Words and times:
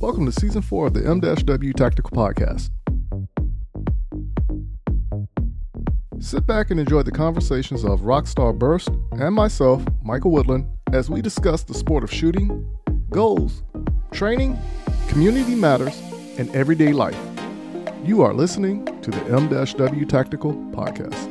Welcome 0.00 0.24
to 0.24 0.32
season 0.32 0.62
four 0.62 0.86
of 0.86 0.94
the 0.94 1.06
M-W 1.06 1.74
Tactical 1.74 2.10
Podcast. 2.12 2.70
Sit 6.18 6.46
back 6.46 6.70
and 6.70 6.80
enjoy 6.80 7.02
the 7.02 7.10
conversations 7.10 7.84
of 7.84 8.00
Rockstar 8.00 8.58
Burst 8.58 8.88
and 9.12 9.34
myself, 9.34 9.84
Michael 10.02 10.30
Woodland, 10.30 10.66
as 10.94 11.10
we 11.10 11.20
discuss 11.20 11.64
the 11.64 11.74
sport 11.74 12.02
of 12.02 12.10
shooting, 12.10 12.66
goals, 13.10 13.62
training, 14.10 14.58
community 15.08 15.54
matters, 15.54 16.00
and 16.38 16.48
everyday 16.56 16.94
life. 16.94 17.20
You 18.02 18.22
are 18.22 18.32
listening 18.32 18.86
to 19.02 19.10
the 19.10 19.22
M-W 19.26 20.06
Tactical 20.06 20.54
Podcast. 20.72 21.29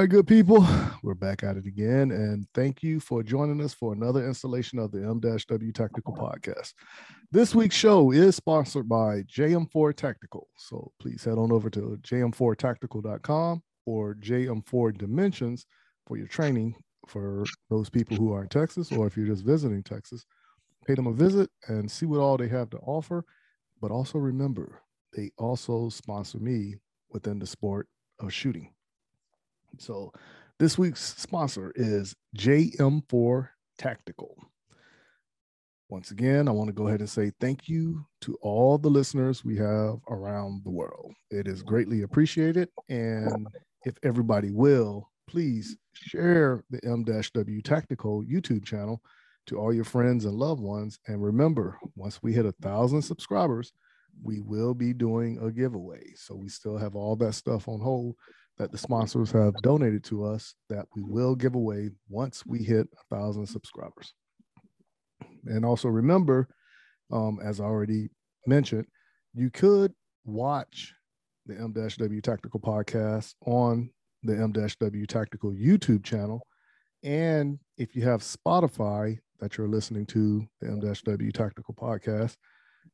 Right, 0.00 0.08
good 0.08 0.26
people. 0.26 0.66
We're 1.02 1.12
back 1.12 1.42
at 1.42 1.58
it 1.58 1.66
again. 1.66 2.10
And 2.10 2.46
thank 2.54 2.82
you 2.82 3.00
for 3.00 3.22
joining 3.22 3.60
us 3.60 3.74
for 3.74 3.92
another 3.92 4.26
installation 4.26 4.78
of 4.78 4.92
the 4.92 5.02
M-W 5.02 5.72
Tactical 5.72 6.14
Podcast. 6.14 6.72
This 7.30 7.54
week's 7.54 7.76
show 7.76 8.10
is 8.10 8.34
sponsored 8.34 8.88
by 8.88 9.24
JM4 9.24 9.94
Tactical. 9.94 10.48
So 10.56 10.90
please 11.00 11.22
head 11.22 11.36
on 11.36 11.52
over 11.52 11.68
to 11.68 11.98
jm4tactical.com 12.00 13.62
or 13.84 14.14
JM4 14.14 14.96
Dimensions 14.96 15.66
for 16.06 16.16
your 16.16 16.28
training 16.28 16.76
for 17.06 17.44
those 17.68 17.90
people 17.90 18.16
who 18.16 18.32
are 18.32 18.42
in 18.42 18.48
Texas 18.48 18.90
or 18.92 19.06
if 19.06 19.18
you're 19.18 19.26
just 19.26 19.44
visiting 19.44 19.82
Texas. 19.82 20.24
Pay 20.86 20.94
them 20.94 21.08
a 21.08 21.12
visit 21.12 21.50
and 21.68 21.90
see 21.90 22.06
what 22.06 22.20
all 22.20 22.38
they 22.38 22.48
have 22.48 22.70
to 22.70 22.78
offer. 22.78 23.22
But 23.82 23.90
also 23.90 24.18
remember, 24.18 24.80
they 25.14 25.30
also 25.36 25.90
sponsor 25.90 26.38
me 26.38 26.76
within 27.10 27.38
the 27.38 27.46
sport 27.46 27.86
of 28.18 28.32
shooting. 28.32 28.72
So 29.78 30.12
this 30.58 30.76
week's 30.78 31.14
sponsor 31.18 31.72
is 31.74 32.14
JM4 32.36 33.48
Tactical. 33.78 34.36
Once 35.88 36.10
again, 36.12 36.46
I 36.46 36.52
want 36.52 36.68
to 36.68 36.72
go 36.74 36.86
ahead 36.86 37.00
and 37.00 37.10
say 37.10 37.32
thank 37.40 37.68
you 37.68 38.06
to 38.20 38.36
all 38.42 38.78
the 38.78 38.88
listeners 38.88 39.44
we 39.44 39.56
have 39.56 39.96
around 40.08 40.62
the 40.64 40.70
world. 40.70 41.12
It 41.30 41.48
is 41.48 41.62
greatly 41.62 42.02
appreciated. 42.02 42.68
And 42.88 43.48
if 43.84 43.94
everybody 44.04 44.52
will, 44.52 45.10
please 45.26 45.76
share 45.94 46.62
the 46.70 46.80
M-W 46.84 47.62
Tactical 47.62 48.22
YouTube 48.22 48.64
channel 48.64 49.00
to 49.46 49.58
all 49.58 49.72
your 49.72 49.84
friends 49.84 50.26
and 50.26 50.34
loved 50.34 50.60
ones. 50.60 51.00
And 51.08 51.22
remember, 51.22 51.78
once 51.96 52.22
we 52.22 52.32
hit 52.32 52.46
a 52.46 52.54
thousand 52.62 53.02
subscribers, 53.02 53.72
we 54.22 54.40
will 54.40 54.74
be 54.74 54.92
doing 54.92 55.38
a 55.42 55.50
giveaway. 55.50 56.12
So 56.14 56.36
we 56.36 56.48
still 56.48 56.76
have 56.76 56.94
all 56.94 57.16
that 57.16 57.32
stuff 57.32 57.66
on 57.66 57.80
hold 57.80 58.14
that 58.58 58.72
the 58.72 58.78
sponsors 58.78 59.30
have 59.32 59.54
donated 59.62 60.04
to 60.04 60.24
us 60.24 60.54
that 60.68 60.86
we 60.94 61.02
will 61.02 61.34
give 61.34 61.54
away 61.54 61.90
once 62.08 62.44
we 62.44 62.62
hit 62.62 62.86
a 62.92 63.14
thousand 63.14 63.46
subscribers. 63.46 64.12
And 65.46 65.64
also 65.64 65.88
remember, 65.88 66.48
um, 67.10 67.38
as 67.42 67.60
I 67.60 67.64
already 67.64 68.10
mentioned, 68.46 68.86
you 69.34 69.50
could 69.50 69.94
watch 70.24 70.94
the 71.46 71.54
M-W 71.54 72.20
Tactical 72.20 72.60
podcast 72.60 73.34
on 73.46 73.90
the 74.22 74.36
M-W 74.36 75.06
Tactical 75.06 75.52
YouTube 75.52 76.04
channel. 76.04 76.46
And 77.02 77.58
if 77.78 77.96
you 77.96 78.02
have 78.02 78.20
Spotify 78.20 79.18
that 79.40 79.56
you're 79.56 79.68
listening 79.68 80.04
to 80.06 80.46
the 80.60 80.68
M-W 80.68 81.32
Tactical 81.32 81.74
podcast, 81.74 82.36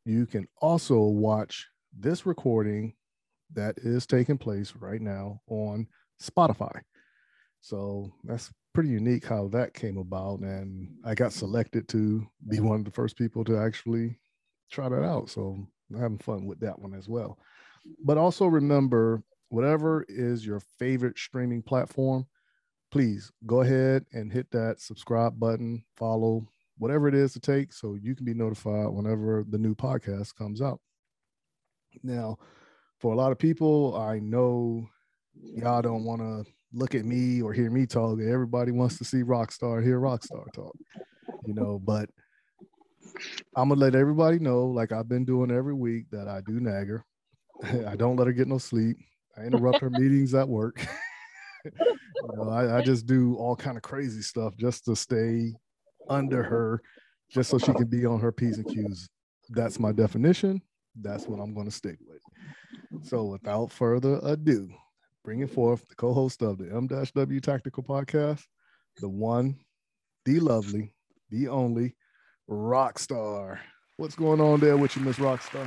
you 0.05 0.27
can 0.27 0.47
also 0.61 1.01
watch 1.01 1.67
this 1.99 2.25
recording 2.25 2.95
that 3.55 3.79
is 3.79 4.07
taking 4.07 4.39
place 4.39 4.73
right 4.79 5.01
now 5.01 5.41
on 5.49 5.87
Spotify. 6.23 6.81
So 7.61 8.13
that's 8.25 8.53
pretty 8.75 8.91
unique 8.91 9.25
how 9.25 9.49
that 9.49 9.75
came 9.75 9.99
about. 9.99 10.41
And 10.41 10.89
I 11.05 11.15
got 11.15 11.33
selected 11.33 11.89
to 11.89 12.27
be 12.49 12.61
one 12.61 12.81
of 12.81 12.85
the 12.85 12.91
first 12.91 13.17
people 13.17 13.45
to 13.45 13.59
actually 13.59 14.19
try 14.71 14.89
that 14.89 15.03
out. 15.05 15.31
So 15.31 15.57
I'm 15.91 16.01
having 16.01 16.19
fun 16.19 16.47
with 16.47 16.61
that 16.61 16.79
one 16.79 16.95
as 16.95 17.09
well. 17.09 17.39
But 18.05 18.19
also 18.19 18.47
remember, 18.47 19.23
whatever 19.49 20.05
is 20.09 20.45
your 20.45 20.61
favorite 20.79 21.19
streaming 21.19 21.63
platform, 21.63 22.27
please 22.91 23.33
go 23.47 23.63
ahead 23.63 24.05
and 24.13 24.33
hit 24.33 24.51
that 24.51 24.81
subscribe 24.81 25.39
button, 25.39 25.85
follow, 25.97 26.49
whatever 26.79 27.09
it 27.09 27.15
is 27.15 27.33
to 27.33 27.41
take, 27.41 27.73
so 27.73 27.95
you 27.95 28.15
can 28.15 28.25
be 28.25 28.35
notified 28.35 28.89
whenever 28.89 29.45
the 29.49 29.59
new 29.59 29.75
podcast 29.75 30.35
comes 30.35 30.61
out. 30.61 30.81
Now, 32.03 32.39
for 32.99 33.13
a 33.13 33.17
lot 33.17 33.33
of 33.33 33.39
people, 33.39 33.97
I 33.97 34.19
know 34.19 34.89
y'all 35.35 35.83
don't 35.83 36.05
want 36.05 36.21
to 36.21 36.45
look 36.73 36.95
at 36.95 37.05
me 37.05 37.43
or 37.43 37.53
hear 37.53 37.71
me 37.71 37.87
talk. 37.87 38.21
Everybody 38.21 38.73
wants 38.73 38.99
to 38.99 39.05
see 39.05 39.23
Rockstar, 39.23 39.83
hear 39.83 40.01
Rockstar 40.01 40.51
talk, 40.53 40.77
you 41.47 41.55
know. 41.55 41.81
But 41.83 42.09
I'm 43.55 43.69
gonna 43.69 43.81
let 43.81 43.95
everybody 43.95 44.39
know, 44.39 44.67
like 44.67 44.93
I've 44.93 45.09
been 45.09 45.25
doing 45.25 45.51
every 45.51 45.75
week, 45.75 46.07
that 46.11 46.29
I 46.29 46.41
do 46.47 46.61
nag 46.61 46.89
her. 46.89 47.05
I 47.87 47.97
don't 47.97 48.17
let 48.17 48.27
her 48.27 48.33
get 48.33 48.49
no 48.49 48.59
sleep. 48.59 48.97
I 49.37 49.43
interrupt 49.43 49.81
her 49.81 49.91
meetings 49.91 50.35
at 50.35 50.49
work. 50.49 50.85
you 51.65 51.73
know, 52.35 52.51
I, 52.51 52.79
I 52.79 52.83
just 52.83 53.07
do 53.07 53.37
all 53.37 53.57
kind 53.57 53.77
of 53.77 53.83
crazy 53.83 54.23
stuff 54.23 54.57
just 54.57 54.85
to 54.87 54.97
stay 54.97 55.53
under 56.09 56.43
her, 56.43 56.83
just 57.31 57.51
so 57.51 57.59
she 57.59 57.73
can 57.73 57.87
be 57.87 58.07
on 58.07 58.21
her 58.21 58.33
p's 58.33 58.59
and 58.59 58.67
q's. 58.67 59.09
That's 59.51 59.79
my 59.79 59.93
definition. 59.93 60.63
That's 61.01 61.27
what 61.27 61.41
I'm 61.41 61.55
going 61.55 61.67
to 61.67 61.73
stick 61.73 61.99
with. 62.07 62.21
So 63.03 63.25
without 63.25 63.71
further 63.71 64.21
ado, 64.23 64.69
bringing 65.25 65.49
forth 65.49 65.89
the 65.89 65.95
co-host 65.95 66.43
of 66.43 66.59
the 66.59 66.75
M-W 66.75 67.41
Tactical 67.41 67.83
Podcast, 67.83 68.45
the 69.01 69.09
one, 69.09 69.57
the 70.25 70.41
lovely, 70.41 70.93
the 71.31 71.49
only 71.49 71.95
Rockstar. 72.49 73.59
What's 73.97 74.15
going 74.17 74.41
on 74.41 74.61
there 74.61 74.77
with 74.77 74.97
you, 74.97 75.03
Miss 75.03 75.17
Rockstar? 75.17 75.67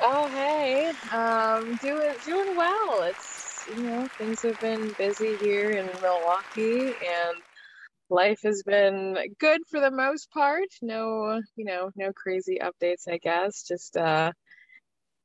Oh 0.00 0.28
hey, 0.28 0.92
um, 1.12 1.76
doing 1.76 2.14
doing 2.24 2.56
well. 2.56 3.02
It's 3.02 3.66
you 3.74 3.82
know 3.82 4.06
things 4.18 4.42
have 4.42 4.60
been 4.60 4.92
busy 4.98 5.36
here 5.36 5.70
in 5.70 5.86
Milwaukee, 6.02 6.86
and 6.88 7.36
life 8.10 8.40
has 8.44 8.62
been 8.62 9.16
good 9.38 9.60
for 9.70 9.80
the 9.80 9.90
most 9.90 10.30
part. 10.30 10.68
No, 10.82 11.40
you 11.56 11.64
know, 11.64 11.90
no 11.96 12.12
crazy 12.12 12.58
updates. 12.62 13.08
I 13.08 13.18
guess 13.18 13.62
just 13.62 13.96
uh, 13.96 14.32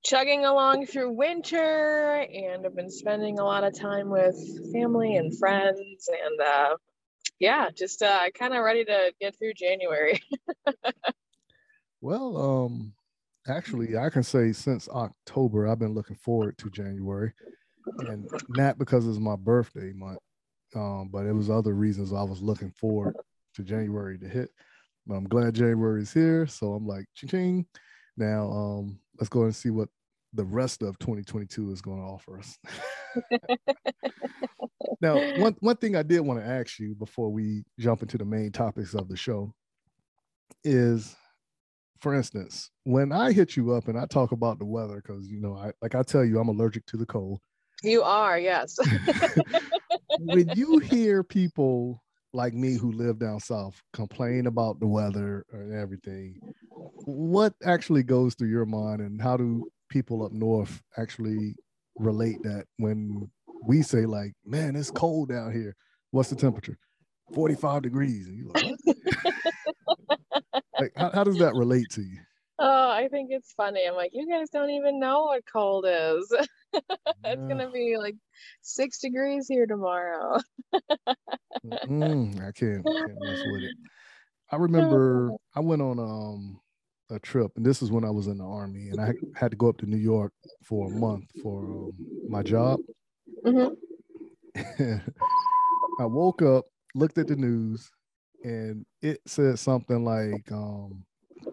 chugging 0.03 0.45
along 0.45 0.85
through 0.87 1.11
winter 1.11 2.25
and 2.33 2.65
I've 2.65 2.75
been 2.75 2.89
spending 2.89 3.39
a 3.39 3.43
lot 3.43 3.63
of 3.63 3.77
time 3.77 4.09
with 4.09 4.35
family 4.73 5.15
and 5.15 5.37
friends 5.37 6.09
and 6.09 6.41
uh, 6.41 6.75
yeah, 7.41 7.69
just 7.75 8.03
uh, 8.03 8.29
kind 8.37 8.53
of 8.53 8.63
ready 8.63 8.85
to 8.85 9.13
get 9.19 9.35
through 9.37 9.53
January. 9.55 10.21
well, 12.01 12.37
um, 12.37 12.93
actually, 13.47 13.97
I 13.97 14.09
can 14.11 14.21
say 14.21 14.51
since 14.51 14.87
October, 14.87 15.67
I've 15.67 15.79
been 15.79 15.95
looking 15.95 16.17
forward 16.17 16.55
to 16.59 16.69
January, 16.69 17.33
and 17.97 18.29
not 18.49 18.77
because 18.77 19.07
it's 19.07 19.17
my 19.17 19.35
birthday 19.35 19.91
month, 19.91 20.19
um, 20.75 21.09
but 21.11 21.25
it 21.25 21.33
was 21.33 21.49
other 21.49 21.73
reasons 21.73 22.13
I 22.13 22.21
was 22.21 22.43
looking 22.43 22.71
forward 22.71 23.15
to 23.55 23.63
January 23.63 24.19
to 24.19 24.27
hit. 24.27 24.51
But 25.07 25.15
I'm 25.15 25.27
glad 25.27 25.55
January 25.55 26.03
is 26.03 26.13
here, 26.13 26.45
so 26.45 26.73
I'm 26.73 26.85
like, 26.85 27.05
ching 27.15 27.29
ching. 27.29 27.65
Now, 28.17 28.51
um, 28.51 28.99
let's 29.19 29.29
go 29.29 29.43
and 29.43 29.55
see 29.55 29.69
what 29.69 29.89
the 30.33 30.45
rest 30.45 30.81
of 30.81 30.97
2022 30.99 31.71
is 31.71 31.81
going 31.81 31.99
to 31.99 32.03
offer 32.03 32.39
us. 32.39 32.57
now, 35.01 35.15
one 35.39 35.55
one 35.59 35.77
thing 35.77 35.95
I 35.95 36.03
did 36.03 36.21
want 36.21 36.39
to 36.39 36.45
ask 36.45 36.79
you 36.79 36.95
before 36.95 37.29
we 37.29 37.63
jump 37.79 38.01
into 38.01 38.17
the 38.17 38.25
main 38.25 38.51
topics 38.51 38.93
of 38.93 39.09
the 39.09 39.17
show 39.17 39.53
is, 40.63 41.15
for 41.99 42.15
instance, 42.15 42.69
when 42.83 43.11
I 43.11 43.31
hit 43.31 43.57
you 43.57 43.73
up 43.73 43.87
and 43.87 43.97
I 43.97 44.05
talk 44.05 44.31
about 44.31 44.59
the 44.59 44.65
weather, 44.65 45.01
because 45.05 45.27
you 45.27 45.41
know, 45.41 45.55
I 45.55 45.71
like 45.81 45.95
I 45.95 46.03
tell 46.03 46.23
you, 46.23 46.39
I'm 46.39 46.49
allergic 46.49 46.85
to 46.87 46.97
the 46.97 47.05
cold. 47.05 47.39
You 47.83 48.03
are, 48.03 48.39
yes. 48.39 48.77
when 50.19 50.49
you 50.55 50.77
hear 50.79 51.23
people 51.23 52.01
like 52.33 52.53
me 52.53 52.75
who 52.75 52.91
live 52.91 53.19
down 53.19 53.39
south 53.39 53.81
complain 53.91 54.47
about 54.47 54.79
the 54.79 54.87
weather 54.87 55.45
and 55.51 55.73
everything 55.73 56.39
what 57.05 57.53
actually 57.63 58.03
goes 58.03 58.35
through 58.35 58.49
your 58.49 58.65
mind 58.65 59.01
and 59.01 59.21
how 59.21 59.37
do 59.37 59.69
people 59.89 60.23
up 60.23 60.31
north 60.31 60.81
actually 60.97 61.55
relate 61.97 62.41
that 62.43 62.65
when 62.77 63.29
we 63.63 63.81
say 63.81 64.05
like 64.05 64.33
man 64.45 64.75
it's 64.75 64.91
cold 64.91 65.29
down 65.29 65.51
here. 65.51 65.75
What's 66.11 66.29
the 66.29 66.35
temperature? 66.35 66.77
45 67.33 67.83
degrees. 67.83 68.27
And 68.27 68.37
you're 68.37 68.49
like, 68.49 68.95
like 70.79 70.91
how, 70.95 71.11
how 71.11 71.23
does 71.23 71.37
that 71.37 71.55
relate 71.55 71.89
to 71.91 72.01
you? 72.01 72.19
Oh 72.59 72.91
i 72.91 73.07
think 73.09 73.29
it's 73.31 73.53
funny. 73.53 73.85
I'm 73.87 73.95
like 73.95 74.11
you 74.13 74.27
guys 74.27 74.49
don't 74.49 74.69
even 74.71 74.99
know 74.99 75.23
what 75.23 75.43
cold 75.51 75.85
is. 75.87 76.33
It's 77.25 77.45
gonna 77.49 77.69
be 77.69 77.97
like 77.97 78.15
six 78.61 78.99
degrees 78.99 79.45
here 79.49 79.65
tomorrow. 79.65 80.37
Mm, 81.65 82.39
i 82.39 82.51
can't, 82.53 82.85
can't 82.85 83.21
mess 83.21 83.43
with 83.45 83.65
it. 83.65 83.71
I 84.51 84.55
remember 84.57 85.33
i 85.53 85.59
went 85.59 85.81
on 85.81 85.99
um 85.99 86.60
a 87.11 87.19
trip, 87.19 87.51
and 87.55 87.65
this 87.65 87.81
is 87.81 87.91
when 87.91 88.03
I 88.05 88.09
was 88.09 88.27
in 88.27 88.37
the 88.37 88.45
army, 88.45 88.89
and 88.89 88.99
I 88.99 89.13
had 89.35 89.51
to 89.51 89.57
go 89.57 89.69
up 89.69 89.77
to 89.79 89.85
New 89.85 89.97
York 89.97 90.33
for 90.63 90.87
a 90.87 90.95
month 90.95 91.25
for 91.41 91.63
um, 91.63 91.91
my 92.27 92.41
job. 92.41 92.79
Mm-hmm. 93.45 94.95
I 95.99 96.05
woke 96.05 96.41
up, 96.41 96.65
looked 96.95 97.17
at 97.17 97.27
the 97.27 97.35
news, 97.35 97.91
and 98.43 98.85
it 99.01 99.21
said 99.25 99.59
something 99.59 100.03
like 100.03 100.51
um, 100.51 101.03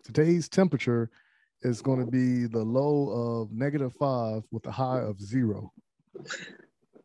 today's 0.05 0.49
temperature 0.49 1.11
is 1.63 1.83
going 1.83 1.99
to 1.99 2.11
be 2.11 2.47
the 2.47 2.63
low 2.63 3.11
of 3.11 3.53
negative 3.53 3.93
five 3.99 4.43
with 4.51 4.67
a 4.67 4.71
high 4.71 5.01
of 5.01 5.21
zero. 5.21 5.73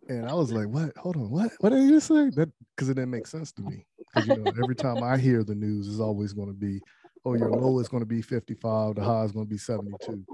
And 0.09 0.27
I 0.27 0.33
was 0.33 0.51
like, 0.51 0.67
"What? 0.67 0.95
Hold 0.97 1.15
on, 1.15 1.29
what? 1.29 1.51
What 1.59 1.69
did 1.69 1.89
you 1.89 1.99
say?" 1.99 2.29
That 2.31 2.49
because 2.75 2.89
it 2.89 2.95
didn't 2.95 3.11
make 3.11 3.27
sense 3.27 3.51
to 3.53 3.61
me. 3.61 3.85
Because 4.13 4.27
you 4.27 4.43
know, 4.43 4.51
every 4.61 4.75
time 4.75 5.01
I 5.01 5.17
hear 5.17 5.43
the 5.43 5.55
news, 5.55 5.87
is 5.87 5.99
always 5.99 6.33
going 6.33 6.49
to 6.49 6.53
be, 6.53 6.81
"Oh, 7.25 7.35
your 7.35 7.51
low 7.51 7.79
is 7.79 7.87
going 7.87 8.01
to 8.01 8.07
be 8.07 8.21
55, 8.21 8.95
the 8.95 9.03
high 9.03 9.23
is 9.23 9.31
going 9.31 9.45
to 9.45 9.49
be 9.49 9.57
72." 9.57 10.25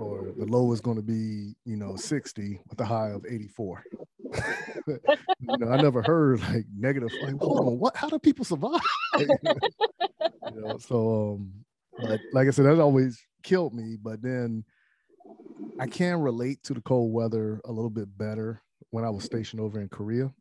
or 0.00 0.32
the 0.38 0.46
low 0.46 0.72
is 0.72 0.80
going 0.80 0.96
to 0.96 1.02
be, 1.02 1.54
you 1.64 1.76
know, 1.76 1.94
60 1.94 2.60
with 2.68 2.78
the 2.78 2.84
high 2.84 3.10
of 3.10 3.24
84. 3.28 3.84
you 4.86 4.98
know, 5.58 5.70
I 5.70 5.80
never 5.80 6.02
heard 6.02 6.40
like 6.40 6.64
negative. 6.76 7.10
Like, 7.22 7.38
hold 7.40 7.58
on, 7.66 7.78
what? 7.78 7.96
How 7.96 8.08
do 8.08 8.18
people 8.18 8.44
survive? 8.44 8.80
you 9.18 9.28
know, 10.54 10.78
so 10.78 11.38
um, 11.38 11.52
but 11.98 12.20
like 12.32 12.48
I 12.48 12.50
said, 12.50 12.64
that 12.64 12.80
always 12.80 13.22
killed 13.42 13.74
me. 13.74 13.96
But 14.00 14.22
then 14.22 14.64
I 15.78 15.86
can 15.86 16.20
relate 16.20 16.62
to 16.64 16.74
the 16.74 16.80
cold 16.80 17.12
weather 17.12 17.60
a 17.64 17.72
little 17.72 17.90
bit 17.90 18.16
better 18.16 18.62
when 18.90 19.04
I 19.04 19.10
was 19.10 19.24
stationed 19.24 19.60
over 19.60 19.80
in 19.80 19.88
Korea 19.88 20.32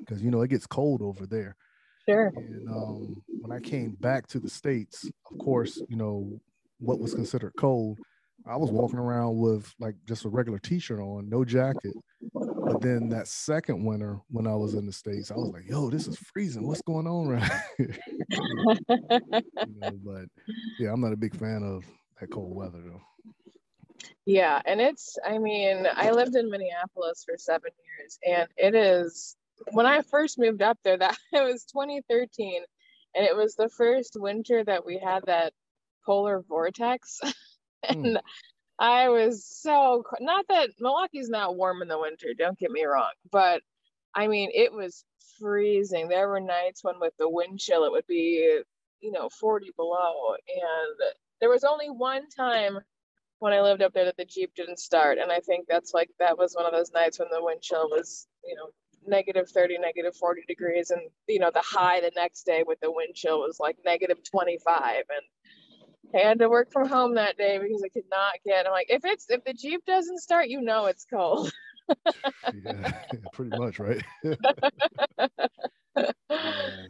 because 0.00 0.22
you 0.22 0.30
know 0.30 0.42
it 0.42 0.48
gets 0.50 0.66
cold 0.66 1.00
over 1.00 1.26
there. 1.26 1.56
Sure. 2.08 2.32
And 2.36 2.68
um, 2.68 3.22
when 3.40 3.52
I 3.52 3.60
came 3.60 3.96
back 4.00 4.26
to 4.28 4.38
the 4.38 4.50
states, 4.50 5.10
of 5.30 5.38
course, 5.38 5.80
you 5.88 5.96
know 5.96 6.40
what 6.78 6.98
was 6.98 7.14
considered 7.14 7.52
cold 7.56 7.98
I 8.46 8.56
was 8.56 8.70
walking 8.70 8.98
around 8.98 9.38
with 9.38 9.72
like 9.80 9.94
just 10.06 10.24
a 10.24 10.28
regular 10.28 10.58
t-shirt 10.58 11.00
on, 11.00 11.28
no 11.28 11.44
jacket. 11.44 11.94
But 12.32 12.80
then 12.80 13.08
that 13.10 13.26
second 13.26 13.84
winter 13.84 14.18
when 14.30 14.46
I 14.46 14.54
was 14.54 14.74
in 14.74 14.86
the 14.86 14.92
States, 14.92 15.30
I 15.30 15.36
was 15.36 15.50
like, 15.50 15.68
yo, 15.68 15.90
this 15.90 16.06
is 16.06 16.18
freezing. 16.18 16.66
What's 16.66 16.82
going 16.82 17.06
on 17.06 17.28
right 17.28 17.52
here? 17.78 17.96
you 18.28 19.74
know, 19.78 19.90
but 20.04 20.24
yeah, 20.78 20.92
I'm 20.92 21.00
not 21.00 21.12
a 21.12 21.16
big 21.16 21.36
fan 21.36 21.62
of 21.62 21.84
that 22.20 22.30
cold 22.30 22.54
weather 22.54 22.82
though. 22.84 23.00
Yeah, 24.26 24.60
and 24.66 24.80
it's 24.80 25.16
I 25.26 25.38
mean, 25.38 25.86
I 25.94 26.10
lived 26.10 26.36
in 26.36 26.50
Minneapolis 26.50 27.24
for 27.24 27.38
seven 27.38 27.70
years 27.98 28.18
and 28.26 28.48
it 28.56 28.74
is 28.74 29.36
when 29.72 29.86
I 29.86 30.02
first 30.02 30.38
moved 30.38 30.62
up 30.62 30.78
there, 30.84 30.98
that 30.98 31.16
it 31.32 31.42
was 31.42 31.64
2013, 31.64 32.62
and 33.14 33.26
it 33.26 33.36
was 33.36 33.54
the 33.54 33.68
first 33.68 34.16
winter 34.18 34.64
that 34.64 34.84
we 34.84 34.98
had 34.98 35.24
that 35.26 35.52
polar 36.04 36.42
vortex. 36.48 37.20
and 37.88 38.06
mm. 38.06 38.20
I 38.78 39.08
was 39.08 39.46
so 39.46 40.04
not 40.20 40.46
that 40.48 40.70
Milwaukee's 40.80 41.28
not 41.28 41.56
warm 41.56 41.82
in 41.82 41.88
the 41.88 41.98
winter, 41.98 42.34
don't 42.36 42.58
get 42.58 42.70
me 42.70 42.84
wrong, 42.84 43.12
but 43.30 43.62
I 44.14 44.26
mean 44.26 44.50
it 44.52 44.72
was 44.72 45.04
freezing. 45.38 46.08
There 46.08 46.28
were 46.28 46.40
nights 46.40 46.82
when 46.82 46.98
with 47.00 47.14
the 47.18 47.28
wind 47.28 47.60
chill 47.60 47.84
it 47.84 47.92
would 47.92 48.06
be, 48.06 48.60
you 49.00 49.12
know, 49.12 49.28
40 49.28 49.70
below. 49.76 50.34
And 50.48 51.10
there 51.40 51.50
was 51.50 51.64
only 51.64 51.88
one 51.88 52.28
time 52.30 52.78
when 53.38 53.52
I 53.52 53.60
lived 53.60 53.82
up 53.82 53.92
there 53.92 54.06
that 54.06 54.16
the 54.16 54.24
Jeep 54.24 54.52
didn't 54.54 54.78
start. 54.78 55.18
And 55.18 55.30
I 55.30 55.40
think 55.40 55.66
that's 55.68 55.92
like 55.94 56.10
that 56.18 56.38
was 56.38 56.54
one 56.54 56.66
of 56.66 56.72
those 56.72 56.92
nights 56.92 57.18
when 57.18 57.28
the 57.30 57.42
wind 57.42 57.62
chill 57.62 57.88
was, 57.90 58.26
you 58.44 58.54
know, 58.56 58.70
negative 59.06 59.48
30, 59.48 59.78
negative 59.78 60.16
40 60.16 60.42
degrees. 60.46 60.90
And, 60.90 61.02
you 61.28 61.38
know, 61.38 61.50
the 61.52 61.62
high 61.62 62.00
the 62.00 62.12
next 62.16 62.44
day 62.44 62.64
with 62.66 62.80
the 62.80 62.90
wind 62.90 63.14
chill 63.14 63.40
was 63.40 63.58
like 63.60 63.76
negative 63.84 64.18
25. 64.30 65.04
And 65.08 65.22
I 66.14 66.28
had 66.28 66.38
to 66.38 66.48
work 66.48 66.72
from 66.72 66.88
home 66.88 67.14
that 67.16 67.36
day 67.36 67.58
because 67.58 67.82
I 67.84 67.88
could 67.88 68.08
not 68.10 68.34
get. 68.44 68.66
I'm 68.66 68.72
like, 68.72 68.86
if 68.88 69.04
it's 69.04 69.26
if 69.28 69.42
the 69.44 69.52
Jeep 69.52 69.84
doesn't 69.86 70.18
start, 70.18 70.48
you 70.48 70.60
know 70.60 70.86
it's 70.86 71.04
cold. 71.04 71.52
yeah, 72.64 72.92
pretty 73.32 73.56
much, 73.56 73.78
right? 73.78 74.02
yeah, 74.24 76.06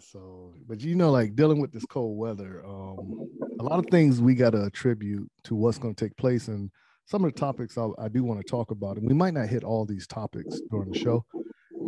so, 0.01 0.53
but 0.67 0.81
you 0.81 0.95
know, 0.95 1.11
like 1.11 1.35
dealing 1.35 1.61
with 1.61 1.73
this 1.73 1.87
cold 1.87 2.19
weather, 2.19 2.65
um, 2.67 3.29
a 3.61 3.63
lot 3.63 3.79
of 3.79 3.87
things 3.91 4.21
we 4.21 4.35
got 4.35 4.51
to 4.51 4.65
attribute 4.65 5.31
to 5.45 5.55
what's 5.55 5.79
going 5.79 5.95
to 5.95 6.05
take 6.05 6.17
place, 6.17 6.49
and 6.49 6.71
some 7.07 7.25
of 7.25 7.33
the 7.33 7.39
topics 7.39 7.79
I, 7.79 7.89
I 7.99 8.09
do 8.09 8.25
want 8.25 8.41
to 8.41 8.51
talk 8.51 8.71
about, 8.71 8.97
and 8.97 9.07
we 9.07 9.15
might 9.15 9.35
not 9.35 9.49
hit 9.49 9.65
all 9.65 9.85
these 9.85 10.07
topics 10.07 10.61
during 10.71 10.91
the 10.91 10.99
show, 10.99 11.25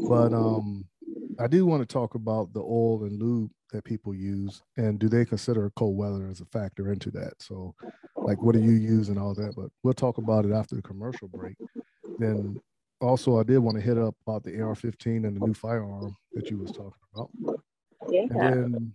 but 0.08 0.32
um, 0.32 0.84
I 1.38 1.46
do 1.46 1.66
want 1.66 1.86
to 1.86 1.92
talk 1.92 2.14
about 2.14 2.52
the 2.52 2.60
oil 2.60 3.04
and 3.04 3.20
lube 3.20 3.50
that 3.72 3.84
people 3.84 4.14
use, 4.14 4.62
and 4.76 4.98
do 4.98 5.08
they 5.08 5.24
consider 5.24 5.70
cold 5.76 5.96
weather 5.96 6.28
as 6.30 6.40
a 6.40 6.46
factor 6.46 6.92
into 6.92 7.10
that? 7.12 7.34
So, 7.40 7.74
like, 8.16 8.40
what 8.42 8.54
do 8.54 8.60
you 8.60 8.72
use 8.72 9.08
and 9.08 9.18
all 9.18 9.34
that? 9.34 9.54
But 9.56 9.70
we'll 9.82 9.94
talk 9.94 10.18
about 10.18 10.44
it 10.44 10.52
after 10.52 10.76
the 10.76 10.82
commercial 10.82 11.28
break. 11.28 11.56
Then, 12.18 12.60
also, 13.00 13.38
I 13.38 13.42
did 13.42 13.58
want 13.58 13.76
to 13.76 13.82
hit 13.82 13.98
up 13.98 14.14
about 14.26 14.44
the 14.44 14.60
AR-15 14.60 15.26
and 15.26 15.36
the 15.36 15.46
new 15.46 15.54
firearm 15.54 16.16
that 16.32 16.50
you 16.50 16.58
was 16.58 16.70
talking 16.70 16.92
about. 17.14 17.30
Yeah. 18.08 18.22
And 18.30 18.74
then, 18.74 18.92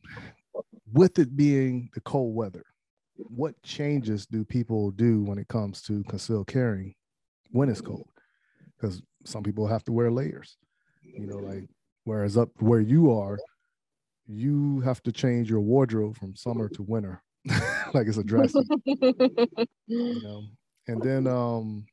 with 0.93 1.19
it 1.19 1.35
being 1.35 1.89
the 1.93 2.01
cold 2.01 2.35
weather, 2.35 2.65
what 3.17 3.61
changes 3.63 4.25
do 4.25 4.43
people 4.43 4.91
do 4.91 5.21
when 5.23 5.37
it 5.37 5.47
comes 5.47 5.81
to 5.83 6.03
concealed 6.05 6.47
carrying 6.47 6.95
when 7.51 7.69
it's 7.69 7.81
cold? 7.81 8.07
Because 8.79 9.01
some 9.25 9.43
people 9.43 9.67
have 9.67 9.83
to 9.85 9.91
wear 9.91 10.11
layers. 10.11 10.57
You 11.03 11.27
know, 11.27 11.37
like 11.37 11.67
whereas 12.03 12.37
up 12.37 12.49
where 12.59 12.79
you 12.81 13.11
are, 13.11 13.37
you 14.27 14.79
have 14.81 15.01
to 15.03 15.11
change 15.11 15.49
your 15.49 15.61
wardrobe 15.61 16.17
from 16.17 16.35
summer 16.35 16.69
to 16.69 16.83
winter, 16.83 17.21
like 17.93 18.07
it's 18.07 18.17
a 18.17 18.23
dress. 18.23 18.53
you 18.85 19.67
know, 19.87 20.43
and 20.87 21.01
then 21.01 21.27
um, 21.27 21.85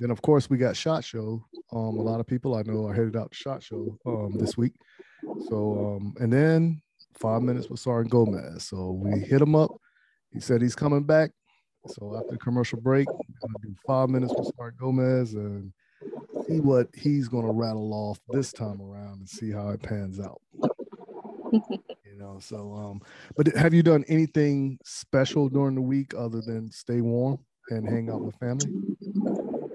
then 0.00 0.10
of 0.10 0.22
course 0.22 0.48
we 0.50 0.58
got 0.58 0.76
Shot 0.76 1.04
Show. 1.04 1.44
Um, 1.72 1.98
a 1.98 2.02
lot 2.02 2.20
of 2.20 2.26
people 2.26 2.54
I 2.54 2.62
know 2.62 2.86
are 2.86 2.94
headed 2.94 3.16
out 3.16 3.32
to 3.32 3.36
Shot 3.36 3.62
Show 3.62 3.96
um 4.06 4.36
this 4.38 4.56
week. 4.56 4.74
So 5.48 5.96
um, 5.96 6.14
and 6.20 6.32
then 6.32 6.82
five 7.18 7.42
minutes 7.42 7.68
with 7.68 7.80
Sergeant 7.80 8.10
Gomez. 8.10 8.64
So 8.64 8.92
we 8.92 9.20
hit 9.20 9.40
him 9.40 9.54
up. 9.54 9.70
He 10.32 10.40
said 10.40 10.62
he's 10.62 10.74
coming 10.74 11.04
back. 11.04 11.30
So 11.86 12.16
after 12.16 12.32
the 12.32 12.38
commercial 12.38 12.80
break, 12.80 13.06
do 13.06 13.74
five 13.86 14.08
minutes 14.08 14.32
with 14.36 14.52
Sergeant 14.56 14.80
Gomez 14.80 15.34
and 15.34 15.72
see 16.46 16.60
what 16.60 16.88
he's 16.94 17.28
gonna 17.28 17.52
rattle 17.52 17.92
off 17.92 18.20
this 18.28 18.52
time 18.52 18.80
around 18.80 19.20
and 19.20 19.28
see 19.28 19.50
how 19.50 19.70
it 19.70 19.82
pans 19.82 20.20
out. 20.20 20.40
you 21.52 22.16
know, 22.16 22.38
so 22.40 22.72
um, 22.72 23.00
but 23.36 23.54
have 23.56 23.74
you 23.74 23.82
done 23.82 24.04
anything 24.08 24.78
special 24.84 25.48
during 25.48 25.74
the 25.74 25.82
week 25.82 26.14
other 26.16 26.40
than 26.40 26.70
stay 26.70 27.00
warm 27.00 27.38
and 27.70 27.88
hang 27.88 28.10
out 28.10 28.22
with 28.22 28.34
family? 28.36 28.66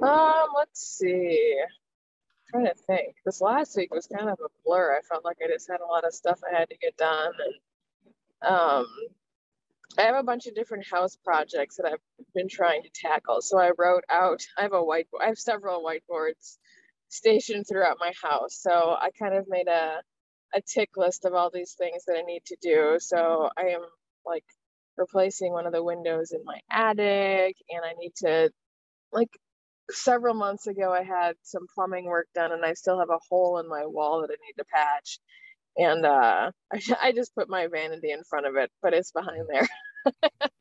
Um, 0.01 0.47
let's 0.55 0.81
see. 0.81 1.59
I'm 2.53 2.61
trying 2.61 2.73
to 2.73 2.81
think. 2.85 3.15
This 3.25 3.41
last 3.41 3.75
week 3.75 3.93
was 3.93 4.07
kind 4.07 4.29
of 4.29 4.37
a 4.43 4.49
blur. 4.65 4.95
I 4.95 5.01
felt 5.01 5.25
like 5.25 5.37
I 5.43 5.47
just 5.47 5.69
had 5.69 5.81
a 5.81 5.85
lot 5.85 6.05
of 6.05 6.13
stuff 6.13 6.39
I 6.49 6.57
had 6.57 6.69
to 6.69 6.77
get 6.77 6.95
done, 6.97 7.33
and 7.45 8.53
um, 8.53 8.85
I 9.97 10.03
have 10.03 10.15
a 10.15 10.23
bunch 10.23 10.45
of 10.45 10.55
different 10.55 10.85
house 10.85 11.17
projects 11.23 11.77
that 11.77 11.85
I've 11.85 11.99
been 12.35 12.47
trying 12.47 12.83
to 12.83 12.89
tackle. 12.93 13.41
So 13.41 13.57
I 13.57 13.71
wrote 13.77 14.03
out. 14.09 14.45
I 14.57 14.61
have 14.61 14.73
a 14.73 14.81
whiteboard. 14.81 15.21
I 15.21 15.27
have 15.27 15.39
several 15.39 15.83
whiteboards 15.83 16.57
stationed 17.09 17.65
throughout 17.67 17.97
my 17.99 18.11
house. 18.21 18.59
So 18.61 18.71
I 18.71 19.09
kind 19.19 19.35
of 19.35 19.45
made 19.47 19.67
a 19.67 20.01
a 20.55 20.61
tick 20.61 20.89
list 20.95 21.25
of 21.25 21.33
all 21.33 21.51
these 21.53 21.75
things 21.77 22.05
that 22.05 22.17
I 22.17 22.21
need 22.21 22.43
to 22.47 22.57
do. 22.61 22.97
So 22.99 23.49
I 23.57 23.69
am 23.69 23.81
like 24.25 24.45
replacing 24.97 25.51
one 25.51 25.65
of 25.67 25.73
the 25.73 25.83
windows 25.83 26.31
in 26.31 26.41
my 26.45 26.59
attic 26.71 27.55
and 27.69 27.81
I 27.85 27.93
need 27.99 28.13
to 28.17 28.49
like 29.11 29.29
several 29.91 30.33
months 30.33 30.67
ago 30.67 30.91
I 30.93 31.03
had 31.03 31.35
some 31.43 31.65
plumbing 31.75 32.05
work 32.05 32.27
done 32.35 32.51
and 32.51 32.65
I 32.65 32.73
still 32.73 32.99
have 32.99 33.09
a 33.09 33.19
hole 33.29 33.59
in 33.59 33.69
my 33.69 33.85
wall 33.85 34.21
that 34.21 34.31
I 34.31 34.37
need 34.45 34.55
to 34.57 34.65
patch. 34.73 35.19
And 35.77 36.05
uh, 36.05 36.51
I, 36.73 36.79
I 37.01 37.11
just 37.11 37.35
put 37.35 37.49
my 37.49 37.67
vanity 37.67 38.11
in 38.11 38.23
front 38.23 38.47
of 38.47 38.55
it, 38.55 38.71
but 38.81 38.93
it's 38.93 39.11
behind 39.11 39.45
there. 39.51 39.67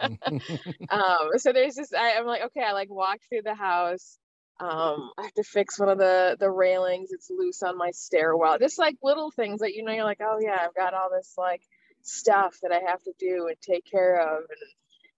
um, 0.91 1.31
so 1.37 1.53
there's 1.53 1.77
just 1.77 1.95
I, 1.95 2.19
I'm 2.19 2.27
like, 2.27 2.43
okay, 2.47 2.63
I 2.67 2.73
like 2.73 2.91
walked 2.91 3.25
through 3.29 3.43
the 3.45 3.55
house 3.55 4.19
um 4.59 5.11
i 5.19 5.23
have 5.23 5.35
to 5.35 5.43
fix 5.43 5.79
one 5.79 5.89
of 5.89 5.99
the 5.99 6.37
the 6.41 6.51
railings. 6.51 7.13
It's 7.13 7.31
loose 7.31 7.63
on 7.63 7.77
my 7.77 7.91
stairwell. 7.91 8.59
Just 8.59 8.79
like 8.79 8.97
little 9.03 9.31
things 9.31 9.61
that 9.61 9.75
you 9.75 9.85
know 9.85 9.93
you're 9.93 10.05
like 10.05 10.21
oh 10.23 10.39
yeah 10.41 10.59
i've 10.61 10.75
got 10.75 10.95
all 10.95 11.11
this 11.15 11.35
like 11.37 11.63
stuff 12.03 12.57
that 12.63 12.73
i 12.73 12.81
have 12.91 13.03
to 13.03 13.13
do 13.19 13.49
and 13.49 13.57
take 13.61 13.85
care 13.85 14.21
of 14.21 14.45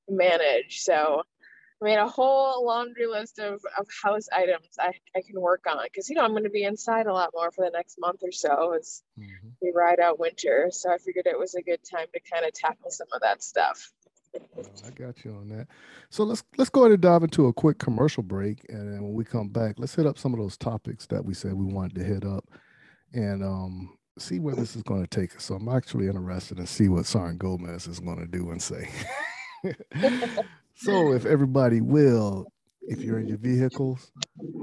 and 0.09 0.17
manage. 0.17 0.81
So 0.81 1.23
i 1.81 1.85
made 1.85 1.99
a 1.99 2.09
whole 2.09 2.67
laundry 2.67 3.07
list 3.07 3.39
of, 3.39 3.61
of 3.79 3.87
house 4.03 4.29
items 4.33 4.67
i, 4.81 4.93
I 5.15 5.23
can 5.25 5.41
work 5.41 5.65
on 5.69 5.79
because 5.85 6.09
you 6.09 6.17
know 6.17 6.23
i'm 6.23 6.33
going 6.33 6.43
to 6.43 6.51
be 6.51 6.65
inside 6.65 7.07
a 7.07 7.13
lot 7.13 7.31
more 7.33 7.53
for 7.53 7.65
the 7.65 7.71
next 7.71 8.01
month 8.01 8.23
or 8.25 8.33
so 8.33 8.75
as 8.77 9.05
mm-hmm. 9.17 9.49
we 9.63 9.73
ride 9.73 10.01
out 10.01 10.19
winter. 10.19 10.71
So 10.73 10.91
i 10.91 10.99
figured 10.99 11.27
it 11.27 11.39
was 11.39 11.55
a 11.55 11.63
good 11.63 11.81
time 11.89 12.07
to 12.13 12.21
kind 12.29 12.45
of 12.45 12.53
tackle 12.55 12.91
some 12.91 13.09
of 13.15 13.21
that 13.21 13.45
stuff 13.45 13.93
I 14.35 14.91
got 14.91 15.25
you 15.25 15.33
on 15.33 15.49
that. 15.51 15.69
So 16.11 16.25
let's 16.25 16.43
let's 16.57 16.71
go 16.71 16.83
ahead 16.83 16.93
and 16.93 17.01
dive 17.01 17.23
into 17.23 17.47
a 17.47 17.53
quick 17.53 17.79
commercial 17.79 18.23
break, 18.23 18.65
and 18.69 18.93
then 18.93 19.03
when 19.03 19.15
we 19.15 19.25
come 19.25 19.49
back, 19.49 19.77
let's 19.79 19.95
hit 19.95 20.07
up 20.07 20.19
some 20.19 20.33
of 20.33 20.41
those 20.41 20.57
topics 20.57 21.07
that 21.07 21.25
we 21.25 21.35
said 21.35 21.55
we 21.55 21.67
wanted 21.67 21.95
to 21.97 22.05
hit 22.05 22.25
up, 22.25 22.45
and 23.13 23.43
um, 23.43 23.99
see 24.19 24.39
where 24.39 24.55
this 24.55 24.77
is 24.77 24.83
going 24.83 25.03
to 25.05 25.09
take 25.09 25.37
us. 25.37 25.45
So 25.45 25.55
I'm 25.55 25.69
actually 25.69 26.07
interested 26.07 26.59
in 26.59 26.67
see 26.67 26.89
what 26.89 27.07
Sergeant 27.07 27.39
Gomez 27.39 27.87
is 27.87 28.01
going 28.01 28.19
to 28.19 28.27
do 28.27 28.51
and 28.51 28.61
say. 28.61 28.89
so 30.75 31.13
if 31.13 31.27
everybody 31.27 31.81
will, 31.81 32.47
if 32.83 33.01
you're 33.01 33.19
in 33.19 33.29
your 33.29 33.39
vehicles, 33.39 34.13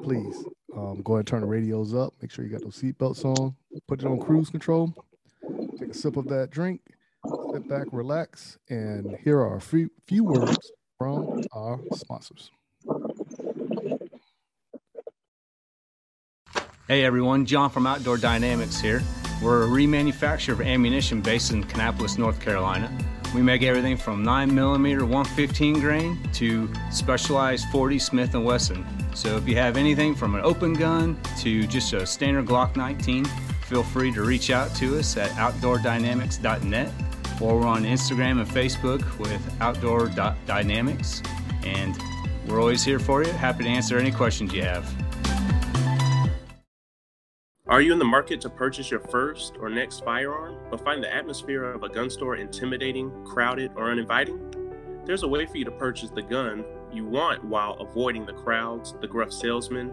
please 0.04 0.44
um, 0.76 1.02
go 1.04 1.14
ahead 1.14 1.20
and 1.20 1.28
turn 1.28 1.42
the 1.42 1.48
radios 1.48 1.94
up. 1.94 2.14
Make 2.22 2.32
sure 2.32 2.46
you 2.46 2.52
got 2.52 2.62
those 2.62 2.82
seatbelts 2.82 3.26
on. 3.26 3.56
Put 3.88 4.02
it 4.02 4.06
on 4.06 4.20
cruise 4.20 4.50
control. 4.50 4.94
take 5.80 5.90
a 5.90 5.94
sip 5.94 6.18
of 6.18 6.28
that 6.28 6.52
drink, 6.52 6.82
sit 7.56 7.70
back, 7.70 7.88
relax, 7.94 8.58
and 8.68 9.16
here 9.24 9.40
are 9.40 9.56
a 9.56 9.62
few, 9.62 9.90
few 10.08 10.26
words 10.26 10.74
from 10.98 11.42
our 11.54 11.80
sponsors. 11.94 12.52
Hey 16.90 17.06
everyone, 17.06 17.46
John 17.46 17.70
from 17.70 17.88
Outdoor 17.88 18.18
Dynamics 18.18 18.82
here. 18.82 19.02
We're 19.42 19.64
a 19.64 19.68
remanufacturer 19.68 20.50
of 20.50 20.62
ammunition 20.62 21.22
based 21.22 21.54
in 21.54 21.64
Kannapolis, 21.64 22.18
North 22.18 22.42
Carolina. 22.42 22.92
We 23.34 23.42
make 23.42 23.64
everything 23.64 23.96
from 23.96 24.26
9mm 24.26 25.04
115 25.04 25.80
grain 25.80 26.30
to 26.34 26.70
specialized 26.92 27.70
40 27.70 28.00
Smith 28.00 28.34
& 28.34 28.36
Wesson. 28.36 28.86
So 29.14 29.38
if 29.38 29.48
you 29.48 29.56
have 29.56 29.78
anything 29.78 30.14
from 30.14 30.36
an 30.36 30.42
open 30.42 30.74
gun 30.74 31.18
to 31.40 31.66
just 31.68 31.94
a 31.94 32.06
standard 32.06 32.48
Glock 32.48 32.76
19, 32.76 33.24
feel 33.64 33.84
free 33.84 34.12
to 34.12 34.24
reach 34.24 34.52
out 34.52 34.76
to 34.76 35.00
us 35.00 35.16
at 35.16 35.30
outdoordynamics.net 35.32 36.92
or 37.42 37.60
we're 37.60 37.68
on 37.68 37.84
Instagram 37.84 38.40
and 38.40 38.50
Facebook 38.50 39.18
with 39.20 39.42
Outdoor 39.62 40.08
Dynamics. 40.46 41.22
And 41.64 41.98
we're 42.48 42.60
always 42.60 42.84
here 42.84 43.00
for 43.00 43.24
you. 43.24 43.32
Happy 43.32 43.64
to 43.64 43.70
answer 43.70 43.98
any 43.98 44.12
questions 44.12 44.54
you 44.54 44.64
have. 44.64 44.92
Are 47.68 47.82
you 47.82 47.92
in 47.92 48.00
the 48.00 48.06
market 48.06 48.40
to 48.42 48.50
purchase 48.50 48.92
your 48.92 49.00
first 49.00 49.56
or 49.60 49.70
next 49.70 50.04
firearm, 50.04 50.56
but 50.70 50.84
find 50.84 51.04
the 51.04 51.14
atmosphere 51.14 51.64
of 51.66 51.82
a 51.82 51.90
gun 51.90 52.12
store 52.12 52.36
intimidating, 52.36 53.12
crowded, 53.26 53.72
or 53.76 53.90
uninviting? 53.90 54.40
There's 55.06 55.24
a 55.24 55.28
way 55.28 55.46
for 55.48 55.58
you 55.58 55.66
to 55.66 55.72
purchase 55.72 56.12
the 56.12 56.22
gun 56.22 56.64
you 56.94 57.06
want 57.06 57.44
while 57.44 57.74
avoiding 57.80 58.26
the 58.26 58.34
crowds, 58.34 58.94
the 59.02 59.08
gruff 59.08 59.34
salesmen, 59.34 59.92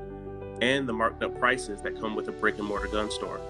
and 0.60 0.86
the 0.86 0.92
marked 0.92 1.22
up 1.22 1.38
prices 1.38 1.80
that 1.82 1.98
come 1.98 2.14
with 2.14 2.28
a 2.28 2.32
brick 2.32 2.58
and 2.58 2.68
mortar 2.68 2.88
gun 2.88 3.10
store. 3.10 3.40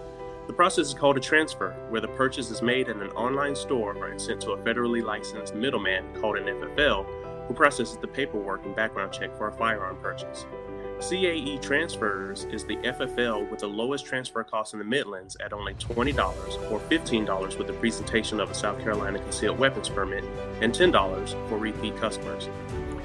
The 0.47 0.53
process 0.53 0.89
is 0.89 0.95
called 0.95 1.17
a 1.17 1.21
transfer, 1.21 1.71
where 1.89 2.01
the 2.01 2.09
purchase 2.09 2.51
is 2.51 2.63
made 2.63 2.89
in 2.89 3.01
an 3.01 3.11
online 3.11 3.55
store 3.55 4.07
and 4.07 4.21
sent 4.21 4.41
to 4.43 4.53
a 4.53 4.59
federally 4.59 5.03
licensed 5.03 5.55
middleman 5.55 6.05
called 6.21 6.37
an 6.37 6.47
FFL, 6.47 7.07
who 7.47 7.55
processes 7.55 7.97
the 7.97 8.09
paperwork 8.09 8.65
and 8.65 8.75
background 8.75 9.13
check 9.13 9.37
for 9.37 9.49
a 9.49 9.53
firearm 9.53 9.97
purchase. 10.03 10.45
CAE 11.01 11.61
Transfers 11.61 12.45
is 12.45 12.65
the 12.65 12.77
FFL 12.77 13.51
with 13.51 13.61
the 13.61 13.67
lowest 13.69 14.05
transfer 14.05 14.43
cost 14.45 14.73
in 14.73 14.79
the 14.79 14.85
Midlands 14.85 15.37
at 15.45 15.53
only 15.53 15.75
$20 15.75 16.71
or 16.71 16.81
$15 16.81 17.59
with 17.59 17.67
the 17.67 17.73
presentation 17.75 18.41
of 18.41 18.51
a 18.51 18.55
South 18.55 18.81
Carolina 18.81 19.19
concealed 19.19 19.59
weapons 19.59 19.89
permit 19.89 20.25
and 20.61 20.73
$10 20.73 21.49
for 21.49 21.59
repeat 21.59 21.97
customers. 21.97 22.49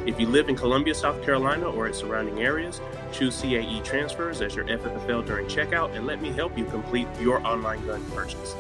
If 0.08 0.20
you 0.20 0.26
live 0.26 0.50
in 0.50 0.56
Columbia, 0.56 0.96
South 0.96 1.22
Carolina 1.24 1.70
or 1.70 1.88
its 1.88 2.00
surrounding 2.00 2.40
areas, 2.40 2.82
choose 3.12 3.40
CAE 3.40 3.84
Transfers 3.84 4.42
as 4.42 4.56
your 4.56 4.66
FFL 4.66 5.26
during 5.26 5.46
checkout 5.46 5.96
and 5.96 6.08
let 6.08 6.22
me 6.22 6.32
help 6.32 6.58
you 6.58 6.66
complete 6.66 7.08
your 7.20 7.46
online 7.46 7.86
gun 7.86 8.04
purchase. 8.12 8.56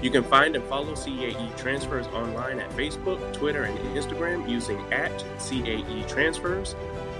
You 0.00 0.10
can 0.10 0.24
find 0.24 0.56
and 0.56 0.64
follow 0.64 0.94
CAE 0.94 1.56
Transfers 1.58 2.06
online 2.06 2.60
at 2.60 2.70
Facebook, 2.70 3.32
Twitter, 3.34 3.64
and 3.64 3.78
Instagram 3.96 4.48
using 4.48 4.80
at 4.92 5.12
CAE 5.38 6.08
Transfers 6.08 6.74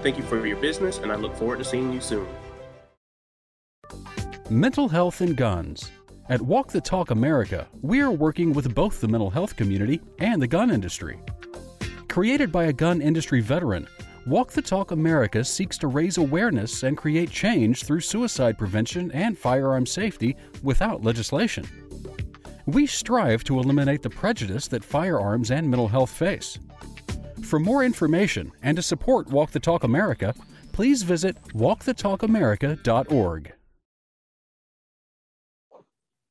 Thank 0.05 0.19
you 0.19 0.23
for 0.23 0.45
your 0.45 0.57
business, 0.57 0.99
and 0.99 1.11
I 1.11 1.15
look 1.15 1.35
forward 1.35 1.57
to 1.57 1.65
seeing 1.65 1.91
you 1.91 1.99
soon. 1.99 2.27
Mental 4.51 4.87
health 4.87 5.21
and 5.21 5.35
guns. 5.35 5.89
At 6.29 6.39
Walk 6.39 6.71
the 6.71 6.79
Talk 6.79 7.09
America, 7.09 7.67
we 7.81 8.01
are 8.01 8.11
working 8.11 8.53
with 8.53 8.75
both 8.75 9.01
the 9.01 9.07
mental 9.07 9.31
health 9.31 9.55
community 9.55 9.99
and 10.19 10.39
the 10.39 10.45
gun 10.45 10.69
industry. 10.69 11.17
Created 12.15 12.49
by 12.49 12.67
a 12.67 12.71
gun 12.71 13.01
industry 13.01 13.41
veteran, 13.41 13.85
Walk 14.25 14.53
the 14.53 14.61
Talk 14.61 14.91
America 14.91 15.43
seeks 15.43 15.77
to 15.79 15.87
raise 15.87 16.17
awareness 16.17 16.83
and 16.83 16.97
create 16.97 17.29
change 17.29 17.83
through 17.83 17.99
suicide 17.99 18.57
prevention 18.57 19.11
and 19.11 19.37
firearm 19.37 19.85
safety 19.85 20.37
without 20.63 21.03
legislation. 21.03 21.67
We 22.67 22.87
strive 22.87 23.43
to 23.43 23.59
eliminate 23.59 24.01
the 24.01 24.09
prejudice 24.09 24.69
that 24.69 24.81
firearms 24.81 25.51
and 25.51 25.69
mental 25.69 25.89
health 25.89 26.09
face. 26.09 26.57
For 27.43 27.59
more 27.59 27.83
information 27.83 28.49
and 28.63 28.77
to 28.77 28.81
support 28.81 29.27
Walk 29.27 29.51
the 29.51 29.59
Talk 29.59 29.83
America, 29.83 30.33
please 30.71 31.03
visit 31.03 31.35
walkthetalkamerica.org. 31.49 33.53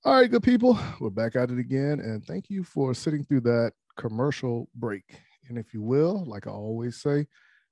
All 0.06 0.14
right, 0.14 0.30
good 0.30 0.42
people, 0.42 0.78
we're 0.98 1.10
back 1.10 1.36
at 1.36 1.50
it 1.50 1.58
again, 1.58 2.00
and 2.00 2.24
thank 2.24 2.48
you 2.48 2.64
for 2.64 2.94
sitting 2.94 3.26
through 3.26 3.42
that 3.42 3.72
commercial 3.98 4.70
break. 4.74 5.04
And 5.48 5.58
if 5.58 5.74
you 5.74 5.82
will, 5.82 6.24
like 6.26 6.46
I 6.46 6.50
always 6.50 7.00
say, 7.00 7.26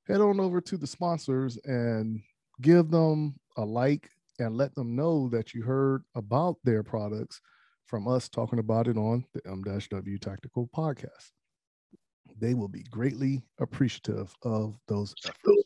head 0.07 0.21
on 0.21 0.41
over 0.41 0.61
to 0.61 0.76
the 0.76 0.87
sponsors 0.87 1.59
and 1.64 2.21
give 2.61 2.91
them 2.91 3.35
a 3.57 3.64
like 3.64 4.09
and 4.38 4.57
let 4.57 4.75
them 4.75 4.97
know 4.97 5.29
that 5.31 5.55
you 5.55 5.62
heard 5.62 6.02
about 6.14 6.57
their 6.64 6.83
products 6.83 7.41
from 7.87 8.09
us 8.09 8.29
talking 8.29 8.59
about 8.59 8.88
it 8.88 8.97
on 8.97 9.25
the 9.35 9.41
M-W 9.47 10.19
Tactical 10.19 10.69
Podcast 10.75 11.31
they 12.38 12.55
will 12.55 12.69
be 12.69 12.83
greatly 12.91 13.43
appreciative 13.61 14.35
of 14.43 14.76
those 14.88 15.14
efforts. 15.25 15.62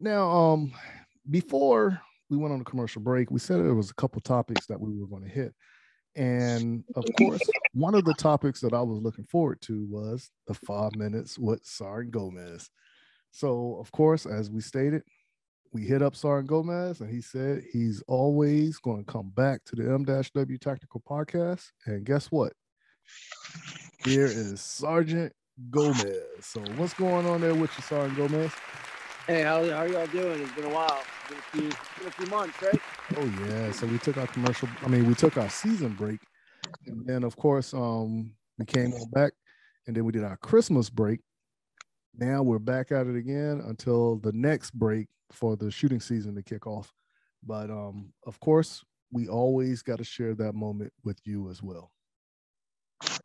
Now, 0.00 0.30
um, 0.30 0.72
before 1.30 2.00
we 2.30 2.36
went 2.36 2.54
on 2.54 2.60
a 2.60 2.64
commercial 2.64 3.02
break, 3.02 3.30
we 3.30 3.38
said 3.38 3.58
there 3.58 3.74
was 3.74 3.90
a 3.90 3.94
couple 3.94 4.20
topics 4.20 4.66
that 4.66 4.80
we 4.80 4.98
were 4.98 5.06
going 5.06 5.24
to 5.24 5.28
hit. 5.28 5.54
And 6.16 6.84
of 6.96 7.04
course, 7.18 7.42
one 7.74 7.94
of 7.94 8.04
the 8.04 8.14
topics 8.14 8.60
that 8.60 8.72
I 8.72 8.80
was 8.80 9.00
looking 9.00 9.24
forward 9.24 9.60
to 9.62 9.84
was 9.90 10.30
the 10.46 10.54
five 10.54 10.94
minutes 10.94 11.38
with 11.38 11.60
Sergeant 11.64 12.12
Gomez. 12.12 12.70
So, 13.32 13.76
of 13.80 13.90
course, 13.90 14.26
as 14.26 14.48
we 14.48 14.60
stated, 14.60 15.02
we 15.72 15.82
hit 15.82 16.00
up 16.00 16.14
Sergeant 16.14 16.48
Gomez 16.48 17.00
and 17.00 17.10
he 17.10 17.20
said 17.20 17.64
he's 17.72 18.00
always 18.06 18.78
going 18.78 19.04
to 19.04 19.12
come 19.12 19.30
back 19.30 19.64
to 19.64 19.76
the 19.76 19.92
M-W 19.92 20.58
Tactical 20.58 21.02
Podcast. 21.08 21.66
And 21.86 22.04
guess 22.04 22.30
what? 22.30 22.52
Here 24.04 24.26
is 24.26 24.60
Sergeant 24.60 25.32
Gomez. 25.70 26.22
So 26.42 26.60
what's 26.76 26.94
going 26.94 27.26
on 27.26 27.40
there 27.40 27.56
with 27.56 27.70
you, 27.76 27.82
Sergeant 27.82 28.16
Gomez? 28.16 28.52
Hey, 29.26 29.42
how, 29.42 29.64
how 29.68 29.82
y'all 29.82 30.06
doing? 30.06 30.42
It's 30.42 30.52
been 30.52 30.66
a 30.66 30.74
while. 30.74 31.02
It's 31.28 31.50
been 31.52 31.66
a, 31.66 31.72
few, 31.72 31.78
been 31.98 32.08
a 32.08 32.10
few 32.12 32.26
months, 32.26 32.62
right? 32.62 32.80
Oh 33.16 33.46
yeah. 33.48 33.72
So 33.72 33.86
we 33.86 33.98
took 33.98 34.16
our 34.16 34.26
commercial. 34.28 34.68
I 34.82 34.88
mean, 34.88 35.08
we 35.08 35.14
took 35.14 35.36
our 35.38 35.48
season 35.48 35.94
break, 35.94 36.20
and 36.86 37.06
then 37.06 37.24
of 37.24 37.36
course, 37.36 37.74
um, 37.74 38.32
we 38.58 38.64
came 38.64 38.92
on 38.92 39.10
back, 39.10 39.32
and 39.86 39.96
then 39.96 40.04
we 40.04 40.12
did 40.12 40.24
our 40.24 40.36
Christmas 40.36 40.90
break. 40.90 41.20
Now 42.16 42.42
we're 42.42 42.58
back 42.58 42.92
at 42.92 43.06
it 43.06 43.16
again 43.16 43.62
until 43.66 44.16
the 44.16 44.32
next 44.32 44.72
break 44.72 45.08
for 45.32 45.56
the 45.56 45.70
shooting 45.70 46.00
season 46.00 46.34
to 46.36 46.42
kick 46.42 46.66
off. 46.66 46.92
But 47.42 47.70
um, 47.70 48.12
of 48.26 48.38
course, 48.40 48.84
we 49.10 49.28
always 49.28 49.82
got 49.82 49.98
to 49.98 50.04
share 50.04 50.34
that 50.34 50.54
moment 50.54 50.92
with 51.04 51.18
you 51.24 51.50
as 51.50 51.62
well. 51.62 51.90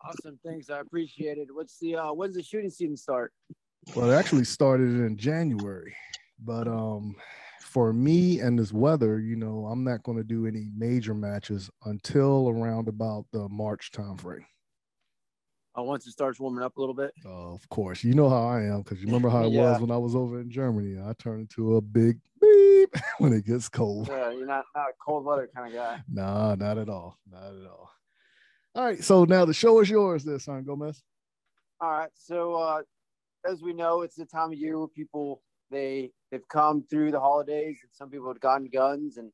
Awesome, 0.04 0.40
thanks. 0.46 0.70
I 0.70 0.80
appreciate 0.80 1.38
it. 1.38 1.48
What's 1.52 1.78
the 1.80 1.96
uh 1.96 2.14
when's 2.14 2.36
the 2.36 2.44
shooting 2.44 2.70
season 2.70 2.98
start? 2.98 3.32
Well, 3.96 4.12
it 4.12 4.16
actually 4.16 4.44
started 4.44 4.90
in 4.90 5.18
January, 5.18 5.96
but 6.44 6.68
um 6.68 7.16
for 7.70 7.94
me 7.94 8.40
and 8.40 8.58
this 8.58 8.74
weather, 8.74 9.20
you 9.20 9.36
know, 9.36 9.68
I'm 9.72 9.84
not 9.84 10.02
going 10.02 10.18
to 10.18 10.24
do 10.24 10.48
any 10.48 10.70
major 10.76 11.14
matches 11.14 11.70
until 11.86 12.50
around 12.50 12.88
about 12.88 13.26
the 13.32 13.48
March 13.48 13.92
timeframe. 13.92 14.46
Oh, 15.76 15.84
once 15.84 16.08
it 16.08 16.12
starts 16.12 16.40
warming 16.40 16.64
up 16.64 16.78
a 16.78 16.80
little 16.80 16.96
bit. 16.96 17.12
Uh, 17.24 17.54
of 17.54 17.70
course, 17.70 18.04
you 18.04 18.16
know 18.16 18.28
how 18.28 18.48
I 18.48 18.64
am 18.64 18.82
because 18.82 19.00
you 19.00 19.06
remember 19.06 19.30
how 19.30 19.44
it 19.44 19.50
yeah. 19.52 19.74
was 19.74 19.82
when 19.82 19.92
I 19.92 19.98
was 19.98 20.16
over 20.16 20.42
in 20.42 20.50
Germany. 20.50 21.00
I 21.00 21.14
turn 21.14 21.42
into 21.42 21.76
a 21.76 21.82
big 21.82 22.18
beep 22.42 22.96
when 23.20 23.34
it 23.34 23.46
gets 23.46 23.70
cold. 23.70 24.08
Yeah, 24.08 24.32
you're 24.32 24.48
not 24.48 24.66
not 24.76 24.90
a 24.90 24.94
cold 25.06 25.24
weather 25.24 25.48
kind 25.56 25.68
of 25.68 25.74
guy. 25.74 26.02
nah, 26.12 26.56
not 26.56 26.80
at 26.80 26.90
all, 26.90 27.20
not 27.32 27.56
at 27.56 27.68
all. 27.70 27.92
All 28.74 28.84
right. 28.84 29.04
So 29.04 29.26
now 29.26 29.46
the 29.46 29.54
show 29.54 29.80
is 29.80 29.90
yours, 29.92 30.24
this 30.24 30.46
Son 30.46 30.64
Gomez. 30.64 31.04
All 31.80 31.92
right. 31.92 32.10
So 32.16 32.56
uh, 32.56 32.82
as 33.48 33.62
we 33.62 33.74
know, 33.74 34.02
it's 34.02 34.16
the 34.16 34.26
time 34.26 34.52
of 34.52 34.58
year 34.58 34.80
where 34.80 34.88
people 34.88 35.44
they 35.70 36.12
they've 36.32 36.48
come 36.48 36.84
through 36.90 37.12
the 37.12 37.20
holidays, 37.20 37.80
and 37.82 37.92
some 37.92 38.10
people 38.10 38.28
have 38.28 38.40
gotten 38.40 38.70
guns, 38.70 39.18
and 39.18 39.32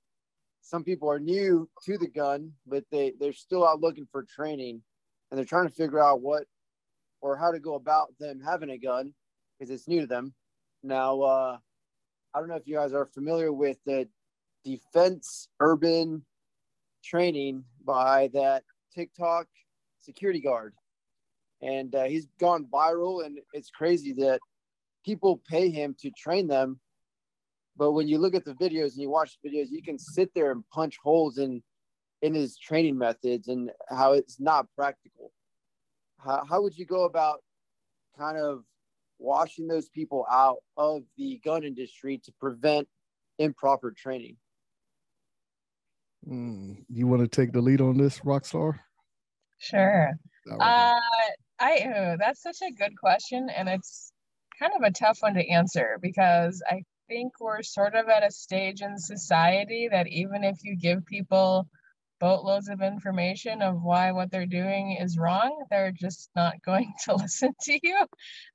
some 0.62 0.84
people 0.84 1.10
are 1.10 1.20
new 1.20 1.70
to 1.86 1.98
the 1.98 2.08
gun, 2.08 2.52
but 2.66 2.84
they 2.92 3.14
they're 3.20 3.34
still 3.34 3.68
out 3.68 3.82
looking 3.82 4.08
for 4.12 4.24
training, 4.24 4.82
and 5.30 5.38
they're 5.38 5.46
trying 5.46 5.68
to 5.68 5.74
figure 5.74 6.02
out 6.02 6.22
what 6.22 6.46
or 7.22 7.38
how 7.38 7.52
to 7.52 7.60
go 7.60 7.76
about 7.76 8.10
them 8.20 8.40
having 8.40 8.70
a 8.70 8.78
gun 8.78 9.14
because 9.58 9.72
it's 9.72 9.88
new 9.88 10.02
to 10.02 10.08
them. 10.08 10.34
Now, 10.84 11.22
uh, 11.22 11.58
I 12.34 12.40
don't 12.40 12.50
know 12.50 12.56
if 12.56 12.68
you 12.68 12.76
guys 12.76 12.94
are 12.94 13.06
familiar 13.06 13.52
with 13.52 13.78
the 13.86 14.08
defense 14.64 15.48
urban 15.60 16.24
training 17.04 17.64
by 17.84 18.30
that 18.34 18.64
TikTok 18.94 19.48
security 20.02 20.40
guard, 20.42 20.74
and 21.62 21.94
uh, 21.96 22.04
he's 22.04 22.28
gone 22.40 22.68
viral. 22.72 23.26
And 23.26 23.40
it's 23.54 23.70
crazy 23.70 24.14
that 24.14 24.40
people 25.06 25.42
pay 25.50 25.70
him 25.70 25.96
to 26.00 26.12
train 26.18 26.48
them, 26.48 26.80
but 27.78 27.92
when 27.92 28.08
you 28.08 28.18
look 28.18 28.36
at 28.36 28.46
the 28.46 28.54
videos 28.54 28.94
and 28.94 29.02
you 29.02 29.10
watch 29.10 29.38
the 29.44 29.50
videos, 29.50 29.68
you 29.70 29.82
can 29.82 30.00
sit 30.00 30.34
there 30.34 30.52
and 30.52 30.64
punch 30.72 30.98
holes 31.04 31.38
in 31.38 31.62
in 32.22 32.34
his 32.34 32.58
training 32.58 32.98
methods 32.98 33.50
and 33.50 33.72
how 33.90 34.14
it's 34.14 34.40
not 34.40 34.68
practical. 34.76 35.32
How, 36.18 36.44
how 36.50 36.62
would 36.62 36.78
you 36.78 36.86
go 36.86 37.04
about 37.04 37.44
kind 38.18 38.38
of 38.38 38.64
washing 39.20 39.68
those 39.68 39.90
people 39.90 40.26
out 40.32 40.58
of 40.78 41.04
the 41.18 41.40
gun 41.44 41.64
industry 41.64 42.20
to 42.24 42.32
prevent 42.40 42.88
improper 43.38 43.92
training? 43.92 44.38
Mm, 46.28 46.84
you 46.90 47.06
want 47.06 47.22
to 47.22 47.28
take 47.28 47.52
the 47.52 47.62
lead 47.62 47.82
on 47.82 47.98
this, 47.98 48.20
Rockstar? 48.20 48.80
Sure. 49.60 50.12
Uh, 50.60 51.00
I 51.60 51.78
uh, 51.78 52.18
that's 52.18 52.42
such 52.42 52.58
a 52.62 52.72
good 52.72 52.98
question, 52.98 53.50
and 53.50 53.70
it's 53.70 54.12
kind 54.60 54.74
of 54.76 54.84
a 54.84 54.92
tough 54.92 55.20
one 55.22 55.34
to 55.36 55.48
answer 55.48 55.98
because 56.02 56.62
I 56.70 56.84
think 57.08 57.34
we're 57.40 57.64
sort 57.64 57.96
of 57.96 58.08
at 58.10 58.26
a 58.26 58.32
stage 58.32 58.82
in 58.82 58.98
society 58.98 59.90
that 59.92 60.08
even 60.08 60.44
if 60.44 60.64
you 60.64 60.76
give 60.76 61.06
people 61.06 61.68
boatloads 62.20 62.70
of 62.70 62.82
information 62.82 63.62
of 63.62 63.82
why 63.82 64.12
what 64.12 64.32
they're 64.32 64.46
doing 64.46 64.98
is 65.00 65.18
wrong, 65.18 65.66
they're 65.70 65.92
just 65.92 66.30
not 66.36 66.62
going 66.66 66.94
to 67.06 67.16
listen 67.16 67.54
to 67.62 67.80
you. 67.82 67.98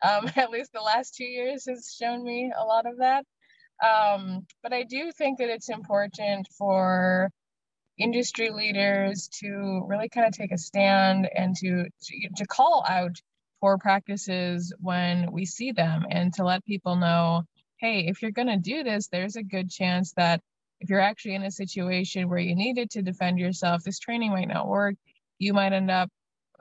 Um, 0.02 0.30
at 0.36 0.50
least 0.50 0.72
the 0.72 0.80
last 0.80 1.14
two 1.14 1.24
years 1.24 1.66
has 1.68 1.94
shown 1.98 2.24
me 2.24 2.52
a 2.56 2.64
lot 2.64 2.86
of 2.86 2.98
that. 2.98 3.24
Um, 3.84 4.46
but 4.62 4.72
I 4.72 4.82
do 4.82 5.10
think 5.12 5.38
that 5.38 5.48
it's 5.48 5.70
important 5.70 6.46
for 6.58 7.30
industry 7.98 8.50
leaders 8.50 9.28
to 9.40 9.84
really 9.86 10.08
kind 10.08 10.26
of 10.26 10.32
take 10.32 10.52
a 10.52 10.58
stand 10.58 11.28
and 11.34 11.56
to, 11.56 11.84
to, 11.84 12.28
to 12.36 12.46
call 12.46 12.84
out 12.88 13.20
poor 13.60 13.78
practices 13.78 14.72
when 14.80 15.30
we 15.32 15.44
see 15.44 15.72
them 15.72 16.06
and 16.10 16.32
to 16.34 16.44
let 16.44 16.64
people 16.64 16.96
know 16.96 17.42
hey 17.80 18.06
if 18.08 18.22
you're 18.22 18.30
going 18.30 18.48
to 18.48 18.58
do 18.58 18.84
this 18.84 19.08
there's 19.08 19.36
a 19.36 19.42
good 19.42 19.70
chance 19.70 20.12
that 20.12 20.40
if 20.80 20.88
you're 20.88 21.00
actually 21.00 21.34
in 21.34 21.42
a 21.42 21.50
situation 21.50 22.28
where 22.28 22.38
you 22.38 22.54
needed 22.54 22.90
to 22.90 23.02
defend 23.02 23.38
yourself 23.38 23.82
this 23.82 23.98
training 23.98 24.30
might 24.30 24.48
not 24.48 24.66
work. 24.68 24.96
You 25.38 25.52
might 25.54 25.72
end 25.72 25.90
up 25.90 26.10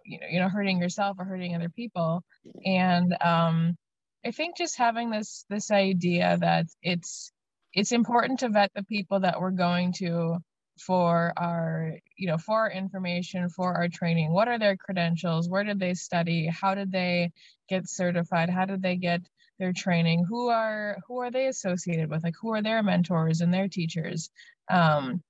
you 0.06 0.20
know 0.20 0.28
you 0.30 0.40
know 0.40 0.50
hurting 0.50 0.80
yourself 0.80 1.18
or 1.20 1.26
hurting 1.26 1.56
other 1.56 1.70
people. 1.70 2.24
And 2.66 3.16
um 3.22 3.78
i 4.26 4.32
think 4.32 4.58
just 4.58 4.78
having 4.78 5.10
this 5.12 5.46
this 5.50 5.72
idea 5.72 6.38
that 6.42 6.66
it's 6.82 7.32
it's 7.74 7.92
important 7.94 8.40
to 8.40 8.50
vet 8.50 8.72
the 8.76 8.84
people 8.84 9.22
that 9.22 9.40
we're 9.40 9.52
going 9.52 9.94
to 9.94 10.38
for 10.80 11.34
our 11.38 11.94
you 12.18 12.28
know 12.28 12.38
for 12.38 12.60
our 12.60 12.72
information 12.72 13.50
for 13.50 13.74
our 13.76 13.88
training. 13.90 14.32
What 14.34 14.48
are 14.48 14.60
their 14.60 14.78
credentials? 14.78 15.50
Where 15.50 15.64
did 15.64 15.80
they 15.80 15.94
study? 15.94 16.48
How 16.48 16.76
did 16.76 16.92
they 16.92 17.32
get 17.70 17.90
certified? 17.90 18.50
How 18.50 18.66
did 18.66 18.82
they 18.82 18.96
get 18.98 19.22
their 19.60 19.74
training 19.74 20.26
who 20.28 20.50
are 20.50 20.98
who 21.08 21.20
are 21.20 21.32
they 21.32 21.48
associated 21.48 22.10
with? 22.10 22.24
Like 22.24 22.36
who 22.42 22.54
are 22.54 22.62
their 22.62 22.82
mentors 22.82 23.42
and 23.42 23.54
their 23.54 23.68
teachers? 23.68 24.30
Um, 24.72 25.22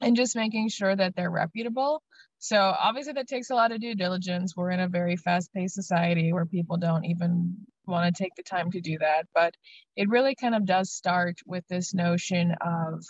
and 0.00 0.16
just 0.16 0.36
making 0.36 0.68
sure 0.68 0.94
that 0.94 1.14
they're 1.16 1.30
reputable. 1.30 2.02
So 2.38 2.56
obviously 2.56 3.14
that 3.14 3.26
takes 3.26 3.50
a 3.50 3.54
lot 3.54 3.72
of 3.72 3.80
due 3.80 3.96
diligence. 3.96 4.54
We're 4.56 4.70
in 4.70 4.80
a 4.80 4.88
very 4.88 5.16
fast-paced 5.16 5.74
society 5.74 6.32
where 6.32 6.46
people 6.46 6.76
don't 6.76 7.04
even 7.04 7.56
want 7.86 8.14
to 8.14 8.22
take 8.22 8.34
the 8.36 8.44
time 8.44 8.70
to 8.70 8.80
do 8.80 8.98
that. 8.98 9.26
But 9.34 9.54
it 9.96 10.08
really 10.08 10.36
kind 10.36 10.54
of 10.54 10.64
does 10.64 10.92
start 10.92 11.38
with 11.46 11.64
this 11.68 11.94
notion 11.94 12.54
of 12.60 13.04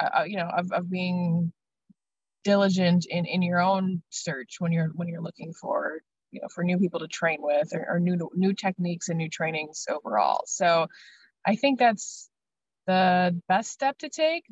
uh, 0.00 0.20
uh, 0.20 0.24
you 0.24 0.36
know 0.36 0.48
of, 0.48 0.72
of 0.72 0.90
being 0.90 1.52
diligent 2.44 3.06
in 3.08 3.26
in 3.26 3.42
your 3.42 3.60
own 3.60 4.02
search 4.10 4.56
when 4.58 4.72
you're 4.72 4.90
when 4.94 5.08
you're 5.08 5.22
looking 5.22 5.52
for 5.60 6.00
you 6.30 6.40
know 6.40 6.48
for 6.48 6.64
new 6.64 6.78
people 6.78 7.00
to 7.00 7.08
train 7.08 7.38
with 7.40 7.72
or, 7.74 7.86
or 7.88 8.00
new 8.00 8.30
new 8.34 8.52
techniques 8.52 9.08
and 9.08 9.18
new 9.18 9.28
trainings 9.28 9.86
overall 9.88 10.42
so 10.46 10.86
i 11.46 11.54
think 11.56 11.78
that's 11.78 12.28
the 12.86 13.40
best 13.48 13.70
step 13.70 13.96
to 13.98 14.08
take 14.08 14.44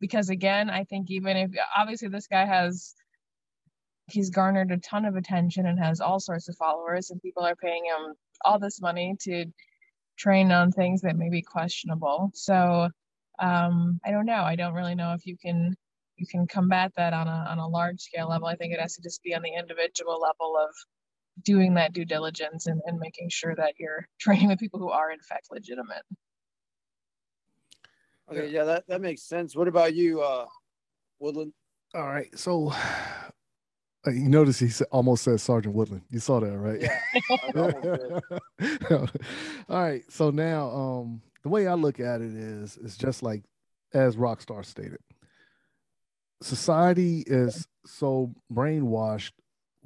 because 0.00 0.28
again 0.30 0.70
i 0.70 0.84
think 0.84 1.10
even 1.10 1.36
if 1.36 1.50
obviously 1.76 2.08
this 2.08 2.26
guy 2.26 2.44
has 2.44 2.94
he's 4.08 4.30
garnered 4.30 4.70
a 4.70 4.78
ton 4.78 5.04
of 5.04 5.16
attention 5.16 5.66
and 5.66 5.78
has 5.78 6.00
all 6.00 6.20
sorts 6.20 6.48
of 6.48 6.56
followers 6.56 7.10
and 7.10 7.20
people 7.22 7.44
are 7.44 7.56
paying 7.56 7.84
him 7.84 8.14
all 8.44 8.58
this 8.58 8.80
money 8.80 9.14
to 9.20 9.46
train 10.16 10.52
on 10.52 10.70
things 10.70 11.02
that 11.02 11.16
may 11.16 11.28
be 11.28 11.42
questionable 11.42 12.30
so 12.34 12.88
um, 13.38 14.00
I 14.04 14.10
don't 14.10 14.26
know. 14.26 14.42
I 14.42 14.56
don't 14.56 14.74
really 14.74 14.94
know 14.94 15.12
if 15.12 15.26
you 15.26 15.36
can 15.36 15.76
you 16.16 16.26
can 16.26 16.46
combat 16.46 16.92
that 16.96 17.12
on 17.12 17.28
a 17.28 17.46
on 17.50 17.58
a 17.58 17.68
large 17.68 18.00
scale 18.00 18.28
level. 18.28 18.48
I 18.48 18.56
think 18.56 18.72
it 18.72 18.80
has 18.80 18.94
to 18.96 19.02
just 19.02 19.22
be 19.22 19.34
on 19.34 19.42
the 19.42 19.54
individual 19.54 20.18
level 20.20 20.56
of 20.56 20.74
doing 21.42 21.74
that 21.74 21.92
due 21.92 22.04
diligence 22.04 22.66
and, 22.66 22.80
and 22.86 22.98
making 22.98 23.28
sure 23.28 23.54
that 23.54 23.74
you're 23.78 24.06
training 24.20 24.48
with 24.48 24.58
people 24.58 24.80
who 24.80 24.90
are 24.90 25.10
in 25.10 25.20
fact 25.20 25.48
legitimate. 25.50 26.02
Okay, 28.30 28.48
yeah, 28.48 28.64
that, 28.64 28.84
that 28.88 29.00
makes 29.00 29.22
sense. 29.22 29.54
What 29.54 29.68
about 29.68 29.94
you, 29.94 30.20
uh, 30.20 30.46
Woodland? 31.20 31.52
All 31.94 32.06
right, 32.06 32.36
so 32.36 32.72
uh, 32.72 34.10
you 34.10 34.28
notice 34.28 34.58
he 34.58 34.70
almost 34.90 35.22
said 35.22 35.40
Sergeant 35.40 35.74
Woodland. 35.74 36.02
You 36.10 36.18
saw 36.18 36.40
that, 36.40 36.58
right? 36.58 36.82
Yeah. 36.82 37.00
All 39.68 39.82
right, 39.82 40.02
so 40.08 40.30
now 40.30 40.70
um, 40.70 41.22
the 41.44 41.48
way 41.48 41.68
I 41.68 41.74
look 41.74 42.00
at 42.00 42.20
it 42.20 42.34
is, 42.34 42.78
it's 42.82 42.96
just 42.96 43.22
like 43.22 43.44
as 43.94 44.16
Rockstar 44.16 44.64
stated. 44.64 44.98
Society 46.42 47.22
is 47.26 47.66
so 47.86 48.34
brainwashed 48.52 49.32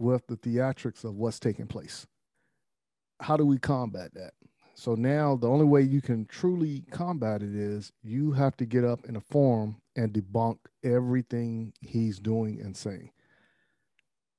with 0.00 0.26
the 0.26 0.36
theatrics 0.36 1.04
of 1.04 1.14
what's 1.16 1.38
taking 1.38 1.66
place. 1.66 2.06
How 3.20 3.36
do 3.36 3.44
we 3.44 3.58
combat 3.58 4.14
that? 4.14 4.32
So 4.74 4.94
now 4.94 5.36
the 5.36 5.48
only 5.48 5.66
way 5.66 5.82
you 5.82 6.00
can 6.00 6.24
truly 6.24 6.84
combat 6.90 7.42
it 7.42 7.54
is 7.54 7.92
you 8.02 8.32
have 8.32 8.56
to 8.56 8.64
get 8.64 8.82
up 8.82 9.04
in 9.04 9.16
a 9.16 9.20
forum 9.20 9.76
and 9.94 10.10
debunk 10.10 10.56
everything 10.82 11.74
he's 11.82 12.18
doing 12.18 12.60
and 12.62 12.74
saying. 12.74 13.10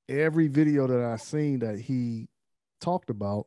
Every 0.09 0.47
video 0.47 0.87
that 0.87 0.99
I've 0.99 1.21
seen 1.21 1.59
that 1.59 1.79
he 1.79 2.27
talked 2.79 3.11
about, 3.11 3.45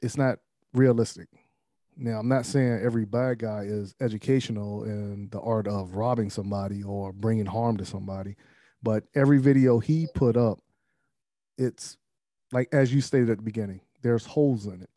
it's 0.00 0.16
not 0.16 0.38
realistic. 0.72 1.28
Now, 1.98 2.18
I'm 2.18 2.28
not 2.28 2.46
saying 2.46 2.80
every 2.82 3.04
bad 3.04 3.40
guy 3.40 3.64
is 3.66 3.94
educational 4.00 4.84
in 4.84 5.28
the 5.30 5.40
art 5.40 5.68
of 5.68 5.96
robbing 5.96 6.30
somebody 6.30 6.82
or 6.82 7.12
bringing 7.12 7.46
harm 7.46 7.76
to 7.76 7.84
somebody, 7.84 8.36
but 8.82 9.04
every 9.14 9.38
video 9.38 9.80
he 9.80 10.08
put 10.14 10.36
up, 10.36 10.60
it's 11.58 11.96
like 12.52 12.68
as 12.72 12.92
you 12.92 13.00
stated 13.00 13.30
at 13.30 13.38
the 13.38 13.42
beginning, 13.42 13.80
there's 14.02 14.26
holes 14.26 14.66
in 14.66 14.82
it. 14.82 14.90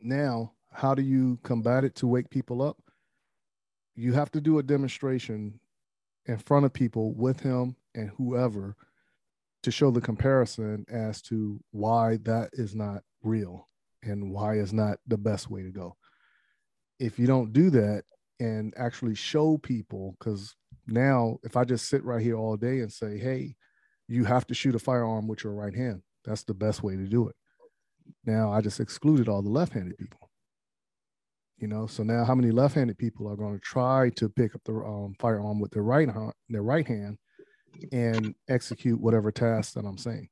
Now, 0.00 0.52
how 0.72 0.94
do 0.94 1.02
you 1.02 1.38
combat 1.42 1.84
it 1.84 1.94
to 1.96 2.06
wake 2.06 2.30
people 2.30 2.62
up? 2.62 2.78
You 3.94 4.12
have 4.12 4.30
to 4.32 4.40
do 4.40 4.58
a 4.58 4.62
demonstration 4.62 5.60
in 6.26 6.38
front 6.38 6.64
of 6.64 6.72
people 6.72 7.12
with 7.14 7.40
him 7.40 7.76
and 7.94 8.10
whoever 8.10 8.76
to 9.62 9.70
show 9.70 9.90
the 9.90 10.00
comparison 10.00 10.86
as 10.88 11.20
to 11.22 11.60
why 11.70 12.18
that 12.22 12.50
is 12.52 12.74
not 12.74 13.02
real 13.22 13.68
and 14.02 14.30
why 14.30 14.54
is 14.54 14.72
not 14.72 14.98
the 15.06 15.18
best 15.18 15.50
way 15.50 15.62
to 15.62 15.70
go. 15.70 15.96
If 16.98 17.18
you 17.18 17.26
don't 17.26 17.52
do 17.52 17.70
that 17.70 18.04
and 18.38 18.72
actually 18.76 19.14
show 19.14 19.58
people, 19.58 20.16
because 20.18 20.54
now 20.86 21.38
if 21.42 21.56
I 21.56 21.64
just 21.64 21.88
sit 21.88 22.04
right 22.04 22.22
here 22.22 22.36
all 22.36 22.56
day 22.56 22.80
and 22.80 22.92
say, 22.92 23.18
hey, 23.18 23.56
you 24.10 24.24
have 24.24 24.46
to 24.48 24.54
shoot 24.54 24.74
a 24.74 24.78
firearm 24.78 25.28
with 25.28 25.44
your 25.44 25.54
right 25.54 25.74
hand, 25.74 26.02
that's 26.24 26.42
the 26.44 26.54
best 26.54 26.82
way 26.82 26.96
to 26.96 27.04
do 27.04 27.28
it. 27.28 27.36
Now 28.24 28.52
I 28.52 28.60
just 28.60 28.80
excluded 28.80 29.28
all 29.28 29.42
the 29.42 29.50
left 29.50 29.72
handed 29.72 29.98
people. 29.98 30.30
You 31.58 31.68
know, 31.68 31.86
so 31.86 32.02
now 32.02 32.24
how 32.24 32.34
many 32.34 32.50
left 32.50 32.74
handed 32.74 32.96
people 32.96 33.28
are 33.28 33.36
going 33.36 33.54
to 33.54 33.60
try 33.60 34.10
to 34.16 34.28
pick 34.30 34.54
up 34.54 34.62
the 34.64 34.72
um, 34.72 35.14
firearm 35.18 35.60
with 35.60 35.70
their 35.72 35.82
right, 35.82 36.08
hand, 36.08 36.32
their 36.48 36.62
right 36.62 36.86
hand 36.86 37.18
and 37.92 38.34
execute 38.48 38.98
whatever 39.00 39.30
task 39.30 39.74
that 39.74 39.84
I'm 39.84 39.98
saying? 39.98 40.28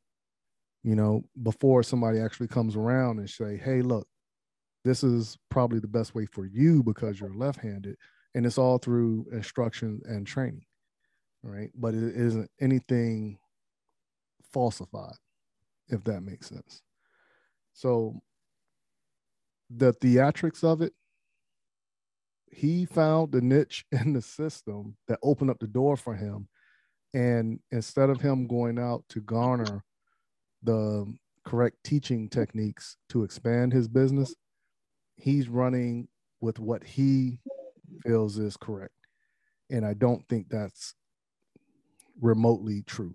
you 0.82 0.94
know, 0.94 1.24
before 1.42 1.82
somebody 1.82 2.20
actually 2.20 2.48
comes 2.48 2.76
around 2.76 3.18
and 3.18 3.28
say, 3.28 3.56
hey, 3.56 3.82
look, 3.82 4.06
this 4.84 5.02
is 5.02 5.36
probably 5.50 5.80
the 5.80 5.88
best 5.88 6.14
way 6.14 6.26
for 6.26 6.46
you 6.46 6.82
because 6.82 7.20
you're 7.20 7.34
left-handed. 7.34 7.96
And 8.34 8.46
it's 8.46 8.58
all 8.58 8.78
through 8.78 9.26
instruction 9.32 10.00
and 10.04 10.26
training. 10.26 10.64
Right. 11.42 11.70
But 11.74 11.94
it 11.94 12.16
isn't 12.16 12.50
anything 12.60 13.38
falsified, 14.52 15.16
if 15.88 16.04
that 16.04 16.22
makes 16.22 16.48
sense. 16.48 16.82
So 17.72 18.20
the 19.70 19.92
theatrics 19.94 20.64
of 20.64 20.82
it, 20.82 20.92
he 22.50 22.86
found 22.86 23.32
the 23.32 23.40
niche 23.40 23.84
in 23.92 24.12
the 24.12 24.22
system 24.22 24.96
that 25.06 25.18
opened 25.22 25.50
up 25.50 25.58
the 25.58 25.66
door 25.66 25.96
for 25.96 26.14
him. 26.14 26.48
And 27.14 27.60
instead 27.70 28.10
of 28.10 28.20
him 28.20 28.46
going 28.46 28.78
out 28.78 29.04
to 29.10 29.20
garner 29.20 29.82
the 30.62 31.06
correct 31.44 31.76
teaching 31.84 32.28
techniques 32.28 32.96
to 33.08 33.22
expand 33.22 33.72
his 33.72 33.88
business, 33.88 34.34
he's 35.16 35.48
running 35.48 36.08
with 36.40 36.58
what 36.58 36.84
he 36.84 37.40
feels 38.02 38.38
is 38.38 38.56
correct. 38.56 38.92
And 39.70 39.86
I 39.86 39.94
don't 39.94 40.26
think 40.28 40.48
that's 40.48 40.94
remotely 42.20 42.82
true 42.82 43.14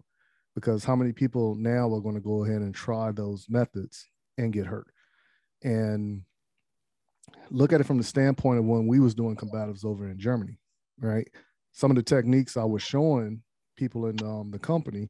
because 0.55 0.83
how 0.83 0.95
many 0.95 1.11
people 1.11 1.55
now 1.55 1.93
are 1.93 2.01
going 2.01 2.15
to 2.15 2.21
go 2.21 2.43
ahead 2.43 2.61
and 2.61 2.73
try 2.73 3.11
those 3.11 3.47
methods 3.49 4.07
and 4.37 4.53
get 4.53 4.65
hurt? 4.65 4.87
And 5.63 6.23
look 7.49 7.73
at 7.73 7.81
it 7.81 7.85
from 7.85 7.97
the 7.97 8.03
standpoint 8.03 8.59
of 8.59 8.65
when 8.65 8.87
we 8.87 8.99
was 8.99 9.15
doing 9.15 9.35
combatives 9.35 9.85
over 9.85 10.07
in 10.07 10.19
Germany, 10.19 10.59
right? 10.99 11.27
Some 11.71 11.91
of 11.91 11.95
the 11.95 12.03
techniques 12.03 12.57
I 12.57 12.63
was 12.63 12.81
showing 12.81 13.41
people 13.75 14.07
in 14.07 14.21
um, 14.23 14.51
the 14.51 14.59
company, 14.59 15.09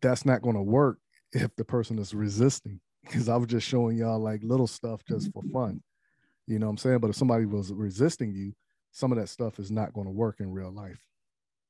that's 0.00 0.24
not 0.24 0.42
going 0.42 0.56
to 0.56 0.62
work 0.62 0.98
if 1.32 1.54
the 1.56 1.64
person 1.64 1.98
is 1.98 2.14
resisting 2.14 2.80
because 3.04 3.28
I 3.28 3.36
was 3.36 3.48
just 3.48 3.66
showing 3.66 3.96
y'all 3.96 4.18
like 4.18 4.42
little 4.42 4.66
stuff 4.66 5.00
just 5.08 5.32
for 5.32 5.42
fun. 5.52 5.82
You 6.46 6.58
know 6.58 6.66
what 6.66 6.70
I'm 6.70 6.78
saying? 6.78 6.98
But 6.98 7.10
if 7.10 7.16
somebody 7.16 7.44
was 7.44 7.72
resisting 7.72 8.32
you, 8.32 8.52
some 8.92 9.12
of 9.12 9.18
that 9.18 9.28
stuff 9.28 9.58
is 9.58 9.70
not 9.70 9.92
going 9.92 10.06
to 10.06 10.12
work 10.12 10.40
in 10.40 10.52
real 10.52 10.72
life. 10.72 11.00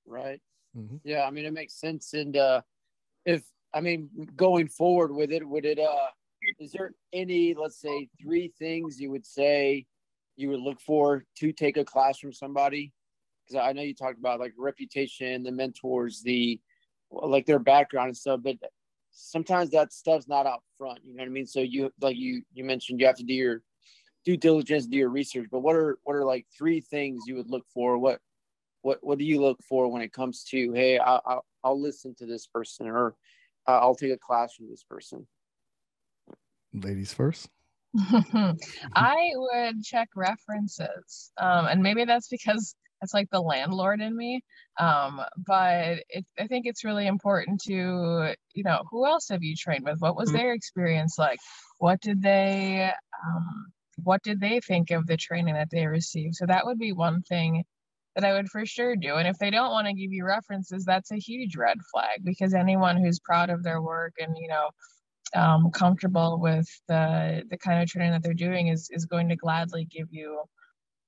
Right. 0.06 0.40
Mm-hmm. 0.76 0.96
Yeah. 1.04 1.24
I 1.24 1.30
mean, 1.30 1.44
it 1.44 1.52
makes 1.52 1.74
sense. 1.74 2.12
And 2.14 2.36
uh, 2.36 2.62
if 3.24 3.42
I 3.74 3.80
mean, 3.80 4.08
going 4.36 4.68
forward 4.68 5.12
with 5.12 5.32
it, 5.32 5.46
would 5.46 5.64
it, 5.64 5.78
uh, 5.78 6.08
is 6.58 6.72
there 6.72 6.92
any, 7.12 7.54
let's 7.54 7.80
say, 7.80 8.08
three 8.22 8.52
things 8.58 9.00
you 9.00 9.10
would 9.10 9.26
say 9.26 9.86
you 10.36 10.50
would 10.50 10.60
look 10.60 10.80
for 10.80 11.24
to 11.38 11.52
take 11.52 11.76
a 11.76 11.84
class 11.84 12.18
from 12.18 12.32
somebody? 12.32 12.92
Because 13.46 13.62
I 13.62 13.72
know 13.72 13.82
you 13.82 13.94
talked 13.94 14.18
about 14.18 14.40
like 14.40 14.52
reputation, 14.58 15.42
the 15.42 15.52
mentors, 15.52 16.22
the 16.22 16.60
like 17.10 17.46
their 17.46 17.58
background 17.58 18.08
and 18.08 18.16
stuff, 18.16 18.40
but 18.42 18.56
sometimes 19.12 19.70
that 19.70 19.92
stuff's 19.92 20.28
not 20.28 20.46
out 20.46 20.62
front. 20.76 21.00
You 21.04 21.14
know 21.14 21.22
what 21.22 21.28
I 21.28 21.32
mean? 21.32 21.46
So 21.46 21.60
you 21.60 21.92
like 22.00 22.16
you 22.16 22.42
you 22.52 22.64
mentioned 22.64 23.00
you 23.00 23.06
have 23.06 23.16
to 23.16 23.24
do 23.24 23.34
your 23.34 23.62
due 24.24 24.36
diligence, 24.36 24.86
do 24.86 24.96
your 24.96 25.08
research. 25.08 25.48
But 25.50 25.60
what 25.60 25.76
are 25.76 25.98
what 26.04 26.14
are 26.16 26.24
like 26.24 26.46
three 26.56 26.80
things 26.80 27.22
you 27.26 27.36
would 27.36 27.50
look 27.50 27.64
for? 27.72 27.98
What 27.98 28.20
what 28.87 28.99
what 29.03 29.18
do 29.18 29.25
you 29.25 29.40
look 29.40 29.59
for 29.68 29.90
when 29.90 30.01
it 30.01 30.12
comes 30.12 30.44
to 30.44 30.72
hey, 30.72 30.99
I, 30.99 31.18
I'll, 31.27 31.44
I'll 31.64 31.81
listen 31.81 32.14
to 32.18 32.27
this 32.27 32.46
person 32.46 32.87
or 32.87 33.16
uh, 33.66 33.79
I'll 33.81 33.96
take 33.96 34.12
a 34.12 34.18
class 34.18 34.55
from 34.55 34.70
this 34.70 34.85
person. 34.85 35.27
Ladies 36.72 37.12
first. 37.12 37.49
I 38.94 39.31
would 39.35 39.83
check 39.83 40.09
references, 40.14 41.33
um, 41.37 41.66
and 41.66 41.83
maybe 41.83 42.05
that's 42.05 42.29
because 42.29 42.77
it's 43.03 43.12
like 43.12 43.29
the 43.31 43.40
landlord 43.40 44.01
in 44.01 44.16
me. 44.16 44.42
Um, 44.79 45.20
but 45.46 45.99
it, 46.09 46.25
I 46.38 46.46
think 46.46 46.66
it's 46.66 46.85
really 46.85 47.07
important 47.07 47.62
to, 47.62 48.35
you 48.55 48.64
know, 48.64 48.85
who 48.90 49.07
else 49.07 49.29
have 49.31 49.42
you 49.42 49.57
trained 49.57 49.85
with? 49.85 49.99
What 49.99 50.16
was 50.16 50.29
mm-hmm. 50.29 50.38
their 50.38 50.53
experience 50.53 51.16
like? 51.18 51.38
What 51.79 52.01
did 52.01 52.22
they, 52.22 52.90
um, 53.27 53.66
what 54.03 54.22
did 54.22 54.40
they 54.40 54.61
think 54.61 54.90
of 54.90 55.07
the 55.07 55.16
training 55.16 55.55
that 55.55 55.70
they 55.70 55.87
received? 55.87 56.37
So 56.37 56.46
that 56.46 56.66
would 56.66 56.79
be 56.79 56.92
one 56.92 57.22
thing 57.22 57.64
that 58.16 58.24
I 58.24 58.33
would 58.33 58.48
for 58.48 58.66
sure 58.66 58.96
do. 58.96 59.16
And 59.16 59.29
if 59.29 59.38
they 59.38 59.50
don't 59.50 59.70
want 59.70 59.87
to 59.87 59.92
give 59.92 60.12
you 60.12 60.24
references, 60.24 60.85
that's 60.85 61.12
a 61.12 61.18
huge 61.18 61.55
red 61.57 61.76
flag 61.92 62.24
because 62.24 62.55
anyone 62.55 62.96
who's 62.96 63.20
proud 63.20 63.50
of 63.50 63.62
their 63.62 63.81
work 63.81 64.14
and, 64.18 64.37
you 64.37 64.48
know, 64.48 64.70
um, 65.35 65.70
comfortable 65.70 66.38
with 66.40 66.66
the 66.88 67.42
the 67.50 67.59
kind 67.59 67.83
of 67.83 67.88
training 67.88 68.12
that 68.12 68.22
they're 68.22 68.33
doing 68.33 68.68
is 68.68 68.88
is 68.90 69.07
going 69.07 69.29
to 69.29 69.37
gladly 69.37 69.85
give 69.85 70.09
you 70.11 70.42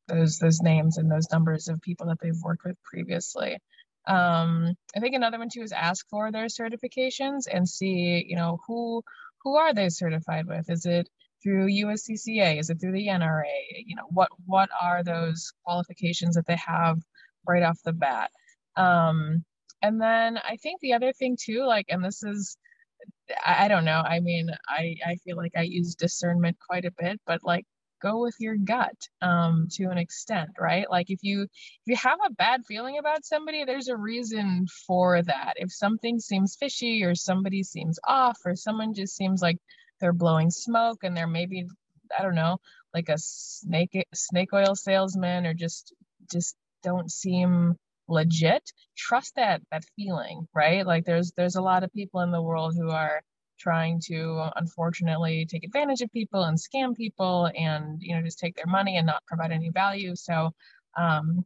those 0.09 0.39
those 0.39 0.61
names 0.61 0.99
and 0.99 1.11
those 1.11 1.31
numbers 1.33 1.69
of 1.69 1.81
people 1.81 2.07
that 2.07 2.19
they've 2.21 2.43
worked 2.43 2.65
with 2.65 2.77
previously. 2.83 3.59
Um, 4.07 4.75
I 4.97 5.01
think 5.01 5.15
another 5.15 5.39
one 5.39 5.49
too 5.53 5.63
is 5.63 5.73
ask 5.73 6.07
for 6.11 6.33
their 6.33 6.47
certifications 6.47 7.43
and 7.51 7.69
see, 7.69 8.25
you 8.29 8.37
know, 8.37 8.59
who 8.67 9.03
who 9.45 9.57
are 9.57 9.73
they 9.73 9.89
certified 9.89 10.47
with? 10.47 10.69
Is 10.69 10.85
it 10.85 11.09
through 11.43 11.69
USCCA? 11.69 12.59
Is 12.59 12.71
it 12.71 12.81
through 12.81 12.93
the 12.93 13.09
NRA? 13.09 13.45
You 13.87 13.97
know, 13.97 14.07
what 14.11 14.29
what 14.47 14.71
are 14.81 15.03
those 15.03 15.53
qualifications 15.65 16.35
that 16.37 16.47
they 16.47 16.57
have 16.57 16.99
right 17.47 17.63
off 17.63 17.79
the 17.85 17.93
bat? 17.93 18.31
Um, 18.77 19.45
and 19.83 20.01
then 20.01 20.39
I 20.39 20.57
think 20.57 20.81
the 20.81 20.95
other 20.95 21.13
thing 21.13 21.37
too, 21.41 21.65
like, 21.65 21.87
and 21.89 22.05
this 22.05 22.23
is 22.23 22.57
I, 23.47 23.69
don't 23.69 23.85
know. 23.85 24.01
I 24.05 24.21
mean, 24.21 24.51
I 24.69 24.97
I 25.07 25.17
feel 25.25 25.37
like 25.37 25.53
I 25.57 25.63
use 25.63 25.95
discernment 25.95 26.57
quite 26.67 26.85
a 26.85 26.93
bit, 26.99 27.21
but 27.27 27.41
like 27.45 27.65
go 28.01 28.21
with 28.21 28.35
your 28.39 28.57
gut 28.57 28.97
um, 29.23 29.67
to 29.71 29.85
an 29.85 29.99
extent 29.99 30.51
right 30.59 30.89
like 30.91 31.11
if 31.11 31.19
you 31.23 31.43
if 31.43 31.87
you 31.87 31.97
have 31.97 32.19
a 32.25 32.33
bad 32.33 32.63
feeling 32.67 32.99
about 32.99 33.25
somebody 33.25 33.65
there's 33.65 33.89
a 33.89 33.97
reason 33.97 34.67
for 34.87 35.23
that 35.23 35.55
if 35.57 35.73
something 35.73 36.19
seems 36.19 36.57
fishy 36.57 37.03
or 37.05 37.15
somebody 37.15 37.63
seems 37.63 37.99
off 38.07 38.39
or 38.45 38.55
someone 38.55 38.95
just 38.95 39.17
seems 39.17 39.43
like 39.43 39.59
they're 40.01 40.13
blowing 40.13 40.51
smoke 40.51 41.05
and 41.05 41.17
they're 41.17 41.27
maybe 41.27 41.67
i 42.19 42.23
don't 42.23 42.35
know 42.35 42.59
like 42.95 43.09
a 43.09 43.19
snake 43.19 44.07
snake 44.15 44.53
oil 44.53 44.75
salesman 44.75 45.47
or 45.47 45.55
just 45.55 45.95
just 46.31 46.57
don't 46.83 47.11
seem 47.11 47.77
legit. 48.09 48.73
Trust 48.97 49.35
that 49.37 49.63
that 49.71 49.85
feeling 49.97 50.49
right? 50.55 50.87
Like 50.87 51.05
there's 51.05 51.33
there's 51.37 51.57
a 51.57 51.63
lot 51.63 51.85
of 51.85 51.93
people 51.93 52.21
in 52.21 52.31
the 52.31 52.43
world 52.43 52.75
who 52.77 52.91
are 52.91 53.23
trying 53.59 54.01
to 54.07 54.51
unfortunately 54.57 55.47
take 55.47 55.65
advantage 55.65 56.01
of 56.01 56.13
people 56.13 56.45
and 56.45 56.57
scam 56.57 56.97
people 56.97 57.51
and 57.57 58.01
you 58.01 58.15
know 58.15 58.23
just 58.23 58.39
take 58.39 58.57
their 58.57 58.67
money 58.67 58.97
and 58.97 59.07
not 59.07 59.25
provide 59.27 59.53
any 59.53 59.71
value. 59.71 60.15
So 60.17 60.51
um, 60.97 61.45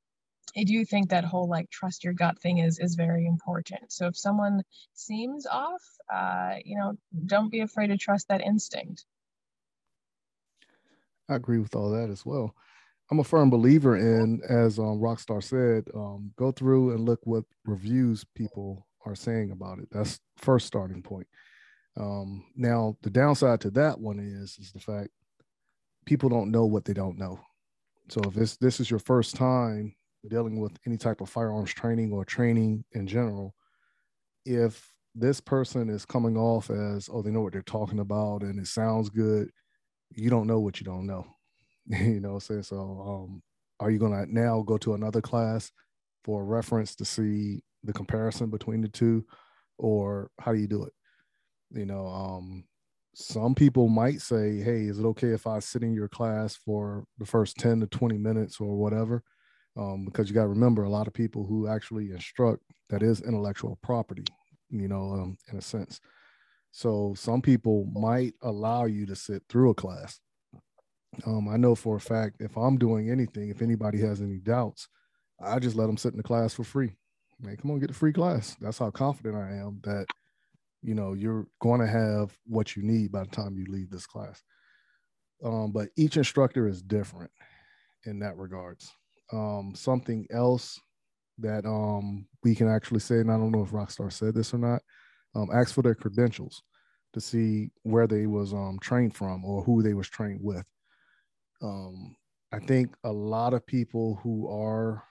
I 0.57 0.64
do 0.64 0.85
think 0.85 1.11
that 1.11 1.24
whole 1.24 1.48
like 1.48 1.70
trust 1.70 2.05
your 2.05 2.12
gut 2.12 2.40
thing 2.40 2.59
is 2.59 2.78
is 2.78 2.94
very 2.94 3.26
important. 3.26 3.92
So 3.92 4.07
if 4.07 4.16
someone 4.16 4.62
seems 4.92 5.46
off, 5.46 5.83
uh, 6.12 6.57
you 6.64 6.76
know, 6.76 6.94
don't 7.26 7.50
be 7.50 7.61
afraid 7.61 7.88
to 7.88 7.96
trust 7.96 8.28
that 8.28 8.42
instinct. 8.42 9.05
I 11.28 11.37
agree 11.37 11.59
with 11.59 11.74
all 11.74 11.90
that 11.90 12.11
as 12.11 12.26
well. 12.26 12.55
I'm 13.11 13.20
a 13.20 13.24
firm 13.24 13.50
believer 13.50 13.96
in, 13.96 14.40
as 14.48 14.78
um, 14.78 15.00
Rockstar 15.00 15.42
said, 15.42 15.85
um, 15.94 16.33
go 16.37 16.50
through 16.50 16.92
and 16.92 17.05
look 17.05 17.20
what 17.24 17.44
reviews 17.64 18.24
people 18.35 18.87
are 19.05 19.14
saying 19.14 19.50
about 19.50 19.78
it. 19.78 19.88
That's 19.90 20.20
first 20.38 20.66
starting 20.66 21.02
point. 21.02 21.26
Um, 21.96 22.44
now, 22.57 22.96
the 23.02 23.11
downside 23.11 23.61
to 23.62 23.70
that 23.72 24.00
one 24.00 24.18
is 24.18 24.57
is 24.59 24.72
the 24.72 24.81
fact 24.81 25.11
people 26.07 26.28
don't 26.28 26.50
know 26.50 26.64
what 26.64 26.85
they 26.85 26.94
don't 26.94 27.18
know. 27.18 27.40
So 28.09 28.20
if 28.24 28.35
this 28.35 28.57
this 28.57 28.81
is 28.81 28.90
your 28.90 28.98
first 28.98 29.37
time 29.37 29.94
dealing 30.28 30.61
with 30.61 30.72
any 30.87 30.96
type 30.96 31.20
of 31.20 31.28
firearms 31.28 31.72
training 31.72 32.12
or 32.12 32.24
training 32.24 32.85
in 32.92 33.06
general, 33.06 33.54
if 34.44 34.92
this 35.14 35.40
person 35.40 35.88
is 35.88 36.04
coming 36.04 36.37
off 36.37 36.70
as 36.70 37.08
oh 37.12 37.20
they 37.22 37.30
know 37.30 37.42
what 37.42 37.52
they're 37.52 37.62
talking 37.62 38.00
about 38.00 38.42
and 38.42 38.58
it 38.58 38.66
sounds 38.66 39.11
good, 39.11 39.50
you 40.11 40.30
don't 40.30 40.46
know 40.46 40.61
what 40.61 40.80
you 40.80 40.85
don't 40.85 41.06
know. 41.06 41.26
you 41.87 42.20
know, 42.20 42.30
what 42.30 42.35
I'm 42.35 42.40
saying 42.40 42.62
so. 42.64 42.78
Um, 42.78 43.42
are 43.80 43.90
you 43.90 43.98
gonna 43.98 44.26
now 44.26 44.62
go 44.62 44.78
to 44.78 44.94
another 44.94 45.20
class 45.20 45.70
for 46.24 46.44
reference 46.44 46.94
to 46.96 47.04
see 47.04 47.62
the 47.82 47.92
comparison 47.92 48.48
between 48.48 48.80
the 48.80 48.88
two, 48.88 49.24
or 49.78 50.30
how 50.40 50.52
do 50.52 50.58
you 50.58 50.68
do 50.68 50.85
it? 50.85 50.92
You 51.72 51.87
know, 51.87 52.06
um, 52.06 52.64
some 53.14 53.54
people 53.54 53.88
might 53.88 54.20
say, 54.20 54.61
hey, 54.61 54.85
is 54.85 54.98
it 54.98 55.04
okay 55.04 55.28
if 55.28 55.46
I 55.46 55.58
sit 55.58 55.82
in 55.82 55.92
your 55.92 56.08
class 56.08 56.56
for 56.56 57.04
the 57.18 57.26
first 57.26 57.58
10 57.58 57.80
to 57.80 57.87
20 57.87 58.18
minutes 58.18 58.61
or 58.61 58.76
whatever? 58.76 59.22
Um, 59.76 60.04
because 60.04 60.28
you 60.28 60.35
got 60.35 60.42
to 60.42 60.48
remember 60.48 60.85
a 60.85 60.90
lot 60.90 61.06
of 61.06 61.14
people 61.14 61.46
who 61.46 61.66
actually 61.66 62.11
instruct 62.11 62.62
that 62.90 63.02
is 63.02 63.22
intellectual 63.22 63.78
property, 63.82 64.24
you 64.68 64.87
know, 64.87 65.12
um, 65.12 65.38
in 65.50 65.58
a 65.58 65.62
sense. 65.62 65.98
So 66.72 67.14
some 67.16 67.40
people 67.40 67.87
might 67.94 68.35
allow 68.42 68.85
you 68.85 69.06
to 69.06 69.16
sit 69.16 69.42
through 69.48 69.70
a 69.70 69.74
class. 69.74 70.20
Um, 71.26 71.48
I 71.48 71.56
know 71.56 71.74
for 71.74 71.96
a 71.96 72.00
fact 72.00 72.37
if 72.40 72.56
I'm 72.56 72.76
doing 72.76 73.11
anything, 73.11 73.48
if 73.48 73.62
anybody 73.62 73.98
has 74.00 74.20
any 74.20 74.38
doubts, 74.38 74.88
I 75.40 75.58
just 75.58 75.76
let 75.76 75.87
them 75.87 75.96
sit 75.96 76.12
in 76.12 76.18
the 76.18 76.22
class 76.22 76.54
for 76.54 76.64
free. 76.64 76.92
Man, 77.40 77.56
come 77.56 77.70
on, 77.70 77.80
get 77.80 77.88
the 77.88 77.94
free 77.94 78.12
class. 78.12 78.56
That's 78.61 78.78
how 78.78 78.90
confident 78.90 79.37
I 79.37 79.56
am 79.56 79.80
that 79.85 80.06
you 80.82 80.94
know 80.94 81.14
you're 81.14 81.46
going 81.61 81.80
to 81.80 81.87
have 81.87 82.37
what 82.46 82.76
you 82.76 82.82
need 82.82 83.12
by 83.12 83.20
the 83.20 83.30
time 83.30 83.56
you 83.56 83.64
leave 83.68 83.90
this 83.90 84.06
class 84.06 84.42
um, 85.44 85.72
but 85.72 85.88
each 85.96 86.16
instructor 86.16 86.68
is 86.68 86.82
different 86.82 87.30
in 88.04 88.18
that 88.18 88.37
regards 88.37 88.92
um, 89.33 89.73
something 89.75 90.27
else 90.31 90.81
that 91.38 91.64
um, 91.64 92.27
we 92.45 92.55
can 92.55 92.68
actually 92.68 93.01
say 93.01 93.16
and 93.16 93.31
i 93.31 93.37
don't 93.37 93.53
know 93.53 93.62
if 93.62 93.71
rockstar 93.71 94.12
said 94.12 94.35
this 94.35 94.53
or 94.53 94.59
not 94.59 94.83
um, 95.35 95.49
ask 95.53 95.75
for 95.75 95.83
their 95.83 95.95
credentials 95.95 96.62
to 97.12 97.21
see 97.21 97.71
where 97.83 98.07
they 98.07 98.27
was 98.27 98.53
um, 98.53 98.79
trained 98.81 99.14
from 99.14 99.45
or 99.45 99.62
who 99.62 99.83
they 99.83 99.95
was 99.95 100.09
trained 100.09 100.40
with. 100.42 100.64
Um, 101.62 102.16
i 102.53 102.59
think 102.59 102.95
a 103.05 103.12
lot 103.12 103.55
of 103.55 103.66
people 103.66 104.18
who 104.23 104.49
are 104.49 105.05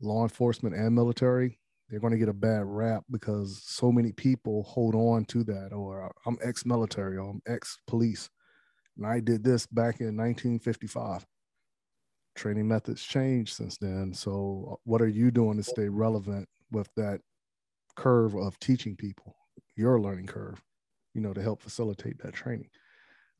law 0.00 0.22
enforcement 0.22 0.74
and 0.74 0.94
military 0.94 1.58
they're 1.88 2.00
going 2.00 2.12
to 2.12 2.18
get 2.18 2.28
a 2.28 2.32
bad 2.32 2.64
rap 2.64 3.04
because 3.10 3.62
so 3.64 3.92
many 3.92 4.12
people 4.12 4.62
hold 4.64 4.94
on 4.94 5.24
to 5.26 5.44
that 5.44 5.70
or 5.72 6.10
i'm 6.26 6.38
ex-military 6.42 7.16
or 7.16 7.30
i'm 7.30 7.42
ex-police 7.46 8.28
and 8.96 9.06
i 9.06 9.20
did 9.20 9.42
this 9.42 9.66
back 9.66 10.00
in 10.00 10.16
1955 10.16 11.26
training 12.36 12.68
methods 12.68 13.02
changed 13.02 13.54
since 13.54 13.76
then 13.78 14.12
so 14.12 14.68
uh, 14.72 14.76
what 14.84 15.02
are 15.02 15.08
you 15.08 15.30
doing 15.30 15.56
to 15.56 15.62
stay 15.62 15.88
relevant 15.88 16.48
with 16.70 16.88
that 16.96 17.20
curve 17.96 18.34
of 18.34 18.58
teaching 18.58 18.94
people 18.94 19.34
your 19.76 20.00
learning 20.00 20.26
curve 20.26 20.62
you 21.14 21.20
know 21.20 21.32
to 21.32 21.42
help 21.42 21.62
facilitate 21.62 22.18
that 22.22 22.34
training 22.34 22.68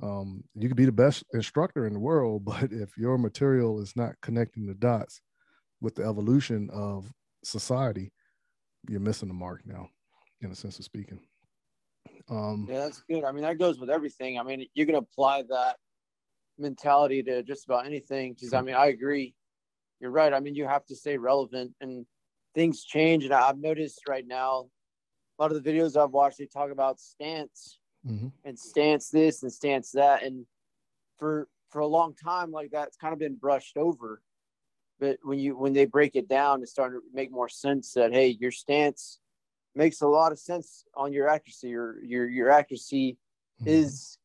um, 0.02 0.44
you 0.54 0.68
could 0.68 0.76
be 0.76 0.85
the 0.85 0.92
best 0.92 1.24
instructor 1.32 1.87
in 1.87 1.92
the 1.92 2.00
world 2.00 2.44
but 2.46 2.72
if 2.72 2.96
your 2.96 3.18
material 3.18 3.80
is 3.80 3.94
not 3.96 4.14
connecting 4.22 4.66
the 4.66 4.74
dots 4.74 5.20
with 5.80 5.94
the 5.94 6.02
evolution 6.02 6.68
of 6.72 7.12
society 7.44 8.12
you're 8.88 9.00
missing 9.00 9.28
the 9.28 9.35
mark 9.35 9.62
now, 9.66 9.88
in 10.40 10.50
a 10.50 10.54
sense 10.54 10.78
of 10.78 10.85
speaking. 10.85 11.20
Um, 12.28 12.66
yeah, 12.68 12.80
that's 12.80 13.02
good. 13.09 13.24
I 13.24 13.32
mean, 13.32 13.42
that 13.42 13.59
goes 13.59 13.78
with 13.78 13.90
everything. 13.90 14.38
I 14.38 14.42
mean, 14.42 14.66
you 14.74 14.87
can 14.87 14.96
apply 14.96 15.42
that 15.48 15.76
mentality 16.59 17.23
to 17.23 17.42
just 17.42 17.64
about 17.64 17.87
anything. 17.87 18.35
Because 18.35 18.53
I 18.53 18.61
mean, 18.61 18.75
I 18.75 18.87
agree. 18.87 19.35
You're 20.01 20.11
right. 20.11 20.33
I 20.33 20.40
mean, 20.40 20.55
you 20.55 20.66
have 20.66 20.85
to 20.87 20.97
stay 20.97 21.16
relevant, 21.16 21.73
and 21.81 22.07
things 22.55 22.85
change. 22.85 23.25
And 23.25 23.33
I've 23.33 23.59
noticed 23.59 24.03
right 24.09 24.27
now, 24.27 24.66
a 25.38 25.42
lot 25.42 25.53
of 25.53 25.62
the 25.62 25.71
videos 25.71 25.97
I've 25.97 26.11
watched, 26.11 26.38
they 26.38 26.47
talk 26.47 26.71
about 26.71 27.01
stance 27.01 27.79
mm-hmm. 28.07 28.29
and 28.45 28.59
stance 28.59 29.09
this 29.11 29.42
and 29.42 29.53
stance 29.53 29.92
that, 29.92 30.23
and 30.23 30.47
for 31.19 31.49
for 31.71 31.81
a 31.81 31.87
long 31.87 32.14
time, 32.14 32.51
like 32.51 32.71
that's 32.71 32.97
kind 32.97 33.12
of 33.12 33.19
been 33.19 33.37
brushed 33.37 33.77
over 33.77 34.23
but 34.99 35.19
when 35.23 35.38
you 35.38 35.55
when 35.55 35.75
they 35.75 35.85
break 35.85 36.16
it 36.16 36.27
down 36.27 36.62
it's 36.62 36.71
starting 36.71 36.99
to 36.99 37.05
make 37.12 37.31
more 37.31 37.51
sense 37.51 37.92
that 37.92 38.14
hey 38.14 38.29
your 38.40 38.51
stance 38.51 39.19
makes 39.77 40.01
a 40.01 40.07
lot 40.07 40.33
of 40.33 40.38
sense 40.38 40.85
on 40.95 41.12
your 41.12 41.29
accuracy. 41.29 41.69
Your 41.69 42.03
your 42.03 42.29
your 42.29 42.51
accuracy 42.51 43.19
mm-hmm. 43.61 43.69
is 43.69 44.19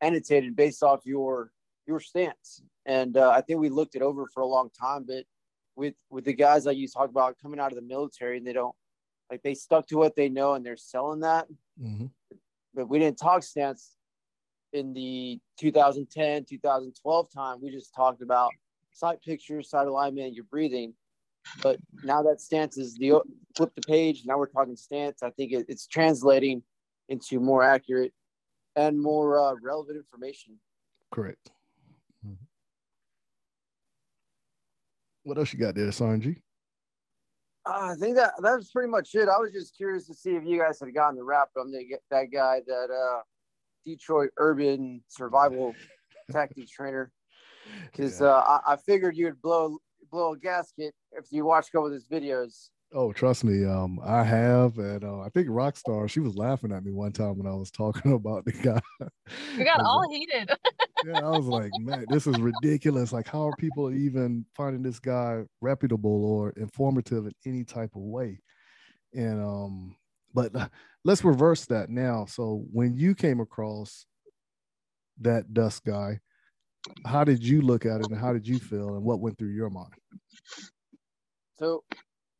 annotated 0.00 0.56
based 0.56 0.82
off 0.82 1.00
your 1.04 1.50
your 1.86 2.00
stance. 2.00 2.62
And 2.86 3.16
uh, 3.16 3.30
I 3.30 3.40
think 3.40 3.60
we 3.60 3.68
looked 3.68 3.94
it 3.94 4.02
over 4.02 4.26
for 4.26 4.40
a 4.40 4.46
long 4.46 4.70
time, 4.70 5.04
but 5.06 5.24
with 5.76 5.94
with 6.10 6.24
the 6.24 6.32
guys 6.32 6.66
like 6.66 6.76
you 6.76 6.88
talk 6.88 7.08
about 7.08 7.36
coming 7.40 7.60
out 7.60 7.72
of 7.72 7.76
the 7.76 7.82
military 7.82 8.38
and 8.38 8.46
they 8.46 8.52
don't 8.52 8.74
like 9.30 9.42
they 9.42 9.54
stuck 9.54 9.86
to 9.88 9.96
what 9.96 10.16
they 10.16 10.28
know 10.28 10.54
and 10.54 10.64
they're 10.64 10.76
selling 10.76 11.20
that. 11.20 11.46
Mm-hmm. 11.80 12.06
But 12.74 12.88
we 12.88 12.98
didn't 12.98 13.18
talk 13.18 13.42
stance 13.42 13.92
in 14.72 14.92
the 14.92 15.40
2010 15.58 16.44
2012 16.44 17.32
time. 17.32 17.58
We 17.62 17.70
just 17.70 17.94
talked 17.94 18.22
about 18.22 18.50
sight 18.92 19.22
pictures, 19.22 19.70
side 19.70 19.86
alignment, 19.86 20.34
your 20.34 20.44
breathing. 20.44 20.94
But 21.62 21.78
now 22.02 22.22
that 22.24 22.40
stance 22.40 22.76
is 22.76 22.94
the 22.94 23.20
flip 23.56 23.72
the 23.74 23.82
page. 23.82 24.24
Now 24.26 24.38
we're 24.38 24.46
talking 24.46 24.76
stance. 24.76 25.22
I 25.22 25.30
think 25.30 25.52
it, 25.52 25.66
it's 25.68 25.86
translating 25.86 26.62
into 27.08 27.40
more 27.40 27.62
accurate 27.62 28.12
and 28.76 29.00
more 29.00 29.38
uh, 29.38 29.54
relevant 29.62 29.96
information. 29.96 30.58
Correct. 31.10 31.50
Mm-hmm. 32.26 32.34
What 35.24 35.38
else 35.38 35.52
you 35.52 35.58
got 35.58 35.74
there, 35.74 35.88
Sanji? 35.88 36.42
Uh, 37.66 37.92
I 37.92 37.94
think 37.98 38.16
that 38.16 38.32
that's 38.40 38.70
pretty 38.70 38.88
much 38.88 39.14
it. 39.14 39.28
I 39.28 39.38
was 39.38 39.52
just 39.52 39.76
curious 39.76 40.06
to 40.06 40.14
see 40.14 40.30
if 40.30 40.44
you 40.44 40.58
guys 40.58 40.80
had 40.80 40.94
gotten 40.94 41.16
the 41.16 41.24
rap 41.24 41.48
from 41.52 41.72
that 41.72 42.28
guy, 42.32 42.60
that 42.66 42.88
uh, 42.90 43.20
Detroit 43.84 44.30
urban 44.38 45.02
survival 45.08 45.74
tactics 46.32 46.70
trainer 46.70 47.12
because 47.90 48.20
yeah. 48.20 48.28
uh, 48.28 48.60
I, 48.66 48.72
I, 48.72 48.76
figured 48.76 49.16
you'd 49.16 49.40
blow 49.42 49.78
blow 50.10 50.32
a 50.32 50.38
gasket 50.38 50.94
if 51.12 51.26
you 51.30 51.44
watch 51.44 51.68
a 51.68 51.70
couple 51.72 51.88
of 51.88 51.92
his 51.92 52.06
videos. 52.06 52.70
Oh, 52.94 53.12
trust 53.12 53.44
me, 53.44 53.66
um, 53.66 54.00
I 54.02 54.24
have, 54.24 54.78
and 54.78 55.04
uh, 55.04 55.20
I 55.20 55.28
think 55.28 55.48
Rockstar 55.48 56.08
she 56.08 56.20
was 56.20 56.36
laughing 56.36 56.72
at 56.72 56.84
me 56.84 56.90
one 56.90 57.12
time 57.12 57.36
when 57.36 57.46
I 57.46 57.54
was 57.54 57.70
talking 57.70 58.12
about 58.14 58.46
the 58.46 58.52
guy. 58.52 58.80
We 59.58 59.64
got 59.64 59.80
all 59.84 60.00
like, 60.00 60.10
heated. 60.10 60.50
yeah, 61.06 61.18
I 61.18 61.36
was 61.36 61.46
like, 61.46 61.70
man, 61.76 62.06
this 62.08 62.26
is 62.26 62.40
ridiculous. 62.40 63.12
Like, 63.12 63.28
how 63.28 63.48
are 63.48 63.56
people 63.56 63.92
even 63.92 64.46
finding 64.56 64.82
this 64.82 64.98
guy 64.98 65.44
reputable 65.60 66.24
or 66.24 66.50
informative 66.56 67.26
in 67.26 67.32
any 67.44 67.62
type 67.62 67.94
of 67.94 68.00
way? 68.02 68.40
And 69.14 69.42
um, 69.42 69.96
but 70.32 70.56
uh, 70.56 70.68
let's 71.04 71.24
reverse 71.24 71.66
that 71.66 71.90
now. 71.90 72.24
So 72.24 72.64
when 72.72 72.96
you 72.96 73.14
came 73.14 73.40
across 73.40 74.06
that 75.20 75.52
dust 75.52 75.84
guy, 75.84 76.20
how 77.04 77.24
did 77.24 77.44
you 77.44 77.60
look 77.60 77.84
at 77.84 78.00
it 78.00 78.10
and 78.10 78.18
how 78.18 78.32
did 78.32 78.46
you 78.46 78.58
feel 78.58 78.94
and 78.94 79.04
what 79.04 79.20
went 79.20 79.36
through 79.36 79.52
your 79.52 79.68
mind? 79.68 79.92
So 81.58 81.82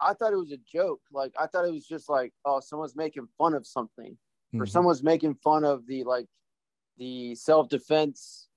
I 0.00 0.14
thought 0.14 0.32
it 0.32 0.36
was 0.36 0.52
a 0.52 0.58
joke. 0.58 1.00
Like 1.12 1.32
I 1.38 1.46
thought 1.46 1.66
it 1.66 1.72
was 1.72 1.86
just 1.86 2.08
like, 2.08 2.32
oh, 2.44 2.60
someone's 2.60 2.96
making 2.96 3.28
fun 3.36 3.54
of 3.54 3.66
something, 3.66 4.12
mm-hmm. 4.12 4.62
or 4.62 4.66
someone's 4.66 5.02
making 5.02 5.34
fun 5.36 5.64
of 5.64 5.86
the 5.86 6.04
like 6.04 6.26
the 6.98 7.34
self 7.34 7.68
defense 7.68 8.48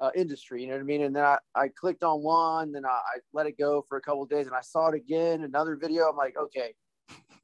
uh, 0.00 0.10
industry. 0.14 0.62
You 0.62 0.68
know 0.68 0.74
what 0.74 0.80
I 0.80 0.84
mean? 0.84 1.02
And 1.02 1.14
then 1.14 1.24
I, 1.24 1.38
I 1.54 1.68
clicked 1.68 2.02
on 2.02 2.22
one, 2.22 2.72
then 2.72 2.84
I, 2.84 2.88
I 2.88 3.18
let 3.32 3.46
it 3.46 3.58
go 3.58 3.84
for 3.88 3.98
a 3.98 4.00
couple 4.00 4.24
days, 4.26 4.46
and 4.46 4.54
I 4.54 4.60
saw 4.60 4.88
it 4.88 4.94
again. 4.94 5.44
Another 5.44 5.76
video. 5.76 6.08
I'm 6.08 6.16
like, 6.16 6.36
okay, 6.36 6.74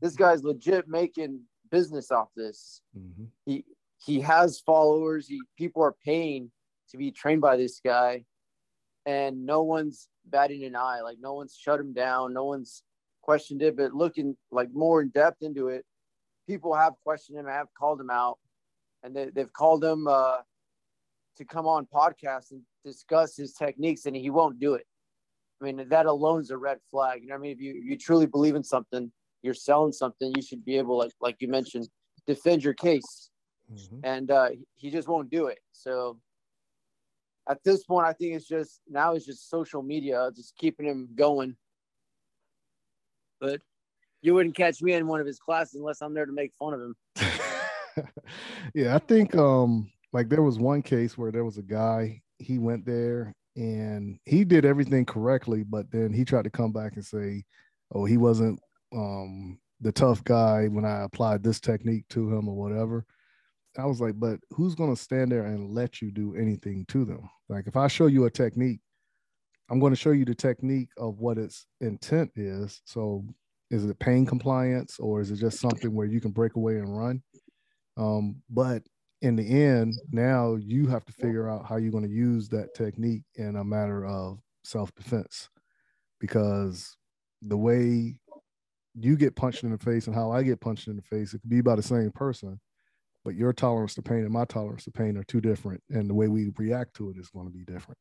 this 0.01 0.15
guy's 0.15 0.45
legit 0.45 0.89
making 0.89 1.41
business 1.71 2.11
off 2.11 2.29
this. 2.37 2.81
Mm-hmm. 2.97 3.25
He 3.47 3.65
he 4.05 4.21
has 4.21 4.61
followers. 4.61 5.27
He 5.27 5.41
people 5.57 5.83
are 5.83 5.97
paying 6.05 6.51
to 6.91 6.97
be 6.97 7.11
trained 7.11 7.41
by 7.41 7.57
this 7.57 7.81
guy, 7.85 8.25
and 9.07 9.47
no 9.47 9.63
one's 9.63 10.09
batting 10.27 10.65
an 10.65 10.77
eye. 10.77 11.01
Like 11.03 11.19
no 11.21 11.35
one's 11.35 11.57
shut 11.57 11.81
him 11.81 11.93
down. 11.93 12.33
No 12.33 12.45
one's 12.45 12.83
questioned 13.25 13.63
it. 13.63 13.77
But 13.77 13.95
looking 13.95 14.37
like 14.51 14.69
more 14.73 15.03
in 15.03 15.09
depth 15.09 15.43
into 15.43 15.69
it, 15.69 15.85
people 16.47 16.75
have 16.75 16.95
questioned 17.03 17.39
him. 17.39 17.47
Have 17.47 17.69
called 17.79 18.01
him 18.01 18.11
out, 18.11 18.39
and 19.03 19.17
they, 19.17 19.31
they've 19.35 19.53
called 19.53 19.83
him 19.83 20.07
uh, 20.07 20.39
to 21.39 21.45
come 21.45 21.67
on 21.67 21.87
podcast 21.87 22.51
and 22.53 22.61
discuss 22.85 23.37
his 23.37 23.55
techniques, 23.55 24.07
and 24.07 24.15
he 24.15 24.31
won't 24.31 24.61
do 24.61 24.75
it. 24.75 24.87
I 25.61 25.65
mean, 25.65 25.89
that 25.89 26.07
alone 26.07 26.41
is 26.41 26.51
a 26.51 26.57
red 26.57 26.79
flag. 26.91 27.23
You 27.23 27.29
know, 27.29 27.37
I 27.37 27.39
mean, 27.39 27.53
if 27.53 27.61
you 27.61 27.75
if 27.77 27.85
you 27.85 27.97
truly 27.97 28.27
believe 28.27 28.57
in 28.57 28.65
something, 28.65 29.11
you're 29.43 29.55
selling 29.55 29.93
something, 29.93 30.33
you 30.37 30.43
should 30.43 30.65
be 30.65 30.79
able, 30.79 30.99
like 30.99 31.13
like 31.21 31.37
you 31.41 31.49
mentioned, 31.49 31.89
defend 32.27 32.63
your 32.63 32.75
case. 32.75 33.31
Mm-hmm. 33.73 34.01
And 34.05 34.31
uh, 34.31 34.51
he 34.75 34.91
just 34.91 35.09
won't 35.09 35.31
do 35.31 35.47
it. 35.47 35.59
So 35.73 36.19
at 37.49 37.63
this 37.65 37.85
point, 37.85 38.07
I 38.07 38.13
think 38.13 38.35
it's 38.35 38.49
just 38.49 38.81
now 38.89 39.15
it's 39.15 39.27
just 39.27 39.49
social 39.49 39.83
media 39.83 40.31
just 40.35 40.57
keeping 40.57 40.87
him 40.87 41.09
going. 41.15 41.57
But 43.45 43.61
you 44.23 44.33
wouldn't 44.33 44.57
catch 44.57 44.81
me 44.81 44.95
in 44.95 45.07
one 45.07 45.21
of 45.21 45.27
his 45.27 45.39
classes 45.39 45.75
unless 45.75 46.01
I'm 46.01 46.15
there 46.15 46.25
to 46.25 46.33
make 46.33 46.55
fun 46.55 46.73
of 46.73 46.81
him. 46.81 48.09
yeah, 48.75 48.95
I 48.95 48.99
think 48.99 49.37
um 49.37 49.91
like 50.15 50.31
there 50.31 50.43
was 50.43 50.59
one 50.59 50.81
case 50.81 51.19
where 51.19 51.31
there 51.31 51.45
was 51.45 51.59
a 51.59 51.63
guy 51.63 52.23
he 52.39 52.59
went 52.59 52.87
there 52.87 53.35
and 53.55 54.19
he 54.25 54.45
did 54.45 54.65
everything 54.65 55.05
correctly, 55.05 55.63
but 55.63 55.91
then 55.91 56.13
he 56.13 56.25
tried 56.25 56.45
to 56.45 56.51
come 56.51 56.73
back 56.73 56.95
and 56.95 57.05
say, 57.05 57.45
"Oh, 57.95 58.07
he 58.07 58.17
wasn't 58.17 58.59
um 58.95 59.59
the 59.83 59.93
tough 59.93 60.25
guy 60.25 60.67
when 60.69 60.87
I 60.87 61.03
applied 61.03 61.43
this 61.43 61.61
technique 61.61 62.09
to 62.11 62.35
him 62.35 62.49
or 62.49 62.57
whatever." 62.57 63.05
I 63.77 63.85
was 63.85 64.01
like, 64.01 64.19
but 64.19 64.39
who's 64.53 64.77
to 64.77 64.97
stand 64.97 65.33
there 65.33 65.47
and 65.47 65.75
let 65.75 66.01
you 66.01 66.13
do 66.13 66.37
anything 66.37 66.87
to 66.89 67.05
them? 67.05 67.29
Like, 67.49 67.67
if 67.67 67.77
I 67.77 67.89
show 67.89 68.07
you 68.07 68.25
a 68.25 68.31
technique, 68.31 68.79
I'm 69.71 69.81
going 69.81 69.93
to 69.93 69.99
show 69.99 70.11
you 70.11 70.25
the 70.25 70.35
technique 70.35 70.91
of 70.99 71.19
what 71.19 71.39
its 71.39 71.67
intent 71.81 72.31
is. 72.37 72.83
So, 72.85 73.25
is 73.71 73.85
it 73.85 73.99
pain 73.99 74.27
compliance 74.27 74.99
or 75.01 75.21
is 75.21 75.31
it 75.31 75.37
just 75.37 75.59
something 75.59 75.95
where 75.95 76.07
you 76.07 76.21
can 76.21 76.31
break 76.31 76.55
away 76.55 76.77
and 76.77 76.97
run? 76.97 77.23
Um, 77.97 78.43
but 78.51 78.83
in 79.23 79.37
the 79.37 79.63
end, 79.63 79.95
now 80.13 80.57
you 80.57 80.87
have 80.89 81.05
to 81.07 81.13
figure 81.13 81.49
out 81.49 81.67
how 81.67 81.77
you're 81.77 81.91
going 81.91 82.05
to 82.05 82.11
use 82.11 82.49
that 82.51 82.75
technique 82.75 83.23
in 83.37 83.57
a 83.57 83.65
matter 83.65 84.05
of 84.05 84.39
self 84.65 84.95
defense 84.95 85.49
because 86.21 86.97
the 87.43 87.57
way 87.57 88.21
you 88.95 89.17
get 89.17 89.35
punched 89.35 89.65
in 89.65 89.73
the 89.73 89.79
face 89.79 90.07
and 90.07 90.15
how 90.15 90.31
I 90.31 90.43
get 90.43 90.61
punched 90.61 90.89
in 90.89 90.97
the 90.97 91.03
face, 91.03 91.33
it 91.33 91.41
could 91.41 91.51
be 91.51 91.63
by 91.63 91.75
the 91.75 91.83
same 91.83 92.11
person 92.11 92.61
but 93.25 93.35
your 93.35 93.53
tolerance 93.53 93.95
to 93.95 94.03
pain 94.03 94.21
and 94.21 94.31
my 94.33 94.45
tolerance 94.45 94.85
to 94.85 94.91
pain 94.91 95.17
are 95.17 95.25
two 95.25 95.41
different 95.41 95.83
and 95.91 96.09
the 96.09 96.15
way 96.15 96.29
we 96.29 96.53
react 96.59 96.95
to 96.95 97.11
it 97.11 97.17
is 97.17 97.31
going 97.31 97.47
to 97.47 97.53
be 97.53 97.65
different 97.65 97.99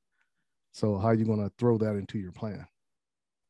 so 0.74 0.98
how 0.98 1.08
are 1.08 1.14
you 1.14 1.26
going 1.26 1.42
to 1.42 1.52
throw 1.58 1.78
that 1.78 1.96
into 1.96 2.20
your 2.20 2.32
plan 2.32 2.66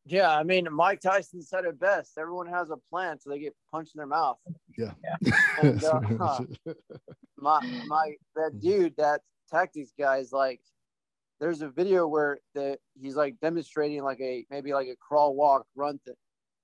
yeah 0.06 0.30
i 0.38 0.44
mean 0.44 0.68
mike 0.72 1.00
tyson 1.00 1.42
said 1.42 1.66
it 1.66 1.80
best 1.80 2.18
everyone 2.18 2.48
has 2.48 2.70
a 2.70 2.78
plan 2.90 3.20
so 3.20 3.30
they 3.30 3.40
get 3.40 3.56
punched 3.72 3.96
in 3.96 4.00
their 4.00 4.08
mouth 4.08 4.38
yeah, 4.78 4.92
yeah. 5.22 5.34
and, 5.62 5.84
uh, 5.84 6.40
my 7.38 7.60
my 7.88 8.14
that 8.36 8.52
mm-hmm. 8.52 8.60
dude 8.60 8.96
that 8.98 9.22
tactics 9.50 9.94
guy 9.98 10.18
is 10.18 10.32
like 10.32 10.62
there's 11.40 11.62
a 11.62 11.70
video 11.70 12.08
where 12.08 12.38
the 12.54 12.78
he's 13.00 13.16
like 13.16 13.36
demonstrating 13.42 14.04
like 14.04 14.20
a 14.20 14.46
maybe 14.50 14.74
like 14.74 14.88
a 14.88 14.96
crawl 14.96 15.36
walk 15.36 15.66
run 15.76 16.00
th- 16.06 16.18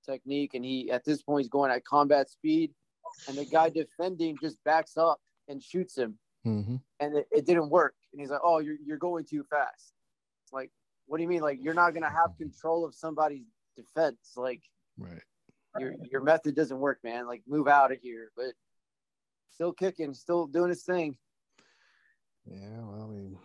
technique 0.06 0.54
and 0.54 0.64
he 0.64 0.90
at 0.92 1.04
this 1.04 1.22
point 1.22 1.42
he's 1.42 1.50
going 1.50 1.72
at 1.72 1.84
combat 1.86 2.30
speed 2.30 2.72
and 3.28 3.38
the 3.38 3.46
guy 3.46 3.70
defending 3.70 4.38
just 4.42 4.58
backs 4.64 4.98
up 4.98 5.20
and 5.48 5.62
shoots 5.62 5.98
him, 5.98 6.18
mm-hmm. 6.46 6.76
and 7.00 7.18
it, 7.18 7.28
it, 7.32 7.46
didn't 7.46 7.70
work. 7.70 7.96
And 8.12 8.22
he's 8.22 8.30
like, 8.30 8.42
"Oh, 8.44 8.60
you're 8.60 8.78
you're 8.86 8.98
going 8.98 9.26
too 9.26 9.44
fast." 9.50 9.94
It's 10.50 10.54
like, 10.54 10.72
what 11.06 11.18
do 11.18 11.24
you 11.24 11.30
mean? 11.30 11.42
Like 11.42 11.60
you're 11.62 11.76
not 11.76 11.94
gonna 11.94 12.10
have 12.10 12.32
mm-hmm. 12.32 12.44
control 12.44 12.86
of 12.86 12.96
somebody's 12.96 13.46
defense? 13.78 14.34
Like, 14.36 14.62
right? 14.98 15.22
Your 15.78 15.94
your 16.12 16.22
method 16.24 16.56
doesn't 16.56 16.80
work, 16.80 17.00
man. 17.04 17.28
Like 17.28 17.44
move 17.48 17.68
out 17.68 17.92
of 17.92 18.00
here. 18.02 18.32
But 18.36 18.54
still 19.52 19.74
kicking, 19.74 20.14
still 20.16 20.48
doing 20.48 20.70
his 20.70 20.84
thing. 20.84 21.16
Yeah, 22.46 22.80
well, 22.82 23.04
I 23.04 23.14
mean, 23.14 23.38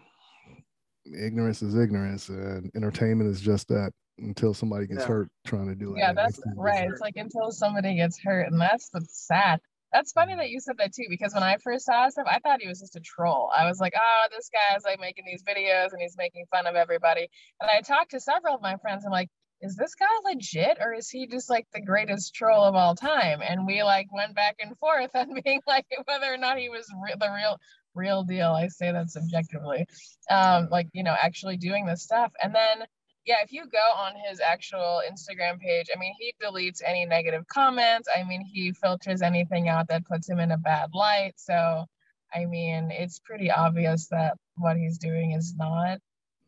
ignorance 1.27 1.61
is 1.61 1.75
ignorance, 1.75 2.31
and 2.31 2.71
entertainment 2.75 3.31
is 3.31 3.41
just 3.41 3.69
that 3.69 3.93
until 4.19 4.55
somebody 4.55 4.87
gets 4.87 5.01
yeah. 5.01 5.09
hurt 5.09 5.29
trying 5.47 5.69
to 5.69 5.75
do 5.75 5.95
it. 5.95 5.99
Yeah, 5.99 6.15
that's 6.15 6.41
right. 6.57 6.89
It's 6.89 7.03
like 7.03 7.17
until 7.17 7.51
somebody 7.51 7.97
gets 7.97 8.19
hurt, 8.19 8.51
and 8.51 8.59
that's 8.59 8.89
what's 8.93 9.27
sad. 9.27 9.61
That's 9.95 10.11
funny 10.11 10.35
that 10.35 10.51
you 10.51 10.59
said 10.59 10.79
that 10.79 10.93
too, 10.93 11.07
because 11.09 11.35
when 11.35 11.45
I 11.45 11.57
first 11.63 11.87
saw 11.87 12.07
him, 12.07 12.25
I 12.27 12.41
thought 12.41 12.61
he 12.61 12.67
was 12.67 12.81
just 12.81 12.97
a 12.97 13.01
troll. 13.01 13.49
I 13.57 13.67
was 13.67 13.79
like, 13.79 13.93
oh, 13.97 14.27
this 14.37 14.51
guy's 14.51 14.83
like 14.83 14.99
making 14.99 15.25
these 15.25 15.45
videos 15.45 15.93
and 15.93 16.03
he's 16.03 16.17
making 16.19 16.47
fun 16.51 16.67
of 16.67 16.75
everybody. 16.75 17.29
And 17.61 17.71
I 17.71 17.81
talked 17.81 18.11
to 18.11 18.19
several 18.19 18.57
of 18.57 18.61
my 18.61 18.77
friends. 18.79 19.05
I'm 19.07 19.13
like, 19.13 19.31
is 19.61 19.77
this 19.77 19.95
guy 19.95 20.07
legit 20.25 20.79
or 20.81 20.93
is 20.93 21.09
he 21.09 21.29
just 21.29 21.49
like 21.49 21.69
the 21.73 21.81
greatest 21.81 22.35
troll 22.35 22.65
of 22.65 22.75
all 22.75 22.97
time? 22.97 23.41
And 23.41 23.69
we 23.69 23.85
like 23.85 24.13
went 24.13 24.35
back 24.35 24.57
and 24.59 24.77
forth 24.79 25.11
on 25.15 25.41
being 25.45 25.61
like 25.65 25.87
whether 26.07 26.27
or 26.27 26.39
not 26.39 26.59
he 26.59 26.69
was 26.69 26.93
re- 27.01 27.15
the 27.17 27.31
real 27.33 27.59
real 27.95 28.25
deal. 28.25 28.51
I 28.51 28.67
say 28.67 28.91
that 28.91 29.11
subjectively, 29.11 29.87
um, 30.29 30.69
like 30.73 30.89
you 30.93 31.05
know, 31.05 31.15
actually 31.17 31.57
doing 31.57 31.87
this 31.87 32.03
stuff. 32.03 32.33
And 32.43 32.53
then 32.53 32.85
yeah, 33.27 33.37
if 33.43 33.53
you 33.53 33.67
go 33.67 33.79
on 33.97 34.13
his 34.29 34.41
actual 34.41 35.03
Instagram 35.11 35.59
page, 35.59 35.89
I 35.95 35.99
mean, 35.99 36.15
he 36.19 36.35
deletes 36.43 36.83
any 36.85 37.07
negative 37.07 37.47
comments. 37.47 38.09
I 38.15 38.25
mean, 38.25 38.43
he 38.43 38.73
filters 38.73 39.23
anything 39.23 39.69
out 39.69 39.89
that 39.89 40.07
puts 40.07 40.29
him 40.29 40.41
in 40.41 40.51
a 40.51 40.59
bad 40.59 40.91
light. 40.95 41.33
So, 41.37 41.87
I 42.35 42.45
mean, 42.45 42.91
it's 42.91 43.21
pretty 43.21 43.51
obvious 43.51 44.09
that 44.09 44.37
what 44.57 44.77
he's 44.77 44.99
doing 44.99 45.33
is 45.33 45.55
not 45.57 45.99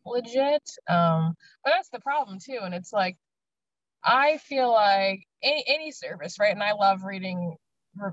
legit. 0.05 0.69
Um, 0.87 1.35
but 1.63 1.71
that's 1.71 1.89
the 1.89 1.99
problem 1.99 2.39
too. 2.39 2.59
And 2.61 2.73
it's 2.73 2.93
like, 2.93 3.17
I 4.03 4.37
feel 4.37 4.71
like 4.71 5.25
any, 5.41 5.63
any 5.67 5.91
service, 5.91 6.39
right? 6.39 6.53
And 6.53 6.63
I 6.63 6.73
love 6.73 7.03
reading 7.03 7.55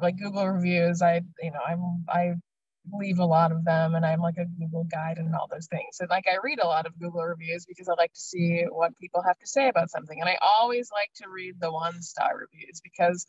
like 0.01 0.19
Google 0.19 0.49
reviews. 0.49 1.03
I 1.03 1.23
you 1.43 1.51
know 1.51 1.61
I'm 1.67 2.05
I 2.09 2.35
leave 2.93 3.19
a 3.19 3.25
lot 3.25 3.53
of 3.53 3.65
them 3.65 3.95
and 3.95 4.05
I'm 4.05 4.21
like 4.21 4.37
a 4.37 4.45
Google 4.45 4.85
guide 4.85 5.19
and 5.19 5.35
all 5.35 5.49
those 5.51 5.67
things. 5.67 5.99
And 6.01 6.11
like 6.11 6.27
I 6.31 6.37
read 6.43 6.59
a 6.61 6.67
lot 6.67 6.87
of 6.87 6.99
Google 6.99 7.23
reviews 7.23 7.65
because 7.67 7.89
I 7.89 7.95
like 7.95 8.13
to 8.13 8.21
see 8.21 8.65
what 8.69 8.99
people 8.99 9.23
have 9.23 9.39
to 9.39 9.47
say 9.47 9.69
about 9.69 9.91
something. 9.91 10.21
And 10.21 10.29
I 10.29 10.39
always 10.43 10.91
like 10.93 11.11
to 11.23 11.29
read 11.29 11.55
the 11.61 11.73
one 11.73 12.03
star 12.03 12.37
reviews 12.37 12.81
because 12.83 13.27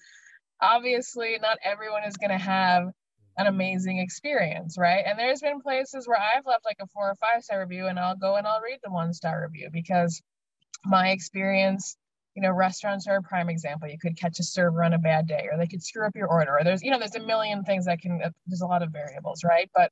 obviously 0.62 1.38
not 1.42 1.58
everyone 1.64 2.04
is 2.04 2.18
going 2.18 2.32
to 2.32 2.38
have 2.38 2.90
an 3.38 3.48
amazing 3.48 4.00
experience, 4.00 4.78
right? 4.78 5.04
And 5.06 5.20
there's 5.20 5.42
been 5.42 5.62
places 5.62 6.08
where 6.08 6.20
I've 6.20 6.46
left 6.46 6.66
like 6.66 6.78
a 6.82 6.88
four 6.88 7.10
or 7.10 7.16
five 7.16 7.44
star 7.44 7.62
review 7.62 7.88
and 7.88 8.00
I'll 8.00 8.16
go 8.16 8.36
and 8.36 8.48
I'll 8.48 8.62
read 8.62 8.80
the 8.84 8.92
one 8.92 9.14
star 9.14 9.42
review 9.42 9.70
because 9.72 10.22
my 10.86 11.10
experience 11.10 11.98
you 12.36 12.42
know 12.42 12.52
restaurants 12.52 13.08
are 13.08 13.18
a 13.18 13.22
prime 13.22 13.50
example. 13.50 13.88
You 13.90 14.00
could 14.00 14.18
catch 14.18 14.40
a 14.40 14.44
server 14.44 14.84
on 14.84 14.94
a 14.94 15.00
bad 15.00 15.28
day 15.28 15.48
or 15.52 15.58
they 15.58 15.68
could 15.68 15.84
screw 15.84 16.06
up 16.06 16.16
your 16.16 16.28
order 16.28 16.58
or 16.58 16.64
there's 16.64 16.84
you 16.84 16.92
know 16.92 17.00
there's 17.00 17.16
a 17.16 17.20
million 17.20 17.64
things 17.64 17.86
that 17.86 18.00
can 18.02 18.22
uh, 18.24 18.30
there's 18.48 18.62
a 18.62 18.68
lot 18.68 18.84
of 18.84 18.92
variables 18.92 19.44
right? 19.44 19.70
But 19.74 19.92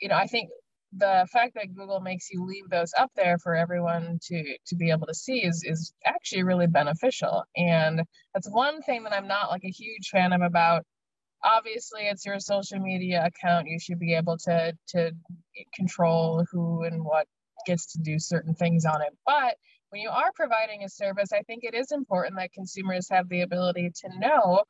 you 0.00 0.08
know 0.08 0.16
i 0.16 0.26
think 0.26 0.50
the 0.96 1.26
fact 1.32 1.54
that 1.54 1.74
google 1.74 2.00
makes 2.00 2.30
you 2.30 2.44
leave 2.44 2.68
those 2.68 2.92
up 2.98 3.10
there 3.16 3.38
for 3.38 3.54
everyone 3.54 4.18
to 4.22 4.56
to 4.66 4.76
be 4.76 4.90
able 4.90 5.06
to 5.06 5.14
see 5.14 5.44
is 5.44 5.62
is 5.64 5.92
actually 6.04 6.42
really 6.42 6.66
beneficial. 6.66 7.44
And 7.56 8.02
that's 8.34 8.50
one 8.50 8.82
thing 8.82 9.04
that 9.04 9.14
i'm 9.14 9.28
not 9.28 9.50
like 9.50 9.64
a 9.64 9.70
huge 9.70 10.08
fan 10.10 10.32
of 10.32 10.42
about 10.42 10.84
obviously 11.44 12.02
it's 12.02 12.24
your 12.24 12.38
social 12.40 12.78
media 12.78 13.24
account. 13.24 13.68
You 13.68 13.78
should 13.78 13.98
be 13.98 14.14
able 14.14 14.38
to 14.38 14.72
to 14.88 15.12
control 15.74 16.44
who 16.50 16.84
and 16.84 17.04
what 17.04 17.26
gets 17.66 17.92
to 17.92 17.98
do 18.00 18.18
certain 18.18 18.54
things 18.54 18.84
on 18.84 19.02
it. 19.02 19.16
But 19.26 19.56
when 19.92 20.00
you 20.00 20.08
are 20.08 20.32
providing 20.34 20.84
a 20.84 20.88
service, 20.88 21.32
I 21.34 21.42
think 21.42 21.64
it 21.64 21.74
is 21.74 21.92
important 21.92 22.36
that 22.36 22.52
consumers 22.54 23.08
have 23.10 23.28
the 23.28 23.42
ability 23.42 23.90
to 23.94 24.18
know 24.18 24.62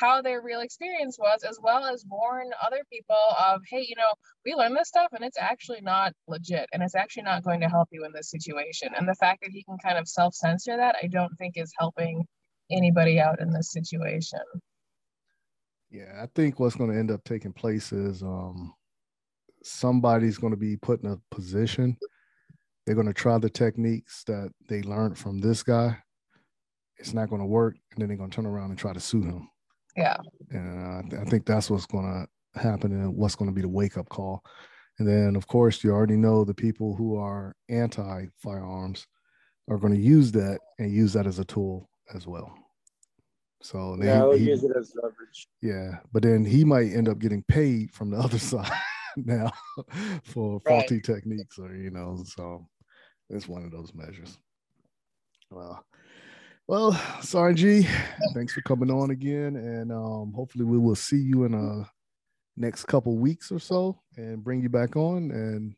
how 0.00 0.22
their 0.22 0.40
real 0.40 0.60
experience 0.60 1.18
was, 1.18 1.44
as 1.46 1.58
well 1.62 1.84
as 1.84 2.06
warn 2.08 2.46
other 2.64 2.80
people 2.90 3.16
of, 3.38 3.60
hey, 3.68 3.84
you 3.86 3.94
know, 3.94 4.14
we 4.46 4.54
learned 4.54 4.76
this 4.76 4.88
stuff 4.88 5.08
and 5.12 5.22
it's 5.22 5.36
actually 5.38 5.82
not 5.82 6.14
legit 6.28 6.66
and 6.72 6.82
it's 6.82 6.94
actually 6.94 7.24
not 7.24 7.44
going 7.44 7.60
to 7.60 7.68
help 7.68 7.88
you 7.92 8.06
in 8.06 8.12
this 8.14 8.30
situation. 8.30 8.88
And 8.96 9.06
the 9.06 9.14
fact 9.16 9.42
that 9.42 9.50
he 9.52 9.62
can 9.64 9.76
kind 9.84 9.98
of 9.98 10.08
self 10.08 10.34
censor 10.34 10.78
that, 10.78 10.96
I 11.02 11.08
don't 11.08 11.36
think 11.36 11.58
is 11.58 11.72
helping 11.78 12.24
anybody 12.70 13.20
out 13.20 13.38
in 13.38 13.52
this 13.52 13.72
situation. 13.72 14.40
Yeah, 15.90 16.22
I 16.22 16.26
think 16.34 16.58
what's 16.58 16.76
going 16.76 16.90
to 16.90 16.98
end 16.98 17.10
up 17.10 17.22
taking 17.24 17.52
place 17.52 17.92
is 17.92 18.22
um, 18.22 18.72
somebody's 19.62 20.38
going 20.38 20.52
to 20.52 20.56
be 20.56 20.78
put 20.78 21.02
in 21.02 21.10
a 21.10 21.34
position 21.34 21.98
they're 22.86 22.94
going 22.94 23.06
to 23.06 23.12
try 23.12 23.38
the 23.38 23.50
techniques 23.50 24.24
that 24.24 24.50
they 24.68 24.82
learned 24.82 25.18
from 25.18 25.38
this 25.38 25.62
guy. 25.62 25.98
It's 26.96 27.14
not 27.14 27.30
going 27.30 27.40
to 27.40 27.46
work, 27.46 27.76
and 27.92 28.00
then 28.00 28.08
they're 28.08 28.16
going 28.16 28.30
to 28.30 28.34
turn 28.34 28.46
around 28.46 28.70
and 28.70 28.78
try 28.78 28.92
to 28.92 29.00
sue 29.00 29.22
him. 29.22 29.48
Yeah. 29.96 30.16
And 30.50 30.86
uh, 30.86 30.98
I, 30.98 31.02
th- 31.08 31.22
I 31.22 31.24
think 31.24 31.46
that's 31.46 31.70
what's 31.70 31.86
going 31.86 32.04
to 32.54 32.60
happen, 32.60 32.92
and 32.92 33.14
what's 33.14 33.36
going 33.36 33.50
to 33.50 33.54
be 33.54 33.62
the 33.62 33.68
wake 33.68 33.96
up 33.96 34.08
call. 34.08 34.42
And 34.98 35.08
then, 35.08 35.34
of 35.34 35.46
course, 35.46 35.82
you 35.82 35.92
already 35.92 36.16
know 36.16 36.44
the 36.44 36.54
people 36.54 36.94
who 36.94 37.16
are 37.16 37.54
anti 37.68 38.26
firearms 38.42 39.06
are 39.68 39.78
going 39.78 39.94
to 39.94 40.00
use 40.00 40.32
that 40.32 40.58
and 40.78 40.92
use 40.92 41.12
that 41.14 41.26
as 41.26 41.38
a 41.38 41.44
tool 41.44 41.88
as 42.14 42.26
well. 42.26 42.52
So 43.62 43.96
they, 43.96 44.06
yeah, 44.06 44.34
he, 44.34 44.44
use 44.44 44.64
it 44.64 44.72
as 44.76 44.92
leverage. 44.94 45.48
Yeah, 45.62 45.98
but 46.12 46.22
then 46.22 46.44
he 46.44 46.64
might 46.64 46.92
end 46.92 47.08
up 47.08 47.18
getting 47.18 47.42
paid 47.44 47.92
from 47.92 48.10
the 48.10 48.18
other 48.18 48.38
side 48.38 48.70
now 49.26 49.52
for 50.24 50.60
faulty 50.60 50.96
right. 50.96 51.04
techniques, 51.04 51.58
or 51.58 51.74
you 51.74 51.90
know, 51.90 52.22
so 52.24 52.68
it's 53.28 53.48
one 53.48 53.64
of 53.64 53.70
those 53.70 53.92
measures. 53.94 54.38
Well, 55.50 55.84
well, 56.66 56.92
Sergeant 57.20 57.58
G, 57.84 57.88
thanks 58.34 58.52
for 58.52 58.60
coming 58.62 58.90
on 58.90 59.10
again, 59.10 59.56
and 59.56 59.90
um, 59.90 60.32
hopefully 60.34 60.64
we 60.64 60.78
will 60.78 60.94
see 60.94 61.18
you 61.18 61.44
in 61.44 61.54
a 61.54 61.88
next 62.56 62.84
couple 62.84 63.16
weeks 63.16 63.50
or 63.50 63.58
so, 63.58 64.00
and 64.16 64.44
bring 64.44 64.62
you 64.62 64.68
back 64.68 64.96
on 64.96 65.30
and 65.30 65.74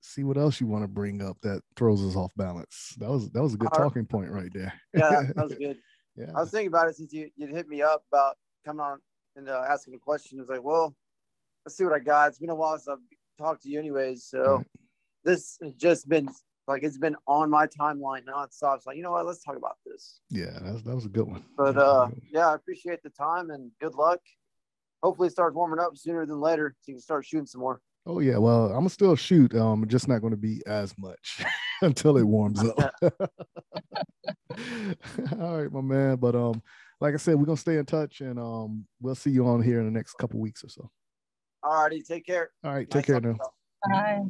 see 0.00 0.24
what 0.24 0.36
else 0.36 0.60
you 0.60 0.66
want 0.66 0.84
to 0.84 0.88
bring 0.88 1.22
up 1.22 1.36
that 1.42 1.62
throws 1.76 2.02
us 2.02 2.16
off 2.16 2.32
balance. 2.36 2.94
That 2.98 3.10
was 3.10 3.30
that 3.30 3.42
was 3.42 3.54
a 3.54 3.58
good 3.58 3.72
talking 3.74 4.06
point 4.06 4.30
right 4.30 4.50
there. 4.52 4.72
yeah, 4.94 5.22
that 5.34 5.44
was 5.44 5.54
good. 5.58 5.76
Yeah, 6.16 6.30
I 6.34 6.40
was 6.40 6.50
thinking 6.50 6.68
about 6.68 6.88
it 6.88 6.96
since 6.96 7.12
you 7.12 7.30
you 7.36 7.46
hit 7.46 7.68
me 7.68 7.82
up 7.82 8.04
about 8.10 8.36
coming 8.64 8.80
on 8.80 9.00
and 9.36 9.48
uh, 9.48 9.64
asking 9.68 9.94
a 9.94 9.98
question. 9.98 10.38
It's 10.40 10.50
like, 10.50 10.62
well, 10.62 10.94
let's 11.64 11.76
see 11.76 11.84
what 11.84 11.92
I 11.92 11.98
got. 11.98 12.28
It's 12.28 12.38
been 12.38 12.50
a 12.50 12.54
while 12.54 12.78
since 12.78 12.88
I've 12.88 13.44
talked 13.44 13.62
to 13.62 13.68
you, 13.68 13.78
anyways. 13.78 14.24
So 14.24 14.64
this 15.24 15.58
has 15.62 15.74
just 15.74 16.08
been 16.08 16.28
like 16.68 16.82
it's 16.82 16.98
been 16.98 17.16
on 17.26 17.50
my 17.50 17.66
timeline 17.66 18.24
nonstop. 18.24 18.76
It's 18.76 18.86
like, 18.86 18.96
you 18.96 19.02
know 19.02 19.12
what? 19.12 19.26
Let's 19.26 19.42
talk 19.42 19.56
about 19.56 19.76
this. 19.84 20.20
Yeah, 20.30 20.58
that, 20.60 20.82
that 20.84 20.94
was 20.94 21.06
a 21.06 21.08
good 21.08 21.26
one. 21.26 21.44
But 21.56 21.76
uh, 21.76 22.08
yeah, 22.30 22.48
I 22.48 22.54
appreciate 22.54 23.02
the 23.02 23.10
time 23.10 23.50
and 23.50 23.70
good 23.80 23.94
luck. 23.94 24.20
Hopefully, 25.02 25.28
it 25.28 25.32
starts 25.32 25.56
warming 25.56 25.80
up 25.80 25.96
sooner 25.96 26.24
than 26.26 26.40
later, 26.40 26.76
so 26.80 26.90
you 26.90 26.94
can 26.94 27.02
start 27.02 27.26
shooting 27.26 27.46
some 27.46 27.60
more. 27.60 27.80
Oh 28.06 28.20
yeah, 28.20 28.38
well, 28.38 28.66
I'm 28.66 28.74
gonna 28.74 28.90
still 28.90 29.16
shoot. 29.16 29.54
Um, 29.54 29.86
just 29.88 30.08
not 30.08 30.20
going 30.20 30.32
to 30.32 30.36
be 30.36 30.62
as 30.66 30.94
much 30.98 31.44
until 31.82 32.16
it 32.16 32.24
warms 32.24 32.62
up. 32.64 32.94
All 35.40 35.62
right, 35.62 35.72
my 35.72 35.80
man. 35.80 36.16
But 36.16 36.34
um, 36.34 36.62
like 37.00 37.14
I 37.14 37.16
said, 37.16 37.36
we're 37.36 37.46
gonna 37.46 37.56
stay 37.56 37.78
in 37.78 37.86
touch, 37.86 38.20
and 38.20 38.38
um, 38.38 38.86
we'll 39.00 39.14
see 39.14 39.30
you 39.30 39.46
on 39.46 39.62
here 39.62 39.80
in 39.80 39.86
the 39.86 39.92
next 39.92 40.14
couple 40.14 40.40
weeks 40.40 40.62
or 40.62 40.68
so. 40.68 40.90
All 41.62 41.82
righty, 41.82 42.02
take 42.02 42.26
care. 42.26 42.50
All 42.64 42.74
right, 42.74 42.90
take 42.90 43.08
nice 43.08 43.20
care 43.20 43.20
now. 43.20 43.36
Bye. 43.88 44.22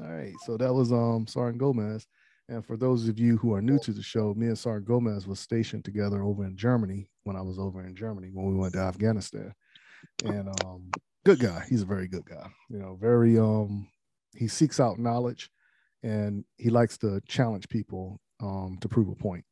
All 0.00 0.10
right. 0.10 0.34
So 0.46 0.56
that 0.56 0.72
was 0.72 0.92
um 0.92 1.26
Sergeant 1.26 1.58
Gomez. 1.58 2.06
And 2.48 2.64
for 2.64 2.76
those 2.76 3.08
of 3.08 3.18
you 3.18 3.36
who 3.36 3.54
are 3.54 3.62
new 3.62 3.78
to 3.80 3.92
the 3.92 4.02
show, 4.02 4.34
me 4.34 4.46
and 4.46 4.58
Sergeant 4.58 4.88
Gomez 4.88 5.26
was 5.26 5.40
stationed 5.40 5.84
together 5.84 6.22
over 6.22 6.44
in 6.44 6.56
Germany 6.56 7.08
when 7.24 7.36
I 7.36 7.42
was 7.42 7.58
over 7.58 7.84
in 7.84 7.94
Germany 7.94 8.30
when 8.32 8.46
we 8.46 8.56
went 8.58 8.74
to 8.74 8.80
Afghanistan. 8.80 9.54
And 10.24 10.48
um 10.64 10.90
good 11.24 11.38
guy. 11.38 11.64
He's 11.68 11.82
a 11.82 11.86
very 11.86 12.08
good 12.08 12.24
guy. 12.24 12.48
You 12.68 12.78
know, 12.78 12.96
very 13.00 13.38
um 13.38 13.88
he 14.34 14.48
seeks 14.48 14.80
out 14.80 14.98
knowledge 14.98 15.50
and 16.02 16.44
he 16.56 16.70
likes 16.70 16.98
to 16.98 17.20
challenge 17.28 17.68
people 17.68 18.20
um 18.40 18.78
to 18.80 18.88
prove 18.88 19.08
a 19.08 19.14
point, 19.14 19.44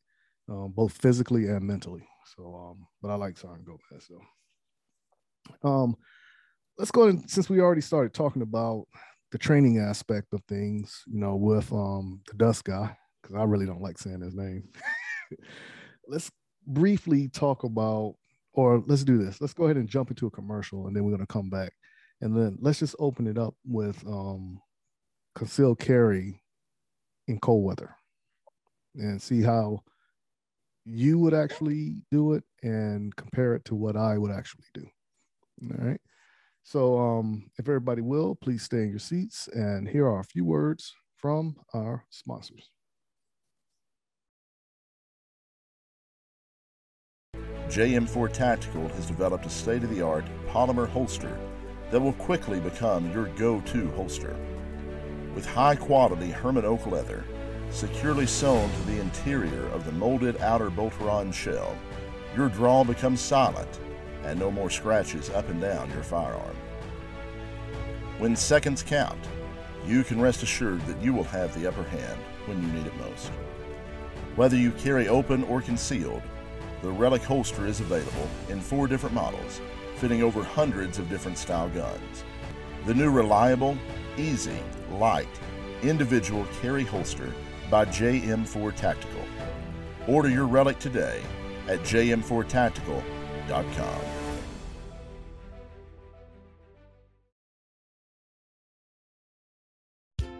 um, 0.48 0.72
both 0.74 0.92
physically 0.92 1.46
and 1.46 1.62
mentally. 1.62 2.06
So 2.36 2.54
um, 2.54 2.86
but 3.02 3.10
I 3.10 3.14
like 3.14 3.36
Sergeant 3.36 3.66
Gomez. 3.66 4.06
So 4.06 4.20
um 5.62 5.94
let's 6.78 6.90
go 6.90 7.04
and 7.04 7.28
since 7.30 7.48
we 7.50 7.60
already 7.60 7.80
started 7.80 8.14
talking 8.14 8.42
about 8.42 8.86
the 9.32 9.38
training 9.38 9.78
aspect 9.78 10.32
of 10.32 10.42
things, 10.48 11.02
you 11.06 11.20
know, 11.20 11.36
with 11.36 11.72
um 11.72 12.20
the 12.28 12.34
dust 12.34 12.64
guy, 12.64 12.96
because 13.22 13.36
I 13.36 13.44
really 13.44 13.66
don't 13.66 13.82
like 13.82 13.98
saying 13.98 14.20
his 14.20 14.34
name. 14.34 14.68
let's 16.08 16.30
briefly 16.66 17.28
talk 17.28 17.64
about, 17.64 18.14
or 18.52 18.82
let's 18.86 19.04
do 19.04 19.18
this. 19.18 19.40
Let's 19.40 19.54
go 19.54 19.64
ahead 19.64 19.76
and 19.76 19.88
jump 19.88 20.10
into 20.10 20.26
a 20.26 20.30
commercial, 20.30 20.86
and 20.86 20.96
then 20.96 21.04
we're 21.04 21.12
gonna 21.12 21.26
come 21.26 21.50
back, 21.50 21.72
and 22.20 22.36
then 22.36 22.56
let's 22.60 22.80
just 22.80 22.96
open 22.98 23.26
it 23.26 23.38
up 23.38 23.54
with 23.64 24.04
um 24.06 24.60
concealed 25.34 25.78
carry 25.78 26.42
in 27.28 27.38
cold 27.38 27.64
weather, 27.64 27.94
and 28.96 29.22
see 29.22 29.42
how 29.42 29.80
you 30.84 31.18
would 31.18 31.34
actually 31.34 32.02
do 32.10 32.32
it 32.32 32.42
and 32.62 33.14
compare 33.14 33.54
it 33.54 33.64
to 33.66 33.74
what 33.74 33.96
I 33.96 34.18
would 34.18 34.32
actually 34.32 34.64
do. 34.74 34.86
All 35.62 35.86
right. 35.86 36.00
So, 36.62 36.98
um, 36.98 37.50
if 37.58 37.68
everybody 37.68 38.02
will, 38.02 38.34
please 38.34 38.62
stay 38.62 38.82
in 38.82 38.90
your 38.90 38.98
seats. 38.98 39.48
And 39.52 39.88
here 39.88 40.06
are 40.06 40.20
a 40.20 40.24
few 40.24 40.44
words 40.44 40.94
from 41.16 41.56
our 41.74 42.04
sponsors. 42.10 42.70
JM4 47.68 48.32
Tactical 48.32 48.88
has 48.88 49.06
developed 49.06 49.46
a 49.46 49.50
state 49.50 49.84
of 49.84 49.90
the 49.90 50.02
art 50.02 50.24
polymer 50.48 50.88
holster 50.88 51.38
that 51.90 52.00
will 52.00 52.14
quickly 52.14 52.58
become 52.58 53.12
your 53.12 53.26
go 53.36 53.60
to 53.60 53.90
holster. 53.92 54.36
With 55.34 55.46
high 55.46 55.76
quality 55.76 56.30
Hermann 56.30 56.64
oak 56.64 56.86
leather, 56.86 57.24
securely 57.70 58.26
sewn 58.26 58.68
to 58.68 58.82
the 58.86 59.00
interior 59.00 59.68
of 59.68 59.84
the 59.84 59.92
molded 59.92 60.40
outer 60.40 60.68
Boltaron 60.68 61.32
shell, 61.32 61.76
your 62.36 62.48
draw 62.48 62.82
becomes 62.82 63.20
silent 63.20 63.80
and 64.24 64.38
no 64.38 64.50
more 64.50 64.70
scratches 64.70 65.30
up 65.30 65.48
and 65.48 65.60
down 65.60 65.90
your 65.90 66.02
firearm. 66.02 66.56
When 68.18 68.36
seconds 68.36 68.82
count, 68.82 69.18
you 69.86 70.04
can 70.04 70.20
rest 70.20 70.42
assured 70.42 70.80
that 70.86 71.00
you 71.00 71.14
will 71.14 71.24
have 71.24 71.54
the 71.54 71.66
upper 71.66 71.84
hand 71.84 72.20
when 72.46 72.62
you 72.62 72.68
need 72.68 72.86
it 72.86 72.96
most. 72.98 73.30
Whether 74.36 74.56
you 74.56 74.72
carry 74.72 75.08
open 75.08 75.42
or 75.44 75.60
concealed, 75.62 76.22
the 76.82 76.90
Relic 76.90 77.22
holster 77.22 77.66
is 77.66 77.80
available 77.80 78.28
in 78.48 78.60
four 78.60 78.86
different 78.86 79.14
models, 79.14 79.60
fitting 79.96 80.22
over 80.22 80.42
hundreds 80.42 80.98
of 80.98 81.08
different 81.08 81.38
style 81.38 81.68
guns. 81.70 82.24
The 82.86 82.94
new 82.94 83.10
reliable, 83.10 83.76
easy, 84.16 84.58
light, 84.92 85.28
individual 85.82 86.46
carry 86.60 86.84
holster 86.84 87.32
by 87.70 87.84
JM4 87.86 88.74
Tactical. 88.74 89.24
Order 90.06 90.28
your 90.28 90.46
Relic 90.46 90.78
today 90.78 91.22
at 91.68 91.80
jm4tactical.com. 91.80 93.19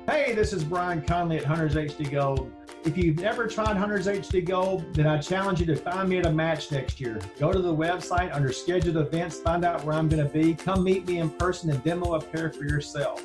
Hey, 0.07 0.33
this 0.33 0.53
is 0.53 0.65
Brian 0.65 1.03
Conley 1.03 1.39
at 1.39 1.45
Hunters 1.45 1.75
HD 1.75 2.11
Gold. 2.11 2.51
If 2.85 2.97
you've 2.97 3.19
never 3.19 3.47
tried 3.47 3.77
Hunters 3.77 4.07
HD 4.07 4.45
Gold, 4.45 4.95
then 4.95 5.07
I 5.07 5.19
challenge 5.19 5.61
you 5.61 5.67
to 5.67 5.77
find 5.77 6.09
me 6.09 6.19
at 6.19 6.27
a 6.27 6.33
match 6.33 6.73
next 6.73 7.01
year. 7.01 7.21
Go 7.39 7.53
to 7.53 7.59
the 7.59 7.75
website 7.75 8.35
under 8.35 8.53
scheduled 8.53 8.97
events, 8.97 9.39
find 9.41 9.65
out 9.65 9.85
where 9.85 9.95
I'm 9.97 10.09
going 10.09 10.25
to 10.25 10.33
be. 10.33 10.55
Come 10.55 10.85
meet 10.85 11.07
me 11.07 11.19
in 11.19 11.31
person 11.31 11.71
and 11.71 11.83
demo 11.85 12.15
a 12.15 12.21
pair 12.21 12.51
for 12.51 12.65
yourself. 12.65 13.25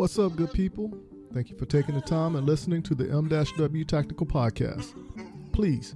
What's 0.00 0.18
up, 0.18 0.34
good 0.34 0.52
people? 0.54 0.90
Thank 1.34 1.50
you 1.50 1.58
for 1.58 1.66
taking 1.66 1.94
the 1.94 2.00
time 2.00 2.34
and 2.34 2.46
listening 2.46 2.82
to 2.84 2.94
the 2.94 3.10
M-W 3.10 3.84
Tactical 3.84 4.24
Podcast. 4.24 4.94
Please 5.52 5.94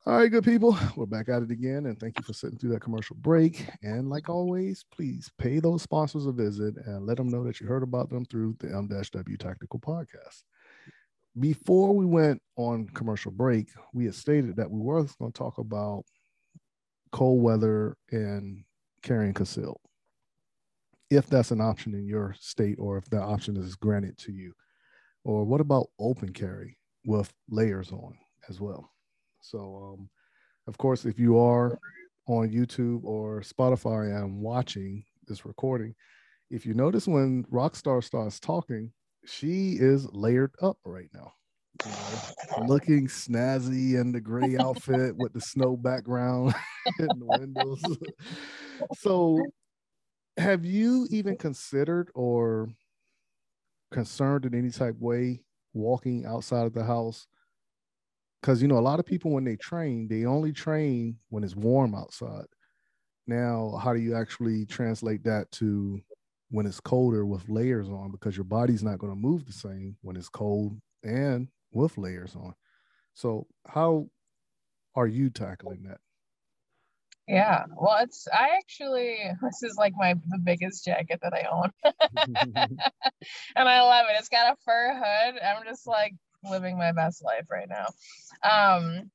All 0.08 0.18
right, 0.18 0.32
good 0.32 0.44
people. 0.44 0.76
We're 0.96 1.06
back 1.06 1.30
at 1.30 1.44
it 1.44 1.52
again, 1.52 1.86
and 1.86 2.00
thank 2.00 2.18
you 2.18 2.24
for 2.24 2.34
sitting 2.34 2.58
through 2.58 2.72
that 2.72 2.82
commercial 2.82 3.16
break. 3.18 3.68
And 3.84 4.10
like 4.10 4.30
always, 4.30 4.84
please 4.92 5.30
pay 5.38 5.60
those 5.60 5.84
sponsors 5.84 6.26
a 6.26 6.32
visit 6.32 6.74
and 6.88 7.06
let 7.06 7.18
them 7.18 7.30
know 7.30 7.44
that 7.44 7.62
you 7.62 7.68
heard 7.68 7.84
about 7.84 8.10
them 8.10 8.26
through 8.26 8.56
the 8.60 8.70
M-W 8.70 9.38
Tactical 9.38 9.80
Podcast. 9.80 10.42
Before 11.40 11.96
we 11.96 12.08
went 12.08 12.42
on 12.56 12.88
commercial 12.96 13.32
break, 13.32 13.70
we 13.94 14.06
had 14.06 14.16
stated 14.16 14.56
that 14.56 14.72
we 14.72 14.80
were 14.80 15.04
going 15.20 15.32
to 15.32 15.38
talk 15.38 15.60
about 15.60 16.04
cold 17.12 17.44
weather 17.44 17.96
and 18.10 18.64
carrying 19.04 19.36
concealed, 19.36 19.82
if 21.12 21.28
that's 21.28 21.52
an 21.52 21.62
option 21.62 21.94
in 21.94 22.08
your 22.08 22.36
state 22.40 22.78
or 22.80 22.98
if 22.98 23.06
that 23.12 23.22
option 23.22 23.56
is 23.56 23.76
granted 23.76 24.18
to 24.18 24.32
you. 24.32 24.52
Or 25.24 25.44
what 25.44 25.62
about 25.62 25.92
open 26.00 26.34
carry 26.34 26.80
with 27.06 27.32
layers 27.52 27.92
on 27.92 28.18
as 28.50 28.60
well? 28.60 28.90
So, 29.42 29.98
um, 29.98 30.10
of 30.68 30.78
course, 30.78 31.06
if 31.06 31.20
you 31.20 31.40
are 31.40 31.78
on 32.28 32.50
YouTube 32.50 33.04
or 33.04 33.42
Spotify 33.42 34.16
and 34.16 34.40
watching 34.40 35.04
this 35.28 35.46
recording, 35.46 35.96
if 36.50 36.66
you 36.66 36.74
notice 36.74 37.08
when 37.08 37.44
Rockstar 37.46 38.04
starts 38.04 38.40
talking, 38.40 38.92
she 39.26 39.74
is 39.80 40.08
layered 40.14 40.54
up 40.62 40.78
right 40.86 41.10
now. 41.14 41.34
You 41.86 41.92
know, 41.92 42.66
looking 42.68 43.08
snazzy 43.08 44.00
in 44.00 44.12
the 44.12 44.22
gray 44.22 44.58
outfit 44.58 45.16
with 45.18 45.34
the 45.34 45.42
snow 45.42 45.76
background 45.76 46.54
in 47.00 47.08
the 47.08 47.26
windows. 47.40 47.82
so, 49.00 49.40
have 50.38 50.66
you 50.66 51.08
even 51.12 51.36
considered 51.36 52.10
or 52.16 52.70
concerned 53.92 54.46
in 54.46 54.56
any 54.56 54.72
type 54.72 54.96
way 55.00 55.44
walking 55.74 56.26
outside 56.26 56.66
of 56.66 56.74
the 56.74 56.84
house 56.84 57.28
because 58.42 58.62
you 58.62 58.68
know 58.68 58.78
a 58.78 58.80
lot 58.80 59.00
of 59.00 59.06
people 59.06 59.32
when 59.32 59.44
they 59.44 59.56
train 59.56 60.08
they 60.08 60.26
only 60.26 60.52
train 60.52 61.18
when 61.30 61.44
it's 61.44 61.56
warm 61.56 61.94
outside. 61.96 62.46
Now 63.28 63.80
how 63.82 63.94
do 63.94 64.00
you 64.00 64.16
actually 64.16 64.66
translate 64.66 65.24
that 65.26 65.52
to 65.54 66.02
when 66.50 66.66
it's 66.66 66.80
colder 66.80 67.26
with 67.26 67.48
layers 67.50 67.88
on? 67.88 68.12
Because 68.12 68.36
your 68.36 68.44
body's 68.44 68.84
not 68.84 69.00
going 69.00 69.14
to 69.14 69.20
move 69.20 69.46
the 69.46 69.54
same 69.54 69.96
when 70.02 70.16
it's 70.16 70.30
cold 70.30 70.78
and 71.04 71.48
with 71.72 71.98
layers 71.98 72.36
on. 72.36 72.54
So 73.14 73.48
how 73.68 74.08
are 74.96 75.08
you 75.08 75.30
tackling 75.30 75.84
that? 75.84 76.00
Yeah 77.28 77.64
well 77.78 78.00
it's 78.02 78.28
i 78.34 78.50
actually 78.58 79.20
this 79.42 79.64
is 79.64 79.76
like 79.78 79.94
my 79.96 80.16
the 80.30 80.40
biggest 80.40 80.84
jacket 80.84 81.20
that 81.22 81.34
i 81.34 81.46
own. 81.50 81.72
And 83.56 83.70
i 83.70 83.82
love 83.82 84.08
it 84.10 84.18
it's 84.18 84.28
got 84.28 84.52
a 84.52 84.56
fur 84.66 84.94
hood 84.94 85.40
i'm 85.42 85.64
just 85.66 85.88
like 85.88 86.14
living 86.44 86.78
my 86.78 86.92
best 86.92 87.24
life 87.24 87.46
right 87.50 87.70
now. 87.70 87.88
Um, 88.44 89.12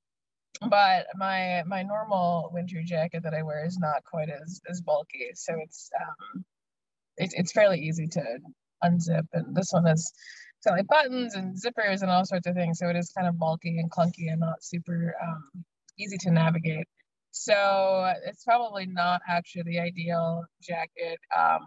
but 0.68 1.06
my 1.14 1.62
my 1.66 1.82
normal 1.82 2.50
winter 2.52 2.82
jacket 2.84 3.22
that 3.24 3.34
I 3.34 3.42
wear 3.42 3.64
is 3.66 3.78
not 3.78 4.04
quite 4.04 4.30
as 4.30 4.60
as 4.68 4.80
bulky, 4.80 5.30
so 5.34 5.54
it's 5.62 5.90
um, 6.00 6.44
it, 7.18 7.32
it's 7.34 7.52
fairly 7.52 7.80
easy 7.80 8.06
to 8.08 8.22
unzip. 8.84 9.26
And 9.32 9.54
this 9.54 9.72
one 9.72 9.84
has 9.84 10.10
got 10.64 10.72
like 10.72 10.86
buttons 10.86 11.34
and 11.34 11.56
zippers 11.56 12.02
and 12.02 12.10
all 12.10 12.24
sorts 12.24 12.46
of 12.46 12.54
things, 12.54 12.78
so 12.78 12.88
it 12.88 12.96
is 12.96 13.12
kind 13.16 13.28
of 13.28 13.38
bulky 13.38 13.78
and 13.78 13.90
clunky 13.90 14.30
and 14.30 14.40
not 14.40 14.62
super 14.62 15.14
um, 15.22 15.64
easy 15.98 16.16
to 16.18 16.30
navigate. 16.30 16.86
So 17.32 18.10
it's 18.24 18.44
probably 18.44 18.86
not 18.86 19.20
actually 19.28 19.64
the 19.64 19.80
ideal 19.80 20.44
jacket. 20.62 21.18
Um, 21.36 21.60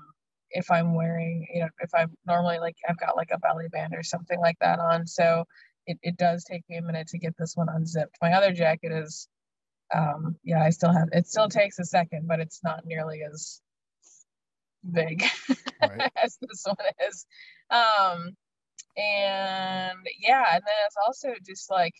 if 0.51 0.71
I'm 0.71 0.93
wearing, 0.93 1.47
you 1.53 1.61
know, 1.61 1.69
if 1.79 1.89
I'm 1.93 2.11
normally 2.25 2.59
like 2.59 2.75
I've 2.87 2.99
got 2.99 3.15
like 3.15 3.31
a 3.31 3.39
belly 3.39 3.67
band 3.71 3.93
or 3.95 4.03
something 4.03 4.39
like 4.39 4.57
that 4.61 4.79
on. 4.79 5.07
So 5.07 5.45
it, 5.85 5.97
it 6.03 6.17
does 6.17 6.43
take 6.43 6.63
me 6.69 6.77
a 6.77 6.81
minute 6.81 7.07
to 7.09 7.17
get 7.17 7.35
this 7.37 7.55
one 7.55 7.69
unzipped. 7.69 8.17
My 8.21 8.33
other 8.33 8.51
jacket 8.51 8.91
is, 8.91 9.27
um, 9.95 10.35
yeah, 10.43 10.63
I 10.63 10.69
still 10.69 10.93
have, 10.93 11.09
it 11.11 11.27
still 11.27 11.49
takes 11.49 11.79
a 11.79 11.85
second, 11.85 12.27
but 12.27 12.39
it's 12.39 12.63
not 12.63 12.85
nearly 12.85 13.21
as 13.23 13.61
big 14.91 15.23
right. 15.81 16.11
as 16.23 16.37
this 16.41 16.63
one 16.65 16.77
is. 17.07 17.25
Um, 17.69 18.35
and 18.97 19.97
yeah, 20.19 20.45
and 20.53 20.63
then 20.65 20.75
it's 20.85 20.95
also 21.05 21.29
just 21.45 21.69
like, 21.69 21.93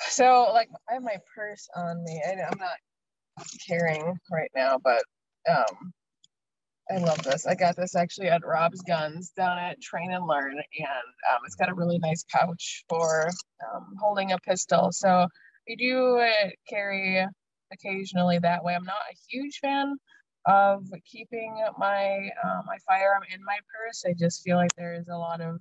so 0.00 0.50
like 0.52 0.68
I 0.90 0.94
have 0.94 1.02
my 1.02 1.16
purse 1.34 1.68
on 1.76 2.02
me. 2.04 2.22
I, 2.26 2.32
I'm 2.32 2.58
not 2.58 2.76
carrying 3.66 4.18
right 4.30 4.50
now, 4.54 4.78
but 4.82 5.02
um, 5.50 5.92
I 6.90 6.98
love 6.98 7.22
this. 7.22 7.46
I 7.46 7.54
got 7.54 7.76
this 7.76 7.96
actually 7.96 8.28
at 8.28 8.44
Rob's 8.44 8.82
Guns 8.82 9.30
down 9.30 9.58
at 9.58 9.80
Train 9.80 10.12
and 10.12 10.26
Learn, 10.26 10.52
and 10.52 11.08
um, 11.30 11.38
it's 11.46 11.54
got 11.54 11.70
a 11.70 11.74
really 11.74 11.98
nice 11.98 12.24
pouch 12.30 12.84
for 12.88 13.30
um, 13.72 13.94
holding 13.98 14.32
a 14.32 14.38
pistol. 14.38 14.92
So 14.92 15.08
I 15.08 15.74
do 15.78 16.18
uh, 16.18 16.50
carry 16.68 17.26
occasionally 17.72 18.38
that 18.40 18.62
way. 18.62 18.74
I'm 18.74 18.84
not 18.84 18.96
a 19.10 19.16
huge 19.30 19.58
fan 19.60 19.96
of 20.46 20.84
keeping 21.10 21.56
my 21.78 22.28
uh, 22.44 22.60
my 22.66 22.76
firearm 22.86 23.22
in 23.32 23.42
my 23.44 23.56
purse. 23.72 24.04
I 24.06 24.12
just 24.18 24.42
feel 24.42 24.56
like 24.56 24.74
there 24.76 24.94
is 24.94 25.08
a 25.08 25.16
lot 25.16 25.40
of 25.40 25.56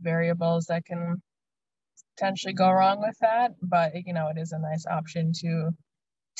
variables 0.00 0.66
that 0.66 0.84
can 0.84 1.22
potentially 2.16 2.52
go 2.52 2.70
wrong 2.70 3.00
with 3.00 3.16
that. 3.20 3.52
But 3.62 3.92
you 4.04 4.12
know, 4.12 4.28
it 4.28 4.38
is 4.38 4.52
a 4.52 4.58
nice 4.58 4.84
option 4.86 5.32
to 5.40 5.70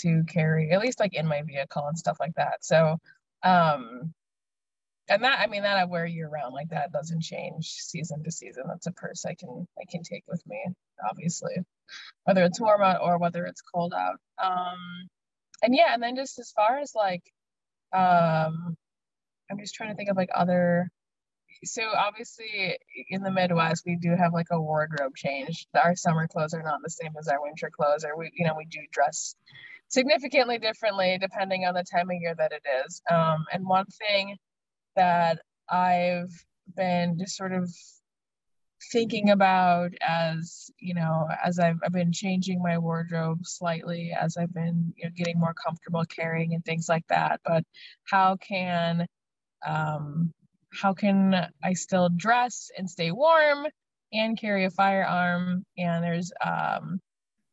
to 0.01 0.23
carry, 0.29 0.71
at 0.71 0.81
least 0.81 1.01
like 1.01 1.15
in 1.15 1.27
my 1.27 1.43
vehicle 1.43 1.87
and 1.87 1.99
stuff 1.99 2.19
like 2.21 2.35
that. 2.37 2.59
So 2.63 2.99
um 3.43 4.13
and 5.09 5.25
that 5.25 5.41
i 5.41 5.47
mean 5.47 5.63
that 5.63 5.77
i 5.77 5.85
wear 5.85 6.07
year 6.07 6.29
round 6.29 6.55
like 6.55 6.69
that 6.71 6.93
doesn't 6.93 7.23
change 7.23 7.69
season 7.69 8.23
to 8.23 8.31
season. 8.31 8.65
That's 8.69 8.87
a 8.87 8.93
purse 8.93 9.25
i 9.27 9.35
can 9.35 9.67
i 9.79 9.85
can 9.91 10.03
take 10.03 10.25
with 10.29 10.43
me 10.47 10.59
obviously 11.09 11.55
whether 12.25 12.45
it's 12.45 12.61
warm 12.61 12.83
out 12.83 13.01
or 13.03 13.19
whether 13.19 13.47
it's 13.47 13.63
cold 13.63 13.95
out. 13.95 14.17
Um 14.43 15.09
and 15.63 15.75
yeah 15.75 15.93
and 15.95 16.03
then 16.03 16.17
just 16.17 16.39
as 16.39 16.53
far 16.53 16.79
as 16.79 16.93
like 16.95 17.23
um 17.93 18.77
i'm 19.51 19.59
just 19.59 19.75
trying 19.75 19.91
to 19.91 19.97
think 19.97 20.11
of 20.11 20.17
like 20.17 20.31
other 20.35 20.91
so 21.65 21.83
obviously 21.97 22.79
in 23.09 23.23
the 23.23 23.31
midwest 23.31 23.85
we 23.87 23.97
do 23.97 24.15
have 24.17 24.33
like 24.33 24.47
a 24.51 24.61
wardrobe 24.61 25.15
change. 25.17 25.67
Our 25.75 25.97
summer 25.97 26.29
clothes 26.29 26.55
are 26.55 26.63
not 26.63 26.81
the 26.83 26.91
same 26.91 27.13
as 27.19 27.29
our 27.29 27.43
winter 27.43 27.71
clothes 27.75 28.05
or 28.05 28.17
we 28.17 28.31
you 28.35 28.47
know 28.47 28.55
we 28.57 28.67
do 28.67 28.81
dress 28.93 29.35
significantly 29.89 30.59
differently 30.59 31.19
depending 31.21 31.65
on 31.65 31.75
the 31.75 31.85
time 31.85 32.11
of 32.11 32.17
year 32.21 32.35
that 32.37 32.53
it 32.53 32.63
is. 32.87 33.03
Um, 33.11 33.47
and 33.53 33.67
one 33.67 33.87
thing 33.87 34.37
that 34.99 35.41
I've 35.71 36.33
been 36.77 37.19
just 37.19 37.37
sort 37.37 37.53
of 37.53 37.73
thinking 38.93 39.31
about 39.31 39.93
as 40.07 40.71
you 40.79 40.95
know 40.95 41.27
as 41.45 41.59
I've, 41.59 41.79
I've 41.85 41.93
been 41.93 42.13
changing 42.13 42.63
my 42.63 42.79
wardrobe 42.79 43.41
slightly 43.45 44.13
as 44.13 44.37
I've 44.37 44.55
been 44.55 44.93
you 44.97 45.07
know, 45.07 45.11
getting 45.17 45.39
more 45.39 45.55
comfortable 45.55 46.05
carrying 46.05 46.55
and 46.55 46.65
things 46.65 46.89
like 46.89 47.05
that 47.09 47.41
but 47.45 47.65
how 48.05 48.37
can 48.37 49.07
um, 49.67 50.33
how 50.73 50.95
can 50.95 51.49
I 51.65 51.73
still 51.73 52.09
dress 52.09 52.71
and 52.79 52.89
stay 52.89 53.11
warm 53.11 53.67
and 54.13 54.39
carry 54.39 54.65
a 54.65 54.71
firearm 54.71 55.65
and 55.77 56.05
there's 56.05 56.31
um, 56.45 57.01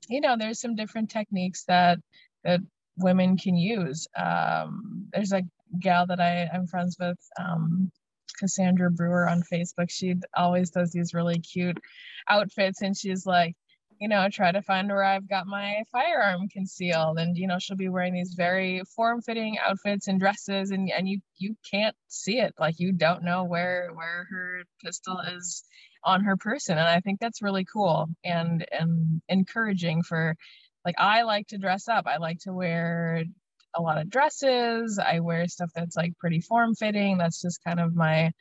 you 0.09 0.21
know, 0.21 0.35
there's 0.37 0.59
some 0.59 0.75
different 0.75 1.09
techniques 1.09 1.63
that 1.65 1.99
that 2.43 2.59
women 2.97 3.37
can 3.37 3.55
use. 3.55 4.07
Um, 4.17 5.07
there's 5.13 5.33
a 5.33 5.43
gal 5.80 6.07
that 6.07 6.19
I 6.19 6.49
I'm 6.53 6.67
friends 6.67 6.97
with, 6.99 7.17
um, 7.39 7.91
Cassandra 8.39 8.91
Brewer 8.91 9.30
on 9.30 9.43
Facebook. 9.43 9.89
She 9.89 10.15
always 10.36 10.69
does 10.71 10.91
these 10.91 11.13
really 11.13 11.39
cute 11.39 11.80
outfits, 12.30 12.82
and 12.82 12.97
she's 12.97 13.26
like, 13.26 13.55
you 13.99 14.09
know, 14.09 14.28
try 14.30 14.51
to 14.51 14.61
find 14.61 14.89
where 14.89 15.03
I've 15.03 15.30
got 15.30 15.47
my 15.47 15.84
firearm 15.91 16.47
concealed. 16.49 17.17
And, 17.17 17.38
you 17.38 17.47
know, 17.47 17.59
she'll 17.59 17.78
be 17.78 17.89
wearing 17.89 18.13
these 18.13 18.34
very 18.36 18.82
form-fitting 18.95 19.57
outfits 19.57 20.07
and 20.07 20.19
dresses 20.19 20.71
and, 20.71 20.91
and 20.91 21.07
you 21.07 21.19
you 21.38 21.55
can't 21.71 21.95
see 22.07 22.39
it. 22.39 22.53
Like 22.59 22.76
you 22.80 22.91
don't 22.91 23.23
know 23.23 23.45
where 23.45 23.89
where 23.93 24.28
her 24.30 24.63
pistol 24.84 25.19
is 25.19 25.63
on 26.03 26.23
her 26.23 26.38
person. 26.38 26.78
And 26.78 26.88
I 26.88 26.99
think 26.99 27.19
that's 27.19 27.41
really 27.41 27.65
cool 27.71 28.07
and 28.23 28.65
and 28.71 29.21
encouraging 29.30 30.03
for 30.03 30.36
like 30.86 30.95
I 30.97 31.23
like 31.23 31.47
to 31.47 31.57
dress 31.57 31.88
up. 31.88 32.05
I 32.07 32.17
like 32.17 32.39
to 32.41 32.53
wear 32.53 33.23
a 33.76 33.82
lot 33.82 33.97
of 33.99 34.09
dresses. 34.09 34.99
I 34.99 35.19
wear 35.19 35.47
stuff 35.47 35.71
that's 35.76 35.95
like 35.95 36.17
pretty 36.17 36.41
form 36.41 36.76
fitting. 36.76 37.17
That's 37.17 37.41
just 37.41 37.63
kind 37.63 37.80
of 37.80 37.95
my 37.95 38.32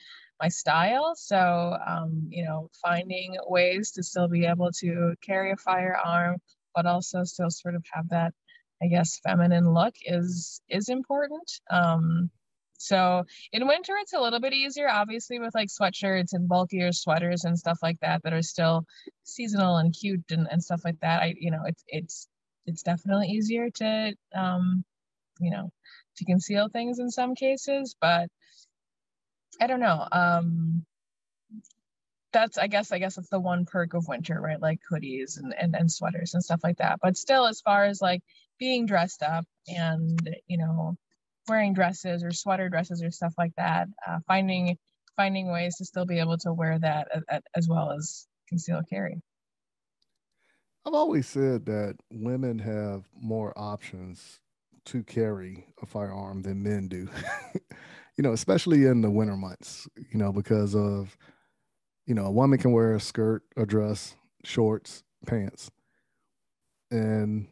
my 0.41 0.49
style. 0.49 1.15
So, 1.17 1.77
um, 1.87 2.27
you 2.29 2.45
know, 2.45 2.71
finding 2.83 3.37
ways 3.47 3.93
to 3.93 4.03
still 4.03 4.29
be 4.29 4.47
able 4.47 4.71
to 4.81 5.15
carry 5.23 5.53
a 5.53 5.57
firearm, 5.57 6.37
but 6.75 6.87
also 6.87 7.25
still 7.25 7.51
sort 7.51 7.75
of 7.77 7.85
have 7.93 8.09
that, 8.11 8.35
I 8.83 8.89
guess, 8.89 9.21
feminine 9.21 9.73
look 9.73 9.95
is 10.05 10.61
is 10.69 10.89
important. 10.89 11.51
Um, 11.71 12.31
so 12.79 13.25
in 13.53 13.67
winter, 13.67 13.95
it's 14.01 14.13
a 14.13 14.21
little 14.21 14.41
bit 14.41 14.53
easier, 14.53 14.89
obviously, 14.91 15.39
with 15.39 15.55
like 15.55 15.69
sweatshirts 15.69 16.33
and 16.33 16.49
bulkier 16.49 16.93
sweaters 16.93 17.45
and 17.45 17.59
stuff 17.59 17.79
like 17.83 17.99
that 18.01 18.23
that 18.25 18.33
are 18.33 18.43
still 18.43 18.85
seasonal 19.23 19.77
and 19.77 19.95
cute 19.99 20.25
and, 20.31 20.49
and 20.51 20.63
stuff 20.63 20.83
like 20.85 21.01
that. 21.01 21.23
I, 21.23 21.35
you 21.39 21.51
know, 21.51 21.63
it's 21.67 21.85
it's 21.89 22.29
it's 22.67 22.83
definitely 22.83 23.29
easier 23.29 23.71
to, 23.71 24.15
um, 24.35 24.85
you 25.41 25.51
know, 25.51 25.71
to 26.17 26.25
conceal 26.25 26.69
things 26.69 26.99
in 26.99 27.11
some 27.11 27.35
cases, 27.35 27.97
but 28.01 28.29
I 29.61 29.67
don't 29.67 29.81
know. 29.81 30.07
Um, 30.11 30.85
that's 32.33 32.59
I 32.59 32.67
guess 32.67 32.93
I 32.93 32.99
guess 32.99 33.17
it's 33.17 33.31
the 33.31 33.41
one 33.41 33.65
perk 33.65 33.95
of 33.95 34.09
winter, 34.09 34.41
right? 34.41 34.61
Like 34.61 34.81
hoodies 34.91 35.39
and, 35.39 35.55
and 35.57 35.75
and 35.75 35.91
sweaters 35.91 36.35
and 36.35 36.43
stuff 36.43 36.61
like 36.65 36.79
that. 36.79 36.99
But 37.03 37.17
still, 37.17 37.47
as 37.47 37.61
far 37.61 37.85
as 37.85 38.03
like 38.03 38.23
being 38.59 38.87
dressed 38.87 39.23
up 39.23 39.45
and 39.69 40.37
you 40.47 40.59
know 40.59 40.97
wearing 41.49 41.75
dresses 41.75 42.25
or 42.25 42.33
sweater 42.33 42.69
dresses 42.69 43.03
or 43.03 43.11
stuff 43.11 43.35
like 43.39 43.53
that, 43.57 43.89
uh, 44.07 44.19
finding 44.27 44.77
finding 45.17 45.51
ways 45.51 45.77
to 45.77 45.85
still 45.85 46.07
be 46.07 46.19
able 46.19 46.37
to 46.39 46.53
wear 46.53 46.79
that 46.79 47.09
as, 47.31 47.41
as 47.55 47.69
well 47.69 47.93
as 47.93 48.27
conceal 48.49 48.83
carry. 48.91 49.23
I've 50.87 50.93
always 50.93 51.27
said 51.27 51.65
that 51.67 51.97
women 52.11 52.59
have 52.59 53.05
more 53.19 53.53
options 53.57 54.41
to 54.87 55.03
carry 55.03 55.67
a 55.83 55.87
firearm 55.87 56.43
than 56.43 56.63
men 56.63 56.89
do. 56.89 57.09
you 58.17 58.23
know, 58.23 58.33
especially 58.33 58.87
in 58.87 59.01
the 59.01 59.11
winter 59.11 59.37
months, 59.37 59.89
you 59.97 60.19
know, 60.19 60.33
because 60.33 60.75
of, 60.75 61.17
you 62.07 62.15
know, 62.15 62.27
a 62.27 62.31
woman 62.31 62.59
can 62.59 62.73
wear 62.73 62.95
a 62.95 63.01
skirt, 63.01 63.43
a 63.57 63.67
dress, 63.67 64.17
shorts, 64.45 65.03
pants. 65.27 65.71
And 66.91 67.49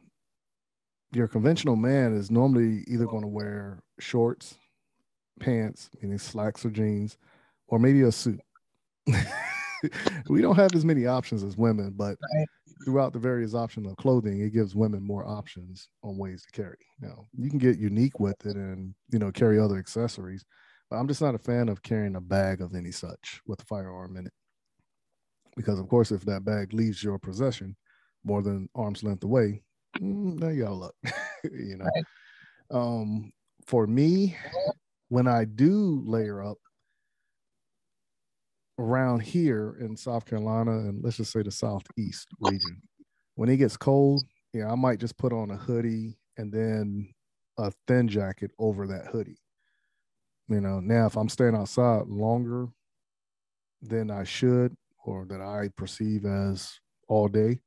your 1.13 1.29
conventional 1.29 1.77
man 1.77 2.15
is 2.15 2.31
normally 2.31 2.85
either 2.87 3.07
going 3.07 3.23
to 3.23 3.29
wear 3.29 3.83
shorts, 3.99 4.57
pants, 5.41 5.91
meaning 6.01 6.19
slacks 6.19 6.65
or 6.65 6.71
jeans, 6.71 7.19
or 7.67 7.79
maybe 7.79 8.03
a 8.03 8.13
suit. 8.13 8.41
we 10.29 10.41
don't 10.41 10.57
have 10.57 10.75
as 10.75 10.85
many 10.85 11.07
options 11.07 11.43
as 11.43 11.57
women, 11.57 11.93
but 11.97 12.17
throughout 12.85 13.13
the 13.13 13.19
various 13.19 13.55
options 13.55 13.87
of 13.87 13.97
clothing, 13.97 14.41
it 14.41 14.53
gives 14.53 14.75
women 14.75 15.03
more 15.03 15.27
options 15.27 15.89
on 16.03 16.17
ways 16.17 16.43
to 16.43 16.51
carry. 16.51 16.79
Now, 17.01 17.27
you 17.37 17.51
can 17.51 17.59
get 17.59 17.79
unique 17.79 18.21
with 18.21 18.45
it 18.47 18.57
and 18.57 18.95
you 19.11 19.19
know 19.19 19.31
carry 19.31 19.59
other 19.59 19.79
accessories, 19.79 20.45
but 20.91 20.97
I'm 20.97 21.09
just 21.09 21.23
not 21.23 21.35
a 21.35 21.39
fan 21.39 21.69
of 21.69 21.83
carrying 21.83 22.17
a 22.17 22.21
bag 22.21 22.61
of 22.61 22.75
any 22.75 22.93
such 22.93 23.41
with 23.47 23.61
a 23.63 23.65
firearm 23.65 24.17
in 24.17 24.27
it. 24.27 24.33
Because 25.57 25.79
of 25.79 25.89
course, 25.89 26.13
if 26.13 26.25
that 26.25 26.45
bag 26.45 26.73
leaves 26.73 27.03
your 27.03 27.19
possession 27.19 27.77
more 28.25 28.43
than 28.43 28.69
arm's 28.75 29.03
length 29.03 29.25
away, 29.25 29.63
now 30.01 30.49
you 30.49 30.65
got 30.65 30.73
luck. 30.73 30.95
you 31.45 31.77
know. 31.77 31.85
Right. 31.85 32.05
Um, 32.71 33.33
for 33.67 33.87
me, 33.87 34.37
when 35.09 35.29
I 35.29 35.45
do 35.45 36.03
layer 36.07 36.43
up, 36.43 36.57
around 38.83 39.21
here 39.21 39.77
in 39.81 39.97
South 39.97 40.27
Carolina 40.27 40.73
and 40.73 41.03
let's 41.03 41.17
just 41.17 41.33
say 41.33 41.43
the 41.43 41.51
southeast 41.51 42.29
region, 42.41 42.83
when 43.37 43.49
it 43.49 43.57
gets 43.59 43.77
cold, 43.77 44.23
yeah, 44.53 44.71
I 44.71 44.75
might 44.75 44.99
just 44.99 45.17
put 45.17 45.33
on 45.33 45.51
a 45.51 45.57
hoodie 45.57 46.19
and 46.37 46.53
then 46.53 47.09
a 47.59 47.73
thin 47.87 48.09
jacket 48.09 48.51
over 48.59 48.87
that 48.89 49.07
hoodie. 49.07 49.39
You 50.49 50.61
know, 50.61 50.81
now 50.81 51.07
if 51.07 51.17
I'm 51.17 51.29
staying 51.29 51.55
outside 51.55 52.07
longer 52.09 52.67
than 53.81 54.11
I 54.11 54.25
should 54.25 54.77
or 55.05 55.25
that 55.27 55.41
I 55.41 55.69
perceive 55.77 56.27
as 56.27 56.79
all 57.09 57.29
day, 57.29 57.61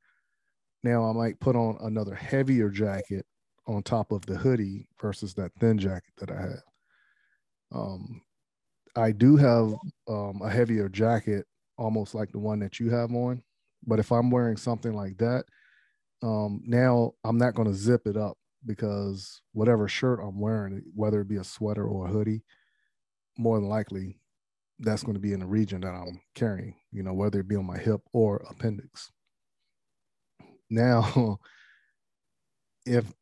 now 0.82 1.08
I 1.08 1.12
might 1.12 1.40
put 1.40 1.56
on 1.56 1.78
another 1.80 2.14
heavier 2.14 2.68
jacket 2.68 3.24
on 3.66 3.82
top 3.82 4.12
of 4.12 4.24
the 4.26 4.36
hoodie 4.36 4.86
versus 5.00 5.34
that 5.34 5.52
thin 5.58 5.78
jacket 5.78 6.12
that 6.18 6.30
I 6.30 6.40
have. 6.40 6.62
Um, 7.72 8.22
I 8.96 9.12
do 9.12 9.36
have 9.36 9.74
um, 10.08 10.40
a 10.42 10.50
heavier 10.50 10.88
jacket, 10.88 11.46
almost 11.78 12.14
like 12.14 12.32
the 12.32 12.38
one 12.38 12.58
that 12.60 12.80
you 12.80 12.90
have 12.90 13.12
on. 13.12 13.42
But 13.86 13.98
if 13.98 14.10
I'm 14.10 14.30
wearing 14.30 14.56
something 14.56 14.94
like 14.94 15.18
that, 15.18 15.44
um, 16.22 16.62
now 16.64 17.12
I'm 17.24 17.38
not 17.38 17.54
going 17.54 17.68
to 17.68 17.74
zip 17.74 18.06
it 18.06 18.16
up 18.16 18.38
because 18.64 19.40
whatever 19.52 19.86
shirt 19.86 20.20
I'm 20.22 20.40
wearing, 20.40 20.82
whether 20.94 21.20
it 21.20 21.28
be 21.28 21.36
a 21.36 21.44
sweater 21.44 21.86
or 21.86 22.06
a 22.06 22.10
hoodie, 22.10 22.42
more 23.38 23.60
than 23.60 23.68
likely 23.68 24.18
that's 24.78 25.02
going 25.02 25.14
to 25.14 25.20
be 25.20 25.32
in 25.32 25.40
the 25.40 25.46
region 25.46 25.80
that 25.82 25.94
I'm 25.94 26.20
carrying, 26.34 26.74
you 26.92 27.02
know, 27.02 27.14
whether 27.14 27.40
it 27.40 27.48
be 27.48 27.56
on 27.56 27.66
my 27.66 27.78
hip 27.78 28.00
or 28.12 28.44
appendix. 28.48 29.10
Now, 30.68 31.38
if 32.86 33.12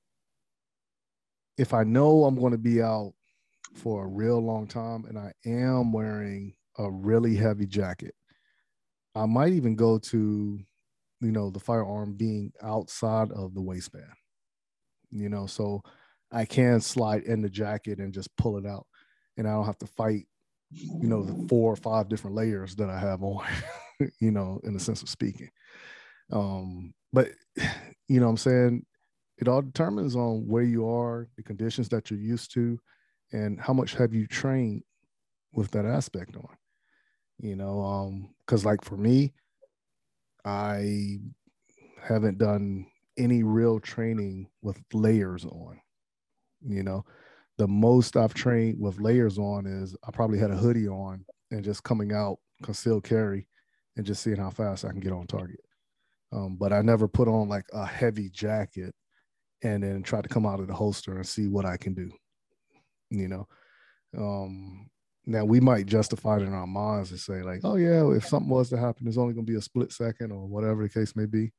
if 1.57 1.73
I 1.73 1.85
know 1.85 2.25
I'm 2.25 2.39
going 2.39 2.53
to 2.53 2.59
be 2.59 2.83
out 2.83 3.13
for 3.75 4.05
a 4.05 4.09
real 4.09 4.41
long 4.41 4.67
time 4.67 5.05
and 5.07 5.19
I 5.19 5.33
am 5.45 5.93
wearing 5.93 6.55
a 6.79 6.91
really 6.91 7.37
heavy 7.37 7.67
jacket, 7.67 8.15
I 9.15 9.27
might 9.27 9.53
even 9.53 9.77
go 9.77 9.99
to, 9.99 10.59
you 11.21 11.33
know, 11.33 11.51
the 11.51 11.61
firearm 11.61 12.15
being 12.15 12.53
outside 12.63 13.31
of 13.33 13.55
the 13.55 13.63
waistband, 13.63 14.13
you 15.11 15.29
know, 15.29 15.47
so 15.47 15.83
I 16.33 16.45
can 16.45 16.81
slide 16.81 17.23
in 17.25 17.43
the 17.43 17.51
jacket 17.51 17.99
and 17.99 18.13
just 18.13 18.35
pull 18.37 18.57
it 18.59 18.67
out 18.67 18.87
and 19.37 19.47
I 19.47 19.53
don't 19.53 19.67
have 19.67 19.79
to 19.79 19.87
fight, 19.87 20.27
you 20.71 21.09
know, 21.09 21.23
the 21.23 21.49
four 21.49 21.73
or 21.73 21.77
five 21.77 22.09
different 22.09 22.37
layers 22.37 22.75
that 22.77 22.91
I 22.91 22.99
have 22.99 23.23
on, 23.23 23.45
you 24.21 24.31
know, 24.31 24.61
in 24.65 24.75
the 24.75 24.81
sense 24.81 25.03
of 25.03 25.09
speaking. 25.09 25.51
Um, 26.33 26.95
but, 27.13 27.31
you 28.09 28.21
know 28.21 28.29
I'm 28.29 28.37
saying? 28.37 28.85
It 29.39 29.49
all 29.49 29.63
determines 29.63 30.15
on 30.15 30.47
where 30.47 30.63
you 30.63 30.89
are, 30.89 31.29
the 31.37 31.43
conditions 31.43 31.89
that 31.89 32.11
you're 32.11 32.21
used 32.21 32.53
to, 32.55 32.79
and 33.35 33.61
how 33.61 33.73
much 33.73 33.95
have 33.95 34.15
you 34.15 34.27
trained 34.27 34.83
with 35.53 35.71
that 35.73 35.85
aspect 35.85 36.37
on? 36.37 36.57
You 37.39 37.57
know 37.57 37.83
um 37.83 38.31
because 38.47 38.65
like 38.65 38.85
for 38.85 38.97
me 38.97 39.35
i 40.45 41.17
haven't 42.01 42.39
done 42.39 42.87
any 43.19 43.43
real 43.43 43.81
training 43.81 44.47
with 44.63 44.81
layers 44.93 45.45
on 45.45 45.81
you 46.67 46.83
know? 46.83 47.05
The 47.59 47.67
most 47.67 48.17
i've 48.17 48.35
trained 48.35 48.81
with 48.81 49.01
layers 49.01 49.39
on 49.39 49.67
is 49.67 49.97
i 50.07 50.11
probably 50.11 50.39
had 50.39 50.51
a 50.51 50.57
hoodie 50.57 50.89
on 50.89 51.25
and 51.51 51.65
just 51.65 51.83
coming 51.83 52.13
out 52.13 52.39
concealed 52.63 53.05
carry 53.05 53.49
and 53.97 54.07
just 54.07 54.23
seeing 54.23 54.37
how 54.37 54.51
fast 54.51 54.85
i 54.85 54.91
can 54.91 55.01
get 55.01 55.13
on 55.13 55.27
target. 55.27 55.61
Um, 56.33 56.57
but 56.59 56.73
i 56.73 56.83
never 56.83 57.09
put 57.09 57.29
on 57.29 57.49
like 57.49 57.67
a 57.73 57.85
heavy 57.85 58.29
jacket 58.31 58.95
and 59.63 59.83
then 59.83 60.03
try 60.03 60.21
to 60.23 60.29
come 60.29 60.47
out 60.47 60.61
of 60.61 60.69
the 60.69 60.75
holster 60.75 61.17
and 61.17 61.27
see 61.27 61.49
what 61.49 61.65
i 61.65 61.77
can 61.77 61.95
do 61.95 62.11
you 63.19 63.29
know 63.29 63.47
um 64.17 64.89
now 65.27 65.45
we 65.45 65.59
might 65.59 65.87
justify 65.87 66.37
it 66.37 66.43
in 66.43 66.53
our 66.53 66.67
minds 66.67 67.11
and 67.11 67.21
say 67.21 67.43
like 67.43 67.61
oh 67.65 67.77
yeah 67.77 68.11
if 68.13 68.27
something 68.27 68.51
was 68.51 68.69
to 68.69 68.77
happen 68.77 69.09
it's 69.09 69.17
only 69.17 69.33
going 69.33 69.47
to 69.47 69.53
be 69.53 69.59
a 69.59 69.63
split 69.63 69.91
second 69.93 70.31
or 70.31 70.47
whatever 70.47 70.83
the 70.83 70.89
case 70.89 71.17
may 71.17 71.27
be. 71.27 71.53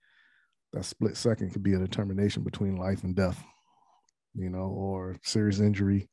That 0.73 0.83
split 0.83 1.15
second 1.15 1.51
could 1.51 1.63
be 1.63 1.73
a 1.73 1.79
determination 1.79 2.43
between 2.43 2.75
life 2.75 3.03
and 3.03 3.15
death 3.15 3.41
you 4.35 4.49
know 4.49 4.67
or 4.67 5.15
serious 5.23 5.59
injury 5.59 6.09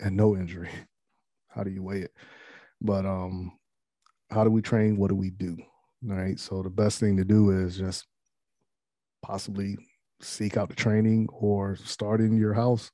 and 0.00 0.16
no 0.16 0.36
injury. 0.36 0.70
How 1.48 1.62
do 1.62 1.70
you 1.70 1.82
weigh 1.82 2.00
it? 2.02 2.12
But 2.80 3.04
um 3.06 3.52
how 4.30 4.44
do 4.44 4.50
we 4.50 4.60
train? 4.60 4.96
What 4.96 5.08
do 5.08 5.14
we 5.14 5.30
do? 5.30 5.56
All 6.08 6.16
right? 6.16 6.38
So 6.38 6.62
the 6.62 6.70
best 6.70 7.00
thing 7.00 7.16
to 7.16 7.24
do 7.24 7.50
is 7.50 7.78
just 7.78 8.06
possibly 9.22 9.76
seek 10.20 10.56
out 10.56 10.68
the 10.68 10.74
training 10.74 11.28
or 11.32 11.76
start 11.76 12.20
in 12.20 12.36
your 12.36 12.52
house 12.52 12.90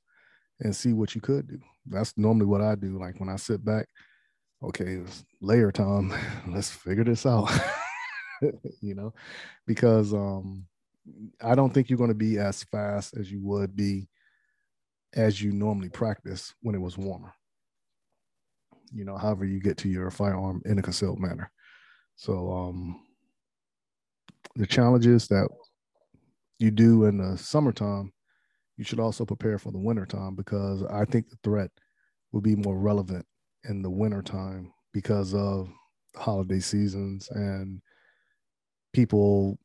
and 0.61 0.75
see 0.75 0.93
what 0.93 1.13
you 1.13 1.21
could 1.21 1.47
do 1.47 1.59
that's 1.87 2.13
normally 2.17 2.45
what 2.45 2.61
I 2.61 2.75
do. 2.75 2.97
Like 2.99 3.19
when 3.19 3.29
I 3.29 3.35
sit 3.35 3.63
back, 3.63 3.87
okay, 4.63 4.95
it's 4.95 5.23
layer 5.41 5.71
time. 5.71 6.13
Let's 6.47 6.69
figure 6.69 7.03
this 7.03 7.25
out. 7.25 7.51
you 8.81 8.95
know, 8.95 9.13
because 9.65 10.13
um 10.13 10.65
I 11.41 11.55
don't 11.55 11.73
think 11.73 11.89
you're 11.89 11.97
going 11.97 12.09
to 12.09 12.15
be 12.15 12.39
as 12.39 12.63
fast 12.63 13.15
as 13.15 13.31
you 13.31 13.41
would 13.43 13.75
be 13.75 14.07
as 15.13 15.41
you 15.41 15.51
normally 15.51 15.89
practice 15.89 16.53
when 16.61 16.75
it 16.75 16.81
was 16.81 16.97
warmer. 16.97 17.33
You 18.91 19.05
know, 19.05 19.17
however 19.17 19.45
you 19.45 19.59
get 19.59 19.77
to 19.77 19.89
your 19.89 20.09
firearm 20.11 20.61
in 20.65 20.79
a 20.79 20.81
concealed 20.81 21.19
manner. 21.19 21.51
So 22.15 22.51
um 22.51 23.01
the 24.55 24.65
challenges 24.65 25.27
that 25.27 25.49
you 26.59 26.71
do 26.71 27.05
in 27.05 27.17
the 27.17 27.37
summertime, 27.37 28.13
you 28.77 28.83
should 28.83 28.99
also 28.99 29.25
prepare 29.25 29.57
for 29.57 29.71
the 29.71 29.77
wintertime 29.77 30.35
because 30.35 30.83
I 30.83 31.05
think 31.05 31.29
the 31.29 31.37
threat 31.43 31.71
will 32.31 32.41
be 32.41 32.55
more 32.55 32.77
relevant 32.77 33.25
in 33.69 33.81
the 33.81 33.89
wintertime 33.89 34.73
because 34.93 35.33
of 35.33 35.69
holiday 36.15 36.59
seasons 36.59 37.29
and 37.31 37.81
people 38.93 39.57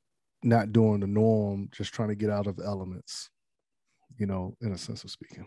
not 0.43 0.73
doing 0.73 1.01
the 1.01 1.07
norm, 1.07 1.69
just 1.73 1.93
trying 1.93 2.09
to 2.09 2.15
get 2.15 2.31
out 2.31 2.47
of 2.47 2.59
elements, 2.65 3.31
you 4.19 4.27
know, 4.27 4.57
in 4.61 4.73
a 4.73 4.79
sense 4.79 5.05
of 5.05 5.11
speaking. 5.11 5.47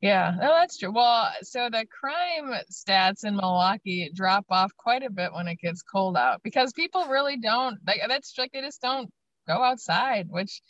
Yeah, 0.00 0.34
no, 0.40 0.48
that's 0.48 0.78
true. 0.78 0.92
Well, 0.92 1.30
so 1.42 1.68
the 1.70 1.84
crime 1.86 2.54
stats 2.72 3.24
in 3.24 3.36
Milwaukee 3.36 4.10
drop 4.14 4.46
off 4.48 4.72
quite 4.76 5.02
a 5.02 5.10
bit 5.10 5.32
when 5.32 5.46
it 5.46 5.58
gets 5.60 5.82
cold 5.82 6.16
out 6.16 6.42
because 6.42 6.72
people 6.72 7.04
really 7.06 7.36
don't 7.36 7.78
like 7.86 8.00
that's 8.08 8.32
like 8.38 8.52
they 8.52 8.62
just 8.62 8.80
don't 8.80 9.10
go 9.46 9.62
outside, 9.62 10.26
which 10.30 10.62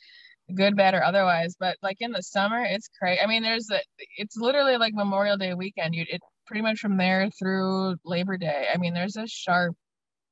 good, 0.55 0.77
bad, 0.77 0.95
or 0.95 1.03
otherwise. 1.03 1.55
But 1.59 1.77
like 1.83 1.99
in 2.01 2.13
the 2.13 2.23
summer, 2.23 2.65
it's 2.65 2.89
crazy. 2.99 3.21
I 3.21 3.27
mean, 3.27 3.43
there's 3.43 3.71
a, 3.71 3.81
it's 4.17 4.37
literally 4.37 4.77
like 4.77 4.95
Memorial 4.95 5.37
Day 5.37 5.55
weekend. 5.55 5.95
You 5.95 6.05
it 6.09 6.21
pretty 6.47 6.63
much 6.63 6.81
from 6.81 6.97
there 6.97 7.31
through 7.39 7.97
Labor 8.05 8.37
Day. 8.37 8.67
I 8.73 8.79
mean, 8.79 8.95
there's 8.95 9.17
a 9.17 9.27
sharp 9.27 9.77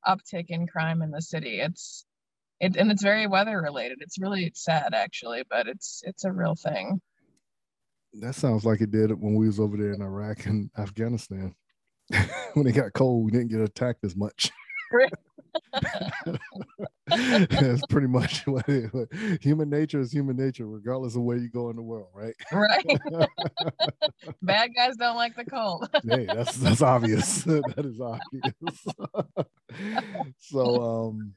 uptick 0.07 0.47
in 0.49 0.67
crime 0.67 1.03
in 1.03 1.11
the 1.11 1.23
city. 1.23 1.61
It's 1.61 2.05
it 2.61 2.77
and 2.77 2.91
it's 2.91 3.03
very 3.03 3.27
weather 3.27 3.61
related. 3.61 3.99
It's 4.01 4.19
really 4.19 4.51
sad 4.55 4.95
actually, 4.95 5.43
but 5.49 5.67
it's 5.67 6.03
it's 6.05 6.25
a 6.25 6.33
real 6.33 6.55
thing. 6.55 7.01
That 8.21 8.35
sounds 8.35 8.65
like 8.65 8.81
it 8.81 8.91
did 8.91 9.11
when 9.11 9.35
we 9.35 9.47
was 9.47 9.61
over 9.61 9.77
there 9.77 9.93
in 9.93 10.01
Iraq 10.01 10.47
and 10.47 10.71
Afghanistan. 10.79 11.55
when 12.55 12.67
it 12.67 12.73
got 12.73 12.95
cold, 12.95 13.25
we 13.25 13.31
didn't 13.31 13.49
get 13.49 13.61
attacked 13.61 14.05
as 14.05 14.17
much. 14.17 14.51
That's 17.09 17.83
pretty 17.89 18.09
much 18.09 18.47
what, 18.47 18.69
it, 18.69 18.93
what 18.93 19.09
human 19.41 19.71
nature 19.71 20.01
is 20.01 20.13
human 20.13 20.37
nature, 20.37 20.67
regardless 20.67 21.15
of 21.15 21.23
where 21.23 21.37
you 21.37 21.49
go 21.49 21.71
in 21.71 21.77
the 21.77 21.83
world, 21.83 22.09
right? 22.13 22.35
Right. 22.53 22.85
Bad 24.43 24.71
guys 24.75 24.97
don't 24.97 25.17
like 25.17 25.37
the 25.37 25.45
cold. 25.45 25.89
hey, 26.09 26.27
that's 26.27 26.57
that's 26.57 26.83
obvious. 26.83 27.43
that 27.45 27.85
is 27.85 28.01
obvious. 28.01 28.87
so 30.39 30.83
um 30.83 31.33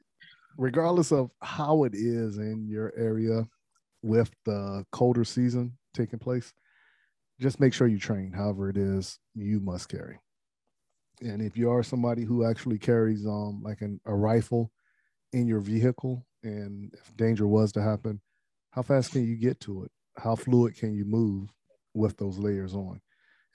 regardless 0.58 1.12
of 1.12 1.30
how 1.42 1.84
it 1.84 1.94
is 1.94 2.38
in 2.38 2.68
your 2.68 2.92
area 2.98 3.48
with 4.02 4.32
the 4.46 4.86
colder 4.92 5.24
season 5.24 5.78
taking 5.94 6.20
place, 6.20 6.54
just 7.40 7.60
make 7.60 7.74
sure 7.74 7.88
you 7.88 8.00
train 8.00 8.32
however 8.32 8.70
it 8.70 8.78
is 8.78 9.20
you 9.36 9.60
must 9.60 9.88
carry. 9.88 10.20
And 11.22 11.42
if 11.42 11.58
you 11.58 11.70
are 11.70 11.84
somebody 11.84 12.24
who 12.24 12.44
actually 12.44 12.80
carries 12.80 13.28
um 13.28 13.62
like 13.64 13.82
an, 13.82 14.02
a 14.08 14.16
rifle 14.16 14.72
in 15.34 15.48
your 15.48 15.60
vehicle 15.60 16.26
and 16.44 16.94
if 16.94 17.16
danger 17.18 17.48
was 17.48 17.72
to 17.74 17.82
happen, 17.82 18.22
how 18.72 18.82
fast 18.82 19.12
can 19.12 19.26
you 19.26 19.36
get 19.36 19.60
to 19.62 19.84
it? 19.84 19.92
How 20.18 20.36
fluid 20.36 20.76
can 20.78 20.94
you 20.94 21.06
move 21.06 21.50
with 21.94 22.18
those 22.18 22.38
layers 22.38 22.74
on? 22.74 23.02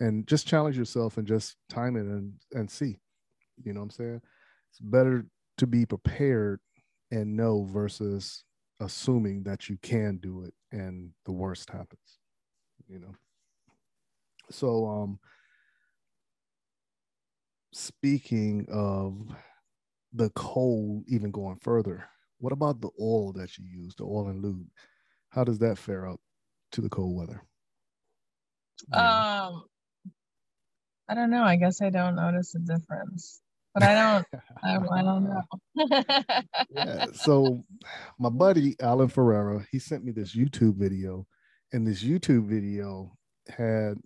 And 0.00 0.26
just 0.26 0.46
challenge 0.46 0.76
yourself 0.76 1.18
and 1.18 1.26
just 1.26 1.56
time 1.68 1.96
it 1.96 2.06
and 2.06 2.34
and 2.52 2.70
see. 2.70 2.98
You 3.62 3.72
know 3.72 3.80
what 3.80 3.84
I'm 3.84 3.90
saying? 3.90 4.20
It's 4.70 4.80
better 4.80 5.26
to 5.58 5.66
be 5.66 5.86
prepared 5.86 6.60
and 7.10 7.36
know 7.36 7.62
versus 7.62 8.44
assuming 8.80 9.44
that 9.44 9.68
you 9.68 9.78
can 9.82 10.16
do 10.16 10.42
it 10.42 10.54
and 10.72 11.10
the 11.24 11.32
worst 11.32 11.70
happens 11.70 12.18
you 12.88 12.98
know 12.98 13.14
so 14.50 14.86
um 14.86 15.18
speaking 17.72 18.66
of 18.70 19.14
the 20.14 20.30
coal 20.30 21.02
even 21.06 21.30
going 21.30 21.56
further 21.56 22.06
what 22.38 22.52
about 22.52 22.80
the 22.80 22.90
oil 23.00 23.32
that 23.32 23.58
you 23.58 23.64
use 23.66 23.94
the 23.96 24.04
oil 24.04 24.28
and 24.28 24.42
lube 24.42 24.66
how 25.30 25.44
does 25.44 25.58
that 25.58 25.78
fare 25.78 26.06
up 26.06 26.20
to 26.72 26.80
the 26.80 26.88
cold 26.88 27.16
weather 27.16 27.42
um 28.92 29.64
i 31.08 31.14
don't 31.14 31.30
know 31.30 31.42
i 31.42 31.56
guess 31.56 31.82
i 31.82 31.90
don't 31.90 32.16
notice 32.16 32.54
a 32.54 32.58
difference 32.58 33.40
but 33.74 33.82
I 33.82 33.94
don't. 33.94 34.26
I, 34.62 34.98
I 34.98 35.02
don't 35.02 35.24
know. 35.24 35.42
yeah. 36.70 37.06
So, 37.14 37.64
my 38.18 38.28
buddy 38.28 38.76
Alan 38.80 39.08
Ferreira, 39.08 39.66
he 39.70 39.80
sent 39.80 40.04
me 40.04 40.12
this 40.12 40.34
YouTube 40.34 40.76
video, 40.76 41.26
and 41.72 41.86
this 41.86 42.02
YouTube 42.02 42.46
video 42.46 43.16
had 43.48 43.98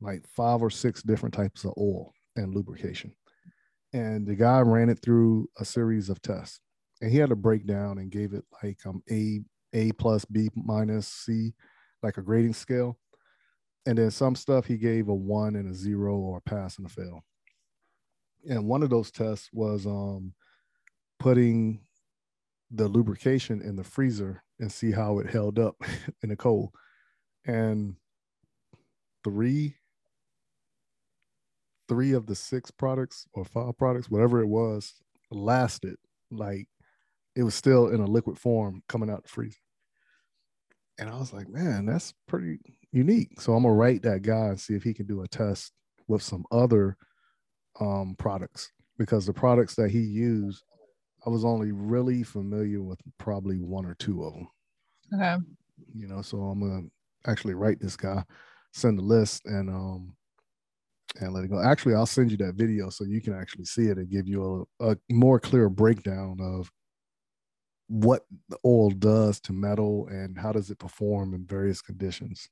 like 0.00 0.24
five 0.28 0.62
or 0.62 0.70
six 0.70 1.02
different 1.02 1.34
types 1.34 1.64
of 1.64 1.72
oil 1.76 2.12
and 2.36 2.54
lubrication, 2.54 3.12
and 3.92 4.26
the 4.26 4.34
guy 4.34 4.60
ran 4.60 4.88
it 4.88 5.00
through 5.02 5.48
a 5.58 5.64
series 5.64 6.08
of 6.08 6.22
tests, 6.22 6.60
and 7.00 7.10
he 7.10 7.18
had 7.18 7.30
a 7.30 7.36
breakdown 7.36 7.98
and 7.98 8.10
gave 8.10 8.32
it 8.32 8.44
like 8.62 8.78
um 8.86 9.02
A 9.10 9.40
A 9.72 9.92
plus 9.92 10.24
B 10.24 10.50
minus 10.54 11.08
C, 11.08 11.54
like 12.02 12.18
a 12.18 12.22
grading 12.22 12.54
scale, 12.54 12.98
and 13.86 13.98
then 13.98 14.10
some 14.10 14.34
stuff 14.34 14.66
he 14.66 14.76
gave 14.76 15.08
a 15.08 15.14
one 15.14 15.56
and 15.56 15.70
a 15.70 15.74
zero 15.74 16.16
or 16.16 16.38
a 16.38 16.40
pass 16.40 16.78
and 16.78 16.86
a 16.86 16.90
fail. 16.90 17.24
And 18.48 18.66
one 18.66 18.82
of 18.82 18.90
those 18.90 19.10
tests 19.10 19.50
was 19.52 19.86
um, 19.86 20.34
putting 21.18 21.80
the 22.70 22.88
lubrication 22.88 23.60
in 23.60 23.76
the 23.76 23.84
freezer 23.84 24.42
and 24.58 24.72
see 24.72 24.90
how 24.90 25.18
it 25.18 25.30
held 25.30 25.58
up 25.58 25.76
in 26.22 26.30
the 26.30 26.36
cold. 26.36 26.70
And 27.44 27.96
three, 29.24 29.76
three 31.92 32.12
of 32.12 32.24
the 32.24 32.34
six 32.34 32.70
products 32.70 33.26
or 33.34 33.44
five 33.44 33.76
products, 33.76 34.10
whatever 34.10 34.40
it 34.40 34.46
was, 34.46 34.94
lasted 35.30 35.96
like 36.30 36.66
it 37.36 37.42
was 37.42 37.54
still 37.54 37.88
in 37.88 38.00
a 38.00 38.06
liquid 38.06 38.38
form 38.38 38.82
coming 38.88 39.10
out 39.10 39.22
the 39.24 39.28
freezer. 39.28 39.58
And 40.98 41.10
I 41.10 41.18
was 41.18 41.34
like, 41.34 41.50
man, 41.50 41.84
that's 41.84 42.14
pretty 42.26 42.60
unique. 42.92 43.38
So 43.42 43.52
I'm 43.52 43.64
gonna 43.64 43.74
write 43.74 44.02
that 44.02 44.22
guy 44.22 44.46
and 44.46 44.58
see 44.58 44.72
if 44.74 44.82
he 44.82 44.94
can 44.94 45.06
do 45.06 45.20
a 45.20 45.28
test 45.28 45.72
with 46.08 46.22
some 46.22 46.46
other 46.50 46.96
um, 47.78 48.14
products 48.18 48.72
because 48.98 49.26
the 49.26 49.34
products 49.34 49.74
that 49.74 49.90
he 49.90 50.00
used, 50.00 50.62
I 51.26 51.30
was 51.30 51.44
only 51.44 51.72
really 51.72 52.22
familiar 52.22 52.82
with 52.82 53.00
probably 53.18 53.58
one 53.58 53.84
or 53.84 53.94
two 53.94 54.24
of 54.24 54.32
them. 54.32 54.48
Okay. 55.14 55.36
You 55.94 56.08
know, 56.08 56.22
so 56.22 56.38
I'm 56.38 56.60
gonna 56.60 56.88
actually 57.26 57.54
write 57.54 57.80
this 57.80 57.98
guy, 57.98 58.24
send 58.72 58.98
the 58.98 59.02
list, 59.02 59.44
and 59.44 59.68
um, 59.68 60.16
and 61.20 61.32
let 61.32 61.44
it 61.44 61.50
go. 61.50 61.60
Actually, 61.60 61.94
I'll 61.94 62.06
send 62.06 62.30
you 62.30 62.36
that 62.38 62.54
video 62.54 62.88
so 62.88 63.04
you 63.04 63.20
can 63.20 63.34
actually 63.34 63.64
see 63.64 63.86
it 63.86 63.98
and 63.98 64.10
give 64.10 64.26
you 64.26 64.66
a, 64.80 64.90
a 64.92 64.96
more 65.10 65.38
clear 65.38 65.68
breakdown 65.68 66.38
of 66.40 66.70
what 67.88 68.22
the 68.48 68.56
oil 68.64 68.90
does 68.90 69.40
to 69.40 69.52
metal 69.52 70.08
and 70.08 70.38
how 70.38 70.52
does 70.52 70.70
it 70.70 70.78
perform 70.78 71.34
in 71.34 71.44
various 71.44 71.82
conditions. 71.82 72.48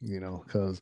You 0.00 0.20
know, 0.20 0.42
because 0.46 0.80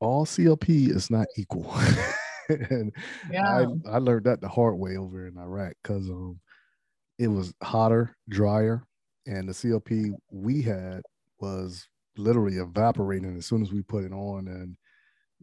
all 0.00 0.24
CLP 0.24 0.90
is 0.90 1.10
not 1.10 1.26
equal. 1.36 1.74
and 2.48 2.92
yeah. 3.30 3.64
I, 3.86 3.96
I 3.96 3.98
learned 3.98 4.24
that 4.24 4.40
the 4.40 4.48
hard 4.48 4.76
way 4.76 4.96
over 4.96 5.26
in 5.26 5.38
Iraq 5.38 5.74
because 5.82 6.08
um, 6.08 6.40
it 7.18 7.28
was 7.28 7.54
hotter, 7.62 8.16
drier, 8.28 8.86
and 9.26 9.48
the 9.48 9.52
CLP 9.52 10.12
we 10.30 10.62
had 10.62 11.02
was 11.40 11.88
literally 12.16 12.56
evaporating 12.56 13.36
as 13.36 13.46
soon 13.46 13.62
as 13.62 13.72
we 13.72 13.82
put 13.82 14.04
it 14.04 14.12
on, 14.12 14.48
and 14.48 14.76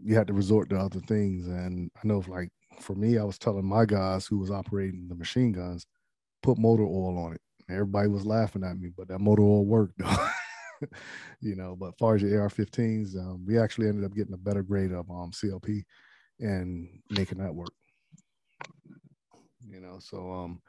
you 0.04 0.16
had 0.16 0.28
to 0.28 0.34
resort 0.34 0.70
to 0.70 0.78
other 0.78 1.00
things. 1.02 1.48
And 1.48 1.92
I 1.96 2.08
know, 2.08 2.24
like 2.28 2.50
for 2.80 2.96
me, 2.96 3.18
I 3.18 3.24
was 3.24 3.38
telling 3.38 3.66
my 3.66 3.86
guys 3.86 4.26
who 4.26 4.38
was 4.38 4.52
operating 4.52 5.08
the 5.08 5.16
machine 5.16 5.52
guns, 5.52 5.86
put 6.42 6.58
motor 6.58 6.84
oil 6.84 7.18
on 7.18 7.34
it. 7.34 7.42
Everybody 7.70 8.10
was 8.10 8.26
laughing 8.26 8.64
at 8.64 8.78
me, 8.78 8.90
but 8.96 9.08
that 9.08 9.20
motor 9.20 9.44
oil 9.44 9.66
worked. 9.66 10.02
you 11.42 11.56
know, 11.56 11.76
but 11.80 11.90
as 11.90 11.94
far 12.00 12.16
as 12.16 12.22
your 12.22 12.42
AR-15s, 12.42 13.16
um, 13.16 13.46
we 13.46 13.58
actually 13.58 13.88
ended 13.88 14.04
up 14.04 14.16
getting 14.16 14.34
a 14.34 14.38
better 14.38 14.64
grade 14.64 14.92
of 14.92 15.10
um, 15.10 15.32
CLP 15.32 15.84
and 16.40 16.88
making 17.10 17.38
that 17.38 17.54
work. 17.54 17.72
You 19.70 19.80
know, 19.80 20.00
so 20.00 20.32
um, 20.32 20.62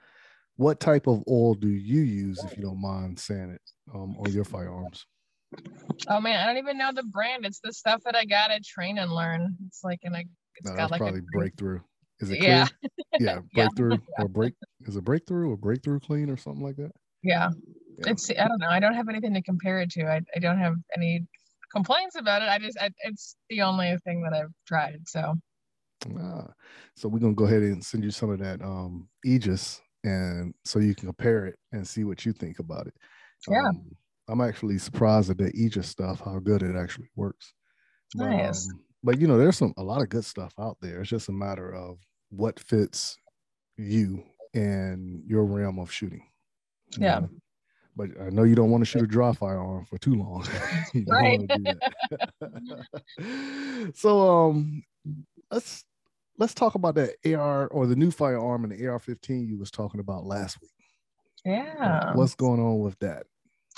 what 0.56 0.80
type 0.80 1.06
of 1.06 1.22
oil 1.28 1.54
do 1.54 1.68
you 1.68 2.02
use, 2.02 2.44
if 2.44 2.56
you 2.56 2.62
don't 2.62 2.80
mind 2.80 3.18
saying 3.18 3.50
it, 3.50 3.62
um, 3.94 4.16
on 4.18 4.30
your 4.32 4.44
firearms? 4.44 5.06
Oh 6.08 6.20
man, 6.20 6.40
I 6.40 6.46
don't 6.46 6.58
even 6.58 6.78
know 6.78 6.92
the 6.92 7.04
brand. 7.04 7.44
It's 7.44 7.60
the 7.62 7.72
stuff 7.72 8.02
that 8.04 8.16
I 8.16 8.24
got 8.24 8.50
at 8.50 8.64
Train 8.64 8.98
and 8.98 9.12
Learn. 9.12 9.56
It's 9.66 9.82
like 9.84 10.00
in 10.02 10.14
a. 10.14 10.22
It's 10.56 10.70
no, 10.70 10.76
got 10.76 10.90
like 10.90 11.00
probably 11.00 11.20
a 11.20 11.36
breakthrough. 11.36 11.80
Is 12.20 12.30
it 12.30 12.38
clear? 12.38 12.66
Yeah. 13.20 13.40
yeah, 13.40 13.40
breakthrough 13.52 13.98
yeah. 14.18 14.24
or 14.24 14.28
break 14.28 14.54
is 14.86 14.96
it 14.96 15.04
breakthrough 15.04 15.50
or 15.50 15.56
breakthrough 15.56 16.00
clean 16.00 16.30
or 16.30 16.36
something 16.38 16.62
like 16.62 16.76
that? 16.76 16.92
Yeah. 17.22 17.50
yeah. 17.98 18.10
It's 18.10 18.30
I 18.30 18.48
don't 18.48 18.58
know. 18.58 18.70
I 18.70 18.80
don't 18.80 18.94
have 18.94 19.10
anything 19.10 19.34
to 19.34 19.42
compare 19.42 19.80
it 19.80 19.90
to. 19.90 20.04
I, 20.06 20.22
I 20.34 20.38
don't 20.38 20.58
have 20.58 20.76
any 20.96 21.26
complaints 21.70 22.16
about 22.16 22.40
it. 22.40 22.48
I 22.48 22.58
just 22.58 22.78
I, 22.80 22.88
it's 23.04 23.36
the 23.50 23.60
only 23.60 23.94
thing 24.04 24.22
that 24.22 24.32
I've 24.32 24.50
tried. 24.66 25.00
So 25.06 25.34
Ah, 26.18 26.48
so 26.96 27.08
we're 27.08 27.18
gonna 27.18 27.34
go 27.34 27.44
ahead 27.44 27.62
and 27.62 27.84
send 27.84 28.04
you 28.04 28.10
some 28.10 28.30
of 28.30 28.38
that 28.40 28.62
um 28.62 29.08
Aegis 29.24 29.80
and 30.04 30.54
so 30.64 30.78
you 30.78 30.94
can 30.94 31.06
compare 31.06 31.46
it 31.46 31.56
and 31.70 31.86
see 31.86 32.04
what 32.04 32.24
you 32.24 32.32
think 32.32 32.58
about 32.58 32.86
it. 32.86 32.94
Yeah. 33.48 33.68
Um, 33.68 33.90
I'm 34.28 34.40
actually 34.40 34.78
surprised 34.78 35.30
at 35.30 35.38
the 35.38 35.50
Aegis 35.54 35.88
stuff, 35.88 36.20
how 36.24 36.38
good 36.38 36.62
it 36.62 36.76
actually 36.76 37.10
works. 37.16 37.52
But, 38.14 38.28
Nice. 38.30 38.68
um, 38.70 38.80
but 39.02 39.20
you 39.20 39.26
know, 39.26 39.38
there's 39.38 39.56
some 39.56 39.74
a 39.76 39.82
lot 39.82 40.02
of 40.02 40.08
good 40.08 40.24
stuff 40.24 40.54
out 40.58 40.76
there. 40.80 41.00
It's 41.00 41.10
just 41.10 41.28
a 41.28 41.32
matter 41.32 41.74
of 41.74 41.98
what 42.30 42.60
fits 42.60 43.16
you 43.76 44.22
and 44.54 45.22
your 45.26 45.44
realm 45.44 45.78
of 45.78 45.90
shooting. 45.92 46.26
Yeah. 46.98 47.20
know? 47.20 47.30
But 47.96 48.10
I 48.20 48.30
know 48.30 48.44
you 48.44 48.54
don't 48.54 48.70
want 48.70 48.82
to 48.82 48.86
shoot 48.86 49.02
a 49.02 49.06
dry 49.06 49.32
firearm 49.32 49.84
for 49.86 49.98
too 49.98 50.14
long. 50.14 50.46
Right. 51.06 51.40
so 53.94 54.48
um 54.48 54.82
let's 55.50 55.84
let's 56.38 56.54
talk 56.54 56.74
about 56.74 56.94
that 56.94 57.14
AR 57.34 57.66
or 57.68 57.86
the 57.86 57.96
new 57.96 58.10
firearm 58.10 58.64
and 58.64 58.72
the 58.72 58.86
AR-15 58.86 59.46
you 59.46 59.58
was 59.58 59.70
talking 59.70 60.00
about 60.00 60.24
last 60.24 60.60
week. 60.60 60.70
Yeah. 61.44 62.12
What's 62.14 62.34
going 62.34 62.60
on 62.60 62.80
with 62.80 62.98
that? 63.00 63.24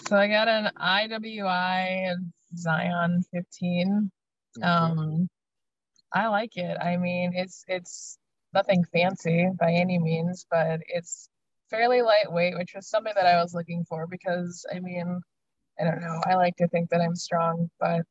So 0.07 0.18
I 0.18 0.28
got 0.28 0.48
an 0.48 0.70
IWI 0.78 2.14
Zion 2.57 3.24
15. 3.32 4.11
Okay. 4.59 4.66
Um, 4.66 5.28
I 6.12 6.28
like 6.28 6.57
it. 6.57 6.76
I 6.78 6.98
mean, 6.98 7.32
it's 7.34 7.64
it's 7.68 8.18
nothing 8.52 8.84
fancy 8.92 9.48
by 9.59 9.72
any 9.72 9.98
means, 9.98 10.46
but 10.50 10.80
it's 10.88 11.30
fairly 11.70 12.02
lightweight, 12.02 12.57
which 12.57 12.72
was 12.74 12.86
something 12.88 13.14
that 13.16 13.26
I 13.26 13.42
was 13.42 13.55
looking 13.55 13.84
for 13.88 14.07
because 14.07 14.66
I 14.74 14.80
mean, 14.80 15.20
I 15.80 15.84
don't 15.84 16.02
know. 16.02 16.20
I 16.26 16.34
like 16.34 16.57
to 16.57 16.68
think 16.68 16.90
that 16.90 17.00
I'm 17.00 17.16
strong, 17.16 17.70
but 17.80 18.02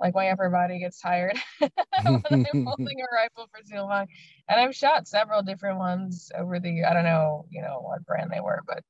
like 0.00 0.14
my 0.14 0.30
upper 0.30 0.48
body 0.48 0.78
gets 0.78 1.00
tired 1.00 1.38
when 1.60 1.70
I'm 2.04 2.20
holding 2.66 3.00
a 3.00 3.14
rifle 3.14 3.48
for 3.50 3.62
too 3.68 3.80
long. 3.82 4.06
And 4.48 4.60
I've 4.60 4.76
shot 4.76 5.08
several 5.08 5.42
different 5.42 5.78
ones 5.78 6.30
over 6.38 6.60
the 6.60 6.84
I 6.84 6.92
don't 6.94 7.04
know, 7.04 7.46
you 7.50 7.62
know, 7.62 7.80
what 7.80 8.06
brand 8.06 8.30
they 8.32 8.40
were, 8.40 8.62
but 8.66 8.84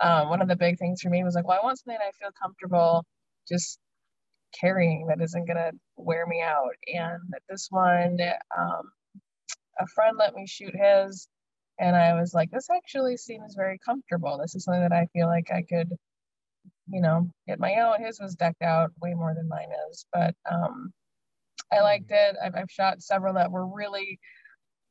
um, 0.00 0.28
one 0.28 0.42
of 0.42 0.48
the 0.48 0.56
big 0.56 0.78
things 0.78 1.00
for 1.00 1.10
me 1.10 1.24
was 1.24 1.34
like, 1.34 1.46
well, 1.46 1.58
I 1.60 1.64
want 1.64 1.78
something 1.78 1.98
I 2.00 2.10
feel 2.20 2.30
comfortable 2.40 3.04
just 3.48 3.78
carrying 4.58 5.06
that 5.08 5.20
isn't 5.20 5.46
gonna 5.46 5.72
wear 5.96 6.26
me 6.26 6.40
out. 6.40 6.74
And 6.92 7.20
this 7.48 7.68
one, 7.70 8.18
um, 8.56 8.90
a 9.80 9.86
friend 9.94 10.16
let 10.18 10.34
me 10.34 10.46
shoot 10.46 10.74
his, 10.74 11.28
and 11.78 11.96
I 11.96 12.14
was 12.14 12.34
like, 12.34 12.50
this 12.50 12.68
actually 12.70 13.16
seems 13.16 13.54
very 13.54 13.78
comfortable. 13.84 14.38
This 14.40 14.54
is 14.54 14.64
something 14.64 14.82
that 14.82 14.92
I 14.92 15.06
feel 15.12 15.26
like 15.26 15.50
I 15.52 15.62
could, 15.62 15.90
you 16.88 17.00
know, 17.00 17.28
get 17.48 17.58
my 17.58 17.74
own. 17.76 18.04
His 18.04 18.20
was 18.20 18.36
decked 18.36 18.62
out 18.62 18.92
way 19.02 19.14
more 19.14 19.34
than 19.34 19.48
mine 19.48 19.70
is, 19.90 20.06
but 20.12 20.34
um, 20.50 20.92
I 21.72 21.80
liked 21.80 22.10
it. 22.10 22.36
I've, 22.42 22.54
I've 22.54 22.70
shot 22.70 23.02
several 23.02 23.34
that 23.34 23.50
were 23.50 23.66
really 23.66 24.20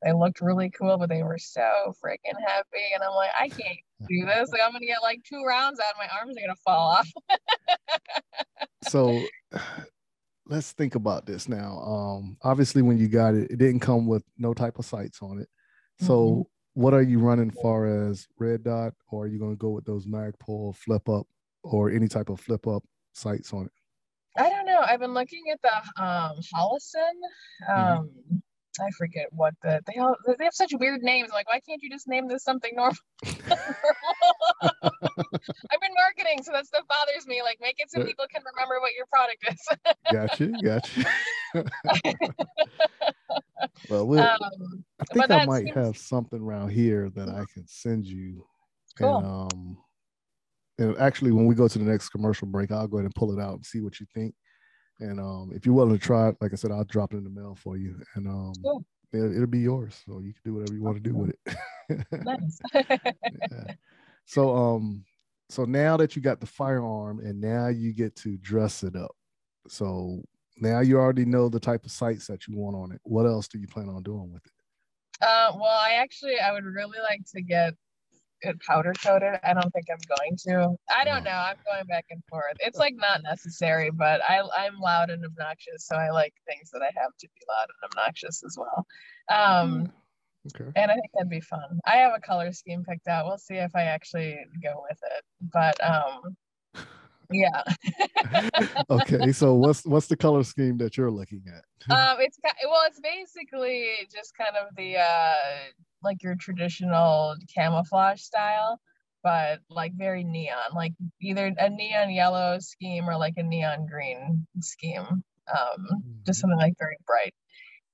they 0.04 0.14
looked 0.14 0.41
really 0.41 0.70
cool, 0.70 0.97
but 0.97 1.10
they 1.10 1.24
were 1.24 1.38
so 1.38 1.93
freaking 2.04 2.39
heavy. 2.45 2.86
And 2.93 3.04
I'm 3.04 3.16
like, 3.16 3.32
I 3.39 3.47
can't 3.49 3.80
do 4.08 4.26
this. 4.26 4.51
Like, 4.51 4.62
I'm 4.64 4.72
gonna 4.72 4.86
get 4.86 5.01
like 5.01 5.22
two 5.24 5.43
rounds 5.47 5.80
out, 5.80 5.93
my 5.97 6.08
arms 6.20 6.36
are 6.38 6.41
gonna 6.41 6.56
fall 6.64 6.91
off. 6.91 7.10
so 8.84 9.26
let's 10.45 10.72
think 10.74 10.95
about 10.95 11.26
this 11.26 11.47
now. 11.47 11.80
Um, 11.80 12.38
obviously, 12.41 12.82
when 12.82 12.97
you 12.97 13.08
got 13.08 13.34
it, 13.36 13.51
it 13.51 13.58
didn't 13.58 13.80
come 13.80 14.08
with 14.08 14.24
no 14.38 14.54
type 14.54 14.80
of 14.80 14.86
sights 14.86 15.22
on 15.22 15.39
it. 15.39 15.47
So, 15.99 16.14
Mhm. 16.14 16.45
what 16.74 16.93
are 16.93 17.04
you 17.04 17.20
running 17.20 17.51
far 17.51 17.86
as 17.86 18.28
red 18.39 18.64
dot, 18.64 18.93
or 19.10 19.24
are 19.24 19.28
you 19.28 19.39
to 19.39 19.56
go 19.56 19.70
with 19.70 19.86
those 19.86 20.06
Magpul 20.06 20.76
flip 20.76 21.08
up 21.08 21.28
or 21.64 21.89
any 21.91 22.08
type 22.08 22.30
of 22.30 22.39
flip 22.39 22.68
up 22.68 22.84
sights 23.14 23.54
on 23.54 23.66
it? 23.66 23.72
I 24.36 24.49
don't 24.49 24.66
know. 24.66 24.80
I've 24.80 24.99
been 24.99 25.14
looking 25.14 25.43
at 25.51 25.62
the 25.62 26.04
um 26.04 26.38
Holosun. 26.54 27.14
Um 27.72 28.43
I 28.80 28.90
forget 28.98 29.28
what 29.32 29.54
the 29.62 29.82
they 29.86 30.00
all 30.00 30.16
they 30.38 30.44
have 30.44 30.54
such 30.54 30.74
weird 30.80 31.02
names. 31.02 31.30
I'm 31.32 31.36
like, 31.36 31.48
why 31.48 31.60
can't 31.60 31.82
you 31.82 31.90
just 31.90 32.08
name 32.08 32.28
this 32.28 32.44
something 32.44 32.76
normal? 32.76 32.98
I've 33.24 33.40
been 35.82 35.94
marketing, 35.96 36.44
so 36.44 36.52
that 36.54 36.66
stuff 36.66 36.84
bothers 36.88 37.28
me. 37.28 37.42
Like, 37.44 37.60
make 37.62 37.76
it 37.78 37.92
so 37.92 38.04
people 38.04 38.26
can 38.34 38.42
remember 38.54 38.80
what 38.80 38.94
your 38.96 39.06
product 39.08 39.46
is. 39.52 39.60
gotcha, 40.12 40.46
you, 40.46 40.62
got 40.62 40.98
you. 40.98 41.04
well, 43.90 44.08
we'll, 44.08 44.20
um, 44.20 44.84
I 45.00 45.06
think 45.14 45.32
I 45.32 45.46
might 45.46 45.66
seems- 45.66 45.76
have 45.76 45.98
something 45.98 46.42
around 46.42 46.70
here 46.70 47.10
that 47.16 47.30
I 47.30 47.46
can 47.54 47.68
send 47.68 48.06
you. 48.06 48.46
Cool. 48.98 49.18
And 49.18 49.26
um 49.26 49.78
and 50.80 50.98
actually 50.98 51.32
when 51.32 51.46
we 51.46 51.56
go 51.56 51.68
to 51.68 51.80
the 51.80 51.86
next 51.86 52.10
commercial 52.10 52.48
break, 52.48 52.72
I'll 52.72 52.88
go 52.88 52.98
ahead 52.98 53.06
and 53.06 53.16
pull 53.16 53.38
it 53.38 53.42
out 53.42 53.56
and 53.56 53.66
see 53.66 53.82
what 53.82 54.00
you 54.00 54.06
think. 54.14 54.34
And 55.00 55.20
um 55.20 55.52
if 55.54 55.66
you're 55.66 55.76
willing 55.76 55.98
to 55.98 56.04
try 56.04 56.30
it, 56.30 56.38
like 56.41 56.54
I 56.54 56.56
said, 56.56 56.72
I'll 56.72 56.84
drop 56.84 57.14
it 57.14 57.18
in 57.18 57.24
the 57.24 57.30
mail 57.30 57.56
for 57.56 57.78
you. 57.78 58.02
And 58.16 58.28
um 58.28 58.54
Cool. 58.64 58.86
it, 59.12 59.36
it'll 59.36 59.48
be 59.48 59.60
yours. 59.60 60.02
So 60.06 60.20
you 60.20 60.34
can 60.34 60.41
do 60.46 60.54
whatever 60.56 60.74
you 60.74 60.84
want 60.84 61.04
to 61.04 61.10
do 61.10 61.16
with 61.16 61.36
it. 61.46 62.06
nice. 62.24 62.60
Yeah. 63.52 63.74
So 64.26 64.56
um 64.56 65.04
so 65.50 65.66
now 65.66 65.98
that 65.98 66.16
you 66.16 66.22
got 66.22 66.39
the 66.39 66.48
firearm 66.48 67.20
and 67.20 67.39
now 67.39 67.68
you 67.68 67.94
get 67.94 68.16
to 68.18 68.38
dress 68.38 68.84
it 68.84 68.96
up. 68.96 69.16
So 69.68 70.24
now 70.58 70.80
you 70.80 70.98
already 70.98 71.26
know 71.26 71.50
the 71.50 71.60
type 71.60 71.86
of 71.86 71.91
sights 71.91 72.28
that 72.28 72.48
you 72.48 72.58
want 72.58 72.76
on 72.76 72.91
it. 72.91 73.02
What 73.04 73.26
else 73.26 73.48
do 73.48 73.60
you 73.60 73.68
plan 73.68 73.89
on 73.89 74.04
doing 74.04 74.32
with 74.32 74.46
it? 74.46 74.52
Uh, 75.22 75.52
well, 75.56 75.66
I 75.66 75.94
actually 76.02 76.39
I 76.39 76.52
would 76.52 76.66
really 76.66 77.00
like 77.00 77.22
to 77.36 77.41
get 77.41 77.74
powder 78.68 78.94
coated. 79.04 79.39
I 79.44 79.54
don't 79.54 79.72
think 79.72 79.86
I'm 79.91 80.18
going 80.18 80.38
to. 80.48 80.76
I 80.96 81.04
don't 81.06 81.22
Oh. 81.22 81.30
know. 81.30 81.32
I'm 81.32 81.56
going 81.66 81.86
back 81.88 82.06
and 82.10 82.22
forth. 82.30 82.56
It's 82.60 82.78
like 82.78 82.96
not 82.98 83.22
necessary, 83.24 83.89
but 83.91 84.22
I 84.30 84.41
I'm 84.58 84.80
loud 84.80 85.10
and 85.10 85.24
obnoxious, 85.26 85.86
so 85.86 85.96
I 85.96 86.10
like 86.12 86.34
things 86.48 86.70
that 86.72 86.82
I 86.82 86.91
have 87.00 87.12
to 87.20 87.28
be 87.28 87.41
loud 87.50 87.68
and 87.70 87.91
obnoxious 87.91 88.44
as 88.44 88.58
well. 88.58 88.86
Um, 89.30 89.91
Okay. 90.56 90.70
and 90.76 90.91
I 90.91 90.96
think 90.96 91.06
that'd 91.14 91.30
be 91.30 91.39
fun. 91.39 91.80
I 91.86 91.96
have 91.98 92.12
a 92.16 92.20
color 92.20 92.52
scheme 92.52 92.84
picked 92.84 93.08
out. 93.08 93.26
We'll 93.26 93.38
see 93.38 93.56
if 93.56 93.74
I 93.76 93.84
actually 93.84 94.38
go 94.62 94.84
with 94.89 95.00
it. 95.16 95.24
But 95.54 95.82
um, 95.82 96.36
yeah. 97.32 97.64
okay. 98.89 99.32
So 99.32 99.54
what's 99.56 99.86
what's 99.86 100.08
the 100.08 100.18
color 100.18 100.44
scheme 100.44 100.78
that 100.80 100.98
you're 100.98 101.12
looking 101.12 101.44
at? 101.48 101.64
um 101.89 102.18
it's 102.22 102.39
well 102.66 102.82
it's 102.88 103.02
basically 103.02 104.08
just 104.14 104.34
kind 104.38 104.56
of 104.56 104.74
the 104.78 104.96
uh 104.98 105.34
like 106.04 106.22
your 106.24 106.36
traditional 106.36 107.36
camouflage 107.54 108.22
style 108.22 108.80
but 109.24 109.60
like 109.70 109.93
very 109.95 110.24
neon 110.24 110.74
like 110.76 110.93
either 111.22 111.51
a 111.58 111.70
neon 111.70 112.12
yellow 112.12 112.58
scheme 112.60 113.10
or 113.10 113.18
like 113.18 113.34
a 113.38 113.43
neon 113.43 113.86
green 113.86 114.45
scheme 114.60 115.24
um 115.51 116.04
just 116.26 116.39
something 116.39 116.60
like 116.60 116.74
very 116.80 116.97
bright 117.06 117.34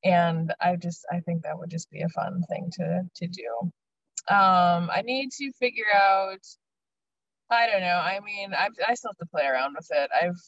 and 0.04 0.54
i 0.62 0.76
just 0.76 1.06
i 1.12 1.20
think 1.22 1.44
that 1.44 1.58
would 1.58 1.70
just 1.70 1.90
be 1.92 2.02
a 2.02 2.10
fun 2.10 2.42
thing 2.50 2.70
to 2.72 3.02
to 3.16 3.28
do 3.28 4.34
um 4.34 4.90
i 4.92 5.02
need 5.04 5.30
to 5.32 5.52
figure 5.60 5.84
out 5.94 6.40
i 7.50 7.68
don't 7.68 7.82
know 7.82 7.98
i 7.98 8.20
mean 8.26 8.54
i 8.54 8.68
i 8.88 8.94
still 8.94 9.12
have 9.12 9.18
to 9.18 9.32
play 9.32 9.46
around 9.46 9.74
with 9.76 9.88
it 9.92 10.10
i've 10.22 10.40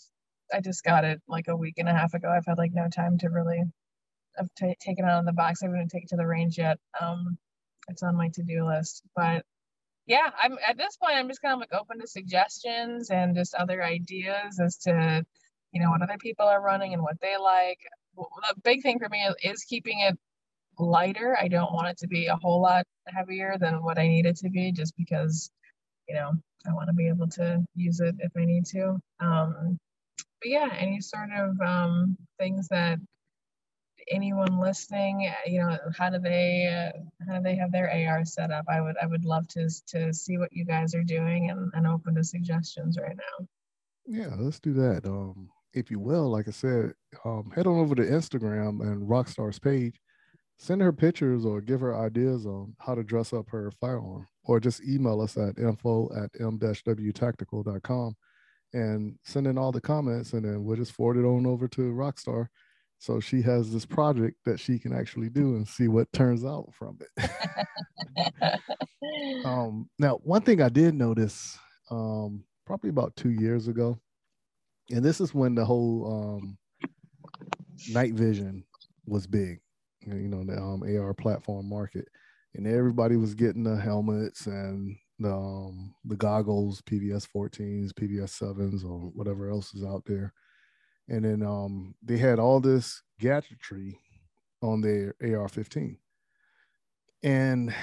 I 0.53 0.61
just 0.61 0.83
got 0.83 1.05
it 1.05 1.21
like 1.27 1.47
a 1.47 1.55
week 1.55 1.75
and 1.77 1.87
a 1.89 1.93
half 1.93 2.13
ago. 2.13 2.29
I've 2.29 2.45
had 2.45 2.57
like 2.57 2.73
no 2.73 2.87
time 2.89 3.17
to 3.19 3.29
really. 3.29 3.61
I've 4.39 4.49
ta 4.59 4.73
taken 4.79 5.05
it 5.05 5.09
out 5.09 5.19
of 5.19 5.25
the 5.25 5.33
box. 5.33 5.61
I 5.61 5.67
haven't 5.67 5.89
taken 5.89 6.05
it 6.05 6.09
to 6.09 6.17
the 6.17 6.27
range 6.27 6.57
yet. 6.57 6.77
Um, 6.99 7.37
it's 7.91 8.03
on 8.03 8.15
my 8.15 8.29
to-do 8.29 8.65
list. 8.65 9.03
But 9.15 9.43
yeah, 10.07 10.31
I'm 10.41 10.57
at 10.67 10.77
this 10.77 10.97
point. 10.97 11.15
I'm 11.15 11.27
just 11.27 11.41
kind 11.41 11.53
of 11.53 11.59
like 11.59 11.73
open 11.79 11.99
to 11.99 12.07
suggestions 12.07 13.11
and 13.11 13.35
just 13.35 13.53
other 13.53 13.83
ideas 13.83 14.59
as 14.59 14.77
to, 14.79 15.23
you 15.71 15.81
know, 15.81 15.91
what 15.91 16.01
other 16.01 16.17
people 16.17 16.47
are 16.47 16.61
running 16.61 16.93
and 16.93 17.03
what 17.03 17.19
they 17.21 17.37
like. 17.37 17.79
The 18.17 18.61
big 18.63 18.81
thing 18.81 18.99
for 18.99 19.09
me 19.09 19.25
is, 19.43 19.63
keeping 19.63 19.99
it 20.01 20.17
lighter. 20.79 21.37
I 21.39 21.47
don't 21.47 21.73
want 21.73 21.89
it 21.89 21.97
to 21.99 22.07
be 22.07 22.27
a 22.27 22.35
whole 22.35 22.61
lot 22.61 22.85
heavier 23.07 23.57
than 23.59 23.83
what 23.83 23.99
I 23.99 24.07
need 24.07 24.25
it 24.25 24.37
to 24.37 24.49
be, 24.49 24.71
just 24.71 24.97
because, 24.97 25.51
you 26.09 26.15
know, 26.15 26.31
I 26.67 26.73
want 26.73 26.89
to 26.89 26.93
be 26.93 27.07
able 27.07 27.27
to 27.29 27.63
use 27.75 27.99
it 27.99 28.15
if 28.19 28.31
I 28.35 28.45
need 28.45 28.65
to. 28.67 28.97
Um, 29.19 29.79
but 30.17 30.49
yeah, 30.49 30.69
any 30.77 30.99
sort 30.99 31.29
of 31.31 31.59
um, 31.61 32.17
things 32.39 32.67
that 32.69 32.99
anyone 34.11 34.59
listening, 34.59 35.31
you 35.45 35.59
know, 35.59 35.77
how 35.97 36.09
do 36.09 36.19
they 36.19 36.67
uh, 36.67 36.99
how 37.27 37.37
do 37.37 37.43
they 37.43 37.55
have 37.55 37.71
their 37.71 37.89
AR 37.89 38.25
set 38.25 38.51
up? 38.51 38.65
I 38.69 38.81
would 38.81 38.95
I 39.01 39.05
would 39.05 39.25
love 39.25 39.47
to 39.49 39.69
to 39.87 40.13
see 40.13 40.37
what 40.37 40.53
you 40.53 40.65
guys 40.65 40.93
are 40.93 41.03
doing 41.03 41.49
and, 41.49 41.71
and 41.73 41.87
open 41.87 42.15
to 42.15 42.23
suggestions 42.23 42.97
right 42.99 43.15
now. 43.15 43.47
Yeah, 44.05 44.35
let's 44.37 44.59
do 44.59 44.73
that. 44.73 45.05
Um, 45.05 45.49
if 45.73 45.89
you 45.89 45.99
will, 45.99 46.29
like 46.29 46.47
I 46.47 46.51
said, 46.51 46.93
um, 47.23 47.51
head 47.55 47.67
on 47.67 47.79
over 47.79 47.95
to 47.95 48.01
Instagram 48.01 48.81
and 48.81 49.07
Rockstar's 49.07 49.59
page. 49.59 49.99
Send 50.57 50.81
her 50.81 50.93
pictures 50.93 51.43
or 51.43 51.59
give 51.59 51.79
her 51.79 51.97
ideas 51.97 52.45
on 52.45 52.75
how 52.79 52.93
to 52.93 53.03
dress 53.03 53.33
up 53.33 53.49
her 53.49 53.71
firearm, 53.81 54.27
or 54.43 54.59
just 54.59 54.83
email 54.83 55.21
us 55.21 55.35
at 55.35 55.57
info 55.57 56.07
at 56.15 56.29
m-wtactical.com 56.39 58.15
and 58.73 59.17
send 59.23 59.47
in 59.47 59.57
all 59.57 59.71
the 59.71 59.81
comments, 59.81 60.33
and 60.33 60.45
then 60.45 60.63
we'll 60.63 60.77
just 60.77 60.91
forward 60.91 61.17
it 61.17 61.25
on 61.25 61.45
over 61.45 61.67
to 61.67 61.81
Rockstar, 61.93 62.47
so 63.01 63.19
she 63.19 63.41
has 63.41 63.73
this 63.73 63.85
project 63.85 64.37
that 64.45 64.59
she 64.59 64.77
can 64.77 64.93
actually 64.93 65.27
do 65.27 65.55
and 65.55 65.67
see 65.67 65.87
what 65.87 66.13
turns 66.13 66.45
out 66.45 66.69
from 66.73 66.99
it. 67.01 67.31
Um, 69.43 69.89
now, 69.99 70.19
one 70.23 70.43
thing 70.43 70.61
I 70.61 70.69
did 70.69 70.93
notice, 70.93 71.57
um, 71.89 72.43
probably 72.65 72.91
about 72.91 73.15
two 73.15 73.31
years 73.31 73.67
ago, 73.67 73.99
and 74.91 75.03
this 75.03 75.19
is 75.19 75.33
when 75.33 75.55
the 75.55 75.65
whole 75.65 76.39
um, 76.39 76.57
night 77.89 78.13
vision 78.13 78.63
was 79.07 79.25
big, 79.27 79.59
you 80.05 80.27
know, 80.29 80.43
the 80.43 80.57
um, 80.57 80.83
AR 80.83 81.13
platform 81.13 81.67
market. 81.67 82.07
and 82.55 82.67
everybody 82.67 83.15
was 83.17 83.33
getting 83.33 83.63
the 83.63 83.75
helmets 83.75 84.45
and 84.45 84.95
the 85.19 85.33
um, 85.33 85.93
the 86.05 86.15
goggles, 86.15 86.81
PVS 86.83 87.27
14s, 87.35 87.91
PVS 87.93 88.39
7s, 88.41 88.85
or 88.85 89.11
whatever 89.15 89.49
else 89.49 89.73
is 89.73 89.83
out 89.83 90.03
there. 90.05 90.33
And 91.11 91.25
then 91.25 91.43
um, 91.43 91.93
they 92.01 92.15
had 92.15 92.39
all 92.39 92.61
this 92.61 93.01
gadgetry 93.19 93.99
on 94.61 94.79
their 94.79 95.13
AR-15, 95.21 95.97
and 97.21 97.75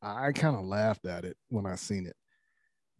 I 0.00 0.30
kind 0.30 0.54
of 0.54 0.64
laughed 0.64 1.04
at 1.04 1.24
it 1.24 1.36
when 1.48 1.66
I 1.66 1.74
seen 1.74 2.06
it 2.06 2.14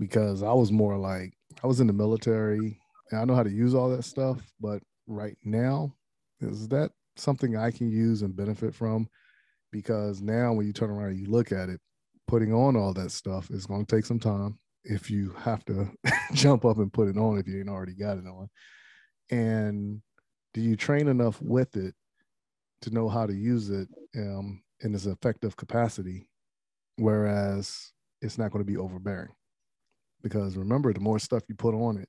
because 0.01 0.43
I 0.43 0.53
was 0.53 0.73
more 0.73 0.99
like 0.99 1.35
I 1.63 1.69
was 1.69 1.79
in 1.79 1.87
the 1.87 1.93
military 1.93 2.81
and 3.13 3.21
I 3.21 3.25
know 3.25 3.37
how 3.37 3.45
to 3.45 3.51
use 3.51 3.77
all 3.77 3.91
that 3.91 4.03
stuff, 4.03 4.41
but 4.61 4.83
right 5.07 5.37
now, 5.45 5.95
is 6.41 6.67
that 6.67 6.91
something 7.15 7.57
I 7.57 7.71
can 7.71 7.89
use 7.89 8.23
and 8.23 8.35
benefit 8.35 8.75
from? 8.75 9.09
Because 9.71 10.21
now 10.21 10.53
when 10.53 10.67
you 10.67 10.73
turn 10.73 10.91
around 10.91 11.11
and 11.11 11.21
you 11.21 11.31
look 11.31 11.53
at 11.53 11.69
it, 11.69 11.81
putting 12.27 12.53
on 12.53 12.75
all 12.75 12.93
that 12.95 13.13
stuff 13.13 13.53
is 13.53 13.67
going 13.67 13.87
to 13.87 13.97
take 13.97 14.05
some 14.05 14.19
time 14.19 14.59
if 14.89 15.11
you 15.11 15.35
have 15.39 15.65
to 15.67 15.89
jump 16.33 16.65
up 16.65 16.79
and 16.79 16.93
put 16.93 17.09
it 17.09 17.19
on 17.19 17.39
if 17.39 17.47
you 17.47 17.61
ain't 17.61 17.69
already 17.69 17.95
got 17.95 18.17
it 18.17 18.27
on. 18.27 18.49
And 19.31 20.01
do 20.55 20.63
you 20.63 20.77
train 20.77 21.09
enough 21.09 21.41
with 21.43 21.77
it 21.77 21.95
to 22.83 22.91
know 22.91 23.09
how 23.09 23.27
to 23.27 23.35
use 23.35 23.69
it 23.69 23.89
um, 24.17 24.63
in 24.81 24.95
its 24.95 25.05
effective 25.07 25.57
capacity? 25.57 26.31
Whereas 26.97 27.93
it's 28.23 28.39
not 28.39 28.51
going 28.51 28.65
to 28.65 28.71
be 28.71 28.79
overbearing. 28.79 29.29
Because 30.23 30.57
remember, 30.57 30.93
the 30.93 31.01
more 31.01 31.19
stuff 31.19 31.45
you 31.49 31.55
put 31.55 31.75
on 31.75 31.99
it, 31.99 32.09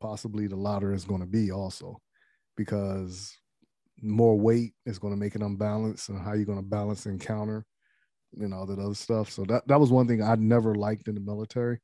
possibly 0.00 0.46
the 0.46 0.56
louder 0.56 0.92
it's 0.92 1.04
going 1.04 1.20
to 1.20 1.26
be 1.26 1.52
also. 1.52 1.96
Because 2.56 3.38
more 4.02 4.38
weight 4.38 4.74
is 4.84 4.98
going 4.98 5.14
to 5.14 5.20
make 5.20 5.36
it 5.36 5.42
unbalanced 5.42 6.08
and 6.08 6.20
how 6.20 6.34
you're 6.34 6.44
going 6.44 6.58
to 6.58 6.64
balance 6.64 7.06
and 7.06 7.20
counter 7.20 7.64
and 8.38 8.52
all 8.52 8.66
that 8.66 8.80
other 8.80 8.94
stuff. 8.94 9.30
So 9.30 9.44
that, 9.44 9.66
that 9.68 9.80
was 9.80 9.90
one 9.90 10.08
thing 10.08 10.22
I 10.22 10.34
never 10.34 10.74
liked 10.74 11.08
in 11.08 11.14
the 11.14 11.20
military. 11.20 11.78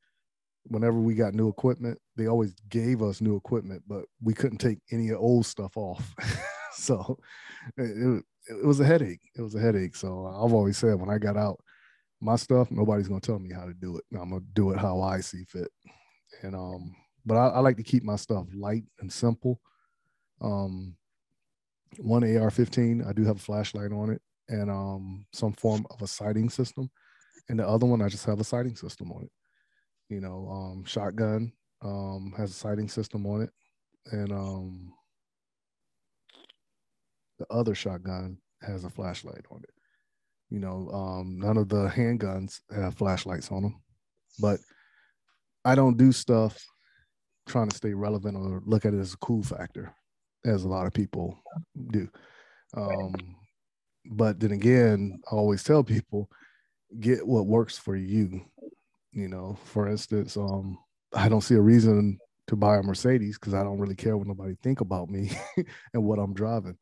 Whenever 0.67 0.99
we 0.99 1.13
got 1.13 1.33
new 1.33 1.49
equipment, 1.49 1.99
they 2.15 2.27
always 2.27 2.53
gave 2.69 3.01
us 3.01 3.21
new 3.21 3.35
equipment, 3.35 3.83
but 3.87 4.05
we 4.21 4.33
couldn't 4.33 4.59
take 4.59 4.79
any 4.91 5.11
old 5.11 5.45
stuff 5.45 5.75
off. 5.75 6.15
so 6.73 7.17
it, 7.77 8.23
it 8.47 8.65
was 8.65 8.79
a 8.79 8.85
headache. 8.85 9.21
It 9.35 9.41
was 9.41 9.55
a 9.55 9.59
headache. 9.59 9.95
So 9.95 10.25
I've 10.25 10.53
always 10.53 10.77
said 10.77 10.99
when 10.99 11.09
I 11.09 11.17
got 11.17 11.37
out, 11.37 11.59
my 12.21 12.37
stuff, 12.37 12.71
nobody's 12.71 13.09
gonna 13.09 13.19
tell 13.19 13.39
me 13.39 13.51
how 13.53 13.65
to 13.65 13.73
do 13.73 13.97
it. 13.97 14.03
I'm 14.13 14.29
gonna 14.29 14.41
do 14.53 14.71
it 14.71 14.79
how 14.79 15.01
I 15.01 15.19
see 15.19 15.43
fit. 15.43 15.69
And 16.41 16.55
um, 16.55 16.95
but 17.25 17.35
I, 17.35 17.47
I 17.49 17.59
like 17.59 17.77
to 17.77 17.83
keep 17.83 18.03
my 18.03 18.15
stuff 18.15 18.47
light 18.55 18.83
and 18.99 19.11
simple. 19.11 19.59
Um, 20.41 20.95
one 21.97 22.23
AR-15, 22.23 23.07
I 23.07 23.13
do 23.13 23.23
have 23.25 23.35
a 23.35 23.39
flashlight 23.39 23.91
on 23.91 24.09
it 24.09 24.21
and 24.49 24.69
um 24.69 25.25
some 25.31 25.53
form 25.53 25.85
of 25.89 26.01
a 26.01 26.07
sighting 26.07 26.49
system, 26.49 26.89
and 27.49 27.59
the 27.59 27.67
other 27.67 27.85
one 27.85 28.01
I 28.01 28.09
just 28.09 28.25
have 28.25 28.39
a 28.39 28.43
sighting 28.43 28.75
system 28.75 29.11
on 29.11 29.23
it. 29.23 29.31
You 30.09 30.21
know, 30.21 30.47
um, 30.49 30.83
shotgun 30.85 31.53
um 31.81 32.33
has 32.37 32.51
a 32.51 32.53
sighting 32.53 32.87
system 32.87 33.25
on 33.25 33.41
it, 33.41 33.49
and 34.11 34.31
um 34.31 34.93
the 37.39 37.45
other 37.53 37.75
shotgun 37.75 38.37
has 38.61 38.83
a 38.83 38.89
flashlight 38.89 39.45
on 39.51 39.61
it. 39.63 39.69
You 40.49 40.59
know, 40.59 40.89
um, 40.93 41.39
none 41.39 41.57
of 41.57 41.67
the 41.67 41.87
handguns 41.87 42.59
have 42.73 42.95
flashlights 42.95 43.51
on 43.51 43.63
them, 43.63 43.81
but 44.39 44.59
I 45.65 45.75
don't 45.75 45.97
do 45.97 46.11
stuff 46.11 46.63
trying 47.47 47.69
to 47.69 47.75
stay 47.75 47.93
relevant 47.93 48.37
or 48.37 48.61
look 48.65 48.85
at 48.85 48.93
it 48.93 48.99
as 48.99 49.13
a 49.13 49.17
cool 49.17 49.43
factor, 49.43 49.93
as 50.45 50.63
a 50.63 50.69
lot 50.69 50.85
of 50.85 50.93
people 50.93 51.37
do. 51.91 52.07
Um, 52.75 53.35
but 54.05 54.39
then 54.39 54.51
again, 54.51 55.19
I 55.31 55.35
always 55.35 55.63
tell 55.63 55.83
people 55.83 56.29
get 56.99 57.25
what 57.25 57.47
works 57.47 57.77
for 57.77 57.95
you. 57.95 58.45
You 59.13 59.27
know, 59.27 59.57
for 59.65 59.87
instance, 59.87 60.37
um, 60.37 60.77
I 61.13 61.29
don't 61.29 61.41
see 61.41 61.55
a 61.55 61.61
reason 61.61 62.17
to 62.47 62.55
buy 62.55 62.77
a 62.77 62.83
Mercedes 62.83 63.37
because 63.37 63.53
I 63.53 63.63
don't 63.63 63.79
really 63.79 63.95
care 63.95 64.17
what 64.17 64.27
nobody 64.27 64.55
think 64.61 64.81
about 64.81 65.09
me 65.09 65.31
and 65.93 66.03
what 66.03 66.19
I'm 66.19 66.33
driving. 66.33 66.77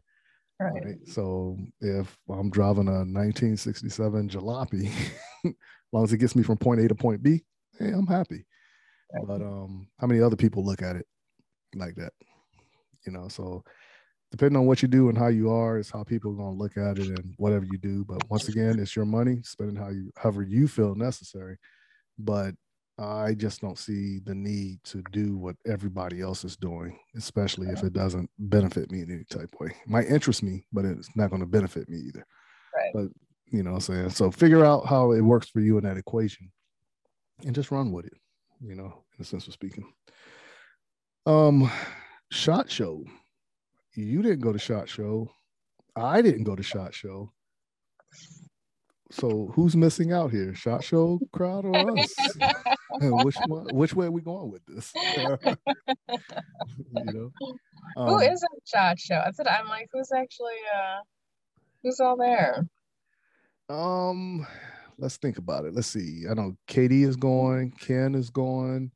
Right. 0.59 0.85
right. 0.85 1.07
So 1.07 1.57
if 1.79 2.17
I'm 2.29 2.49
driving 2.49 2.87
a 2.87 3.03
1967 3.03 4.29
jalopy, 4.29 4.91
as 5.45 5.53
long 5.91 6.03
as 6.03 6.13
it 6.13 6.19
gets 6.19 6.35
me 6.35 6.43
from 6.43 6.57
point 6.57 6.81
A 6.81 6.87
to 6.87 6.95
point 6.95 7.23
B, 7.23 7.43
hey, 7.79 7.89
I'm 7.89 8.07
happy. 8.07 8.45
Right. 9.13 9.27
But 9.27 9.41
um, 9.41 9.87
how 9.99 10.07
many 10.07 10.21
other 10.21 10.35
people 10.35 10.63
look 10.63 10.81
at 10.81 10.95
it 10.95 11.05
like 11.75 11.95
that? 11.95 12.13
You 13.05 13.11
know, 13.11 13.27
so 13.27 13.63
depending 14.29 14.57
on 14.57 14.65
what 14.65 14.81
you 14.81 14.87
do 14.87 15.09
and 15.09 15.17
how 15.17 15.27
you 15.27 15.51
are 15.51 15.77
is 15.77 15.89
how 15.89 16.03
people 16.03 16.31
are 16.31 16.35
going 16.35 16.57
to 16.57 16.63
look 16.63 16.77
at 16.77 16.97
it 16.97 17.07
and 17.07 17.33
whatever 17.37 17.65
you 17.65 17.77
do. 17.77 18.05
But 18.05 18.29
once 18.29 18.47
again, 18.47 18.79
it's 18.79 18.95
your 18.95 19.05
money, 19.05 19.41
spending 19.43 19.75
how 19.75 19.89
you 19.89 20.11
however 20.15 20.43
you 20.43 20.67
feel 20.67 20.95
necessary. 20.95 21.57
But 22.23 22.55
I 22.99 23.33
just 23.33 23.61
don't 23.61 23.77
see 23.77 24.19
the 24.19 24.35
need 24.35 24.83
to 24.85 25.03
do 25.11 25.37
what 25.37 25.55
everybody 25.65 26.21
else 26.21 26.43
is 26.43 26.55
doing, 26.55 26.99
especially 27.15 27.67
if 27.67 27.83
it 27.83 27.93
doesn't 27.93 28.29
benefit 28.37 28.91
me 28.91 29.01
in 29.01 29.11
any 29.11 29.23
type 29.23 29.49
of 29.53 29.59
way. 29.59 29.69
It 29.69 29.89
might 29.89 30.07
interest 30.07 30.43
me, 30.43 30.65
but 30.71 30.85
it's 30.85 31.09
not 31.15 31.29
going 31.29 31.39
to 31.39 31.47
benefit 31.47 31.89
me 31.89 31.97
either. 31.97 32.25
Right. 32.75 32.91
But 32.93 33.07
you 33.47 33.63
know 33.63 33.71
what 33.71 33.89
I'm 33.89 33.95
saying? 33.95 34.09
So 34.11 34.29
figure 34.29 34.63
out 34.63 34.85
how 34.85 35.11
it 35.11 35.21
works 35.21 35.49
for 35.49 35.61
you 35.61 35.77
in 35.77 35.83
that 35.83 35.97
equation 35.97 36.51
and 37.45 37.55
just 37.55 37.71
run 37.71 37.91
with 37.91 38.05
it, 38.05 38.13
you 38.61 38.75
know, 38.75 39.03
in 39.17 39.21
a 39.21 39.25
sense 39.25 39.47
of 39.47 39.53
speaking. 39.53 39.91
Um, 41.25 41.71
shot 42.29 42.69
show. 42.69 43.03
You 43.95 44.21
didn't 44.21 44.41
go 44.41 44.53
to 44.53 44.59
shot 44.59 44.87
show. 44.87 45.29
I 45.95 46.21
didn't 46.21 46.43
go 46.43 46.55
to 46.55 46.63
shot 46.63 46.93
show 46.93 47.31
so 49.11 49.51
who's 49.53 49.75
missing 49.75 50.13
out 50.13 50.31
here? 50.31 50.53
Shot 50.55 50.83
show 50.83 51.19
crowd 51.31 51.65
or 51.65 51.99
us? 51.99 52.13
which 53.01 53.35
one, 53.47 53.67
which 53.73 53.93
way 53.93 54.07
are 54.07 54.11
we 54.11 54.21
going 54.21 54.51
with 54.51 54.65
this? 54.65 54.91
you 54.95 55.37
know, 56.95 57.31
um, 57.97 58.07
who 58.07 58.19
is 58.19 58.43
a 58.43 58.47
shot 58.65 58.99
show? 58.99 59.21
I 59.25 59.31
said 59.31 59.47
I'm 59.47 59.67
like, 59.67 59.89
who's 59.91 60.11
actually 60.15 60.59
uh, 60.75 60.99
who's 61.83 61.99
all 61.99 62.17
there? 62.17 62.67
Um, 63.69 64.45
let's 64.97 65.17
think 65.17 65.37
about 65.37 65.65
it. 65.65 65.73
Let's 65.73 65.87
see. 65.87 66.23
I 66.29 66.33
know 66.33 66.55
Katie 66.67 67.03
is 67.03 67.15
going. 67.15 67.71
Ken 67.71 68.15
is 68.15 68.29
going. 68.29 68.91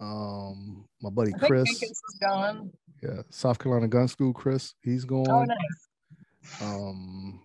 Um, 0.00 0.86
my 1.00 1.10
buddy 1.10 1.32
Chris 1.32 1.82
is 1.82 2.02
going. 2.20 2.70
Yeah, 3.02 3.22
South 3.30 3.58
Carolina 3.58 3.88
Gun 3.88 4.08
School. 4.08 4.32
Chris, 4.32 4.74
he's 4.82 5.04
oh, 5.04 5.08
going. 5.08 5.30
Oh, 5.30 5.44
nice. 5.44 6.62
Um 6.62 7.40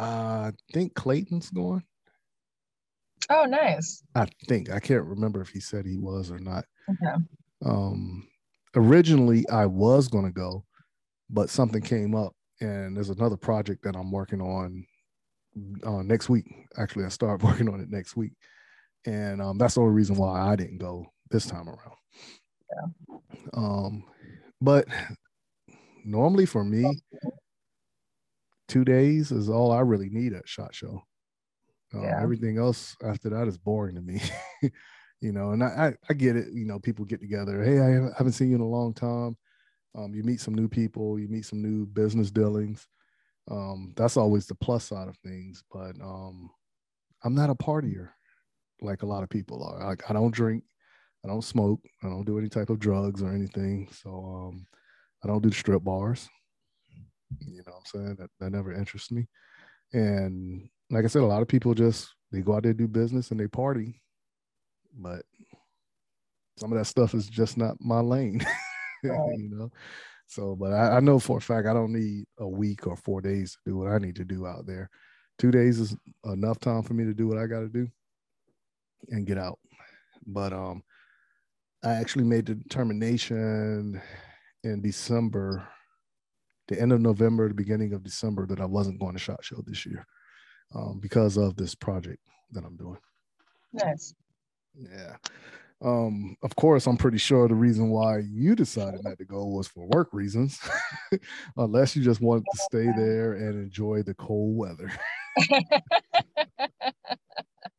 I 0.00 0.52
think 0.72 0.94
Clayton's 0.94 1.50
going. 1.50 1.82
Oh, 3.28 3.44
nice. 3.44 4.02
I 4.14 4.26
think 4.48 4.70
I 4.70 4.80
can't 4.80 5.04
remember 5.04 5.40
if 5.40 5.50
he 5.50 5.60
said 5.60 5.86
he 5.86 5.98
was 5.98 6.30
or 6.30 6.38
not. 6.38 6.64
Okay. 6.88 7.22
Um, 7.64 8.26
originally 8.74 9.48
I 9.48 9.66
was 9.66 10.08
going 10.08 10.24
to 10.24 10.32
go, 10.32 10.64
but 11.28 11.50
something 11.50 11.82
came 11.82 12.14
up, 12.14 12.34
and 12.60 12.96
there's 12.96 13.10
another 13.10 13.36
project 13.36 13.84
that 13.84 13.94
I'm 13.94 14.10
working 14.10 14.40
on 14.40 14.84
uh, 15.84 16.02
next 16.02 16.28
week. 16.28 16.46
Actually, 16.76 17.04
I 17.04 17.08
start 17.08 17.42
working 17.44 17.68
on 17.68 17.80
it 17.80 17.90
next 17.90 18.16
week, 18.16 18.32
and 19.06 19.40
um, 19.40 19.58
that's 19.58 19.74
the 19.74 19.82
only 19.82 19.94
reason 19.94 20.16
why 20.16 20.40
I 20.40 20.56
didn't 20.56 20.78
go 20.78 21.06
this 21.30 21.46
time 21.46 21.68
around. 21.68 21.96
Yeah. 22.70 23.10
Um, 23.52 24.04
but 24.60 24.86
normally 26.04 26.46
for 26.46 26.64
me, 26.64 27.00
two 28.70 28.84
days 28.84 29.32
is 29.32 29.48
all 29.48 29.72
I 29.72 29.80
really 29.80 30.08
need 30.08 30.32
at 30.32 30.48
Shot 30.48 30.74
Show. 30.74 31.02
Uh, 31.94 32.02
yeah. 32.02 32.22
Everything 32.22 32.58
else 32.58 32.96
after 33.04 33.30
that 33.30 33.48
is 33.48 33.58
boring 33.58 33.96
to 33.96 34.00
me, 34.00 34.22
you 35.20 35.32
know. 35.32 35.50
And 35.50 35.62
I, 35.62 35.66
I, 35.66 35.92
I 36.08 36.14
get 36.14 36.36
it. 36.36 36.46
You 36.52 36.64
know, 36.64 36.78
people 36.78 37.04
get 37.04 37.20
together. 37.20 37.62
Hey, 37.62 37.80
I 37.80 38.10
haven't 38.16 38.32
seen 38.32 38.50
you 38.50 38.56
in 38.56 38.62
a 38.62 38.68
long 38.68 38.94
time. 38.94 39.36
Um, 39.96 40.14
you 40.14 40.22
meet 40.22 40.40
some 40.40 40.54
new 40.54 40.68
people. 40.68 41.18
You 41.18 41.28
meet 41.28 41.46
some 41.46 41.60
new 41.60 41.84
business 41.86 42.30
dealings. 42.30 42.86
Um, 43.50 43.92
that's 43.96 44.16
always 44.16 44.46
the 44.46 44.54
plus 44.54 44.84
side 44.84 45.08
of 45.08 45.16
things. 45.18 45.64
But 45.72 45.96
um, 46.00 46.50
I'm 47.24 47.34
not 47.34 47.50
a 47.50 47.56
partier 47.56 48.10
like 48.82 49.02
a 49.02 49.06
lot 49.06 49.22
of 49.22 49.28
people 49.28 49.62
are. 49.64 49.86
Like 49.86 50.08
I 50.08 50.12
don't 50.12 50.34
drink, 50.34 50.64
I 51.24 51.28
don't 51.28 51.44
smoke, 51.44 51.80
I 52.02 52.08
don't 52.08 52.24
do 52.24 52.38
any 52.38 52.48
type 52.48 52.70
of 52.70 52.78
drugs 52.78 53.22
or 53.22 53.32
anything. 53.32 53.88
So 53.92 54.10
um, 54.10 54.66
I 55.24 55.28
don't 55.28 55.42
do 55.42 55.50
strip 55.50 55.84
bars. 55.84 56.28
You 57.38 57.62
know 57.66 57.72
what 57.72 57.76
I'm 57.76 57.86
saying? 57.86 58.16
That, 58.18 58.30
that 58.40 58.50
never 58.50 58.72
interests 58.72 59.10
me. 59.10 59.26
And 59.92 60.68
like 60.90 61.04
I 61.04 61.08
said, 61.08 61.22
a 61.22 61.26
lot 61.26 61.42
of 61.42 61.48
people 61.48 61.74
just 61.74 62.14
they 62.32 62.40
go 62.40 62.54
out 62.54 62.62
there 62.62 62.72
do 62.72 62.86
business 62.86 63.30
and 63.30 63.40
they 63.40 63.48
party, 63.48 64.00
but 64.96 65.22
some 66.58 66.72
of 66.72 66.78
that 66.78 66.84
stuff 66.84 67.14
is 67.14 67.28
just 67.28 67.56
not 67.56 67.76
my 67.80 68.00
lane. 68.00 68.44
you 69.02 69.48
know. 69.50 69.70
So, 70.26 70.54
but 70.54 70.72
I, 70.72 70.96
I, 70.96 71.00
know 71.00 71.18
for 71.18 71.38
a 71.38 71.40
fact 71.40 71.66
I 71.66 71.72
don't 71.72 71.92
need 71.92 72.24
a 72.38 72.46
week 72.46 72.86
or 72.86 72.96
four 72.96 73.20
days 73.20 73.52
to 73.52 73.58
do 73.70 73.76
what 73.78 73.88
I 73.90 73.98
need 73.98 74.14
to 74.16 74.24
do 74.24 74.46
out 74.46 74.64
there. 74.64 74.88
Two 75.38 75.50
days 75.50 75.80
is 75.80 75.96
enough 76.24 76.60
time 76.60 76.82
for 76.82 76.94
me 76.94 77.04
to 77.04 77.14
do 77.14 77.26
what 77.26 77.38
I 77.38 77.46
got 77.46 77.60
to 77.60 77.68
do 77.68 77.88
and 79.08 79.26
get 79.26 79.38
out. 79.38 79.58
But 80.26 80.52
um, 80.52 80.84
I 81.82 81.94
actually 81.94 82.24
made 82.24 82.46
the 82.46 82.54
determination 82.54 84.00
in 84.62 84.82
December 84.82 85.66
the 86.70 86.80
end 86.80 86.92
of 86.92 87.00
November, 87.00 87.48
the 87.48 87.54
beginning 87.54 87.92
of 87.92 88.02
December, 88.02 88.46
that 88.46 88.60
I 88.60 88.64
wasn't 88.64 89.00
going 89.00 89.12
to 89.12 89.18
Shot 89.18 89.44
Show 89.44 89.62
this 89.66 89.84
year. 89.84 90.06
um, 90.74 91.00
because 91.00 91.36
of 91.36 91.56
this 91.56 91.74
project 91.74 92.20
that 92.52 92.64
I'm 92.64 92.76
doing. 92.76 92.98
Nice. 93.72 94.14
Yeah. 94.76 95.16
Um, 95.82 96.36
of 96.42 96.54
course, 96.56 96.86
I'm 96.86 96.96
pretty 96.96 97.18
sure 97.18 97.48
the 97.48 97.54
reason 97.54 97.88
why 97.88 98.18
you 98.18 98.54
decided 98.54 99.02
not 99.02 99.18
to 99.18 99.24
go 99.24 99.46
was 99.46 99.66
for 99.66 99.88
work 99.88 100.10
reasons, 100.12 100.60
unless 101.56 101.96
you 101.96 102.04
just 102.04 102.20
wanted 102.20 102.44
to 102.52 102.58
stay 102.58 102.86
there 102.96 103.32
and 103.32 103.54
enjoy 103.54 104.02
the 104.02 104.14
cold 104.14 104.56
weather. 104.56 104.92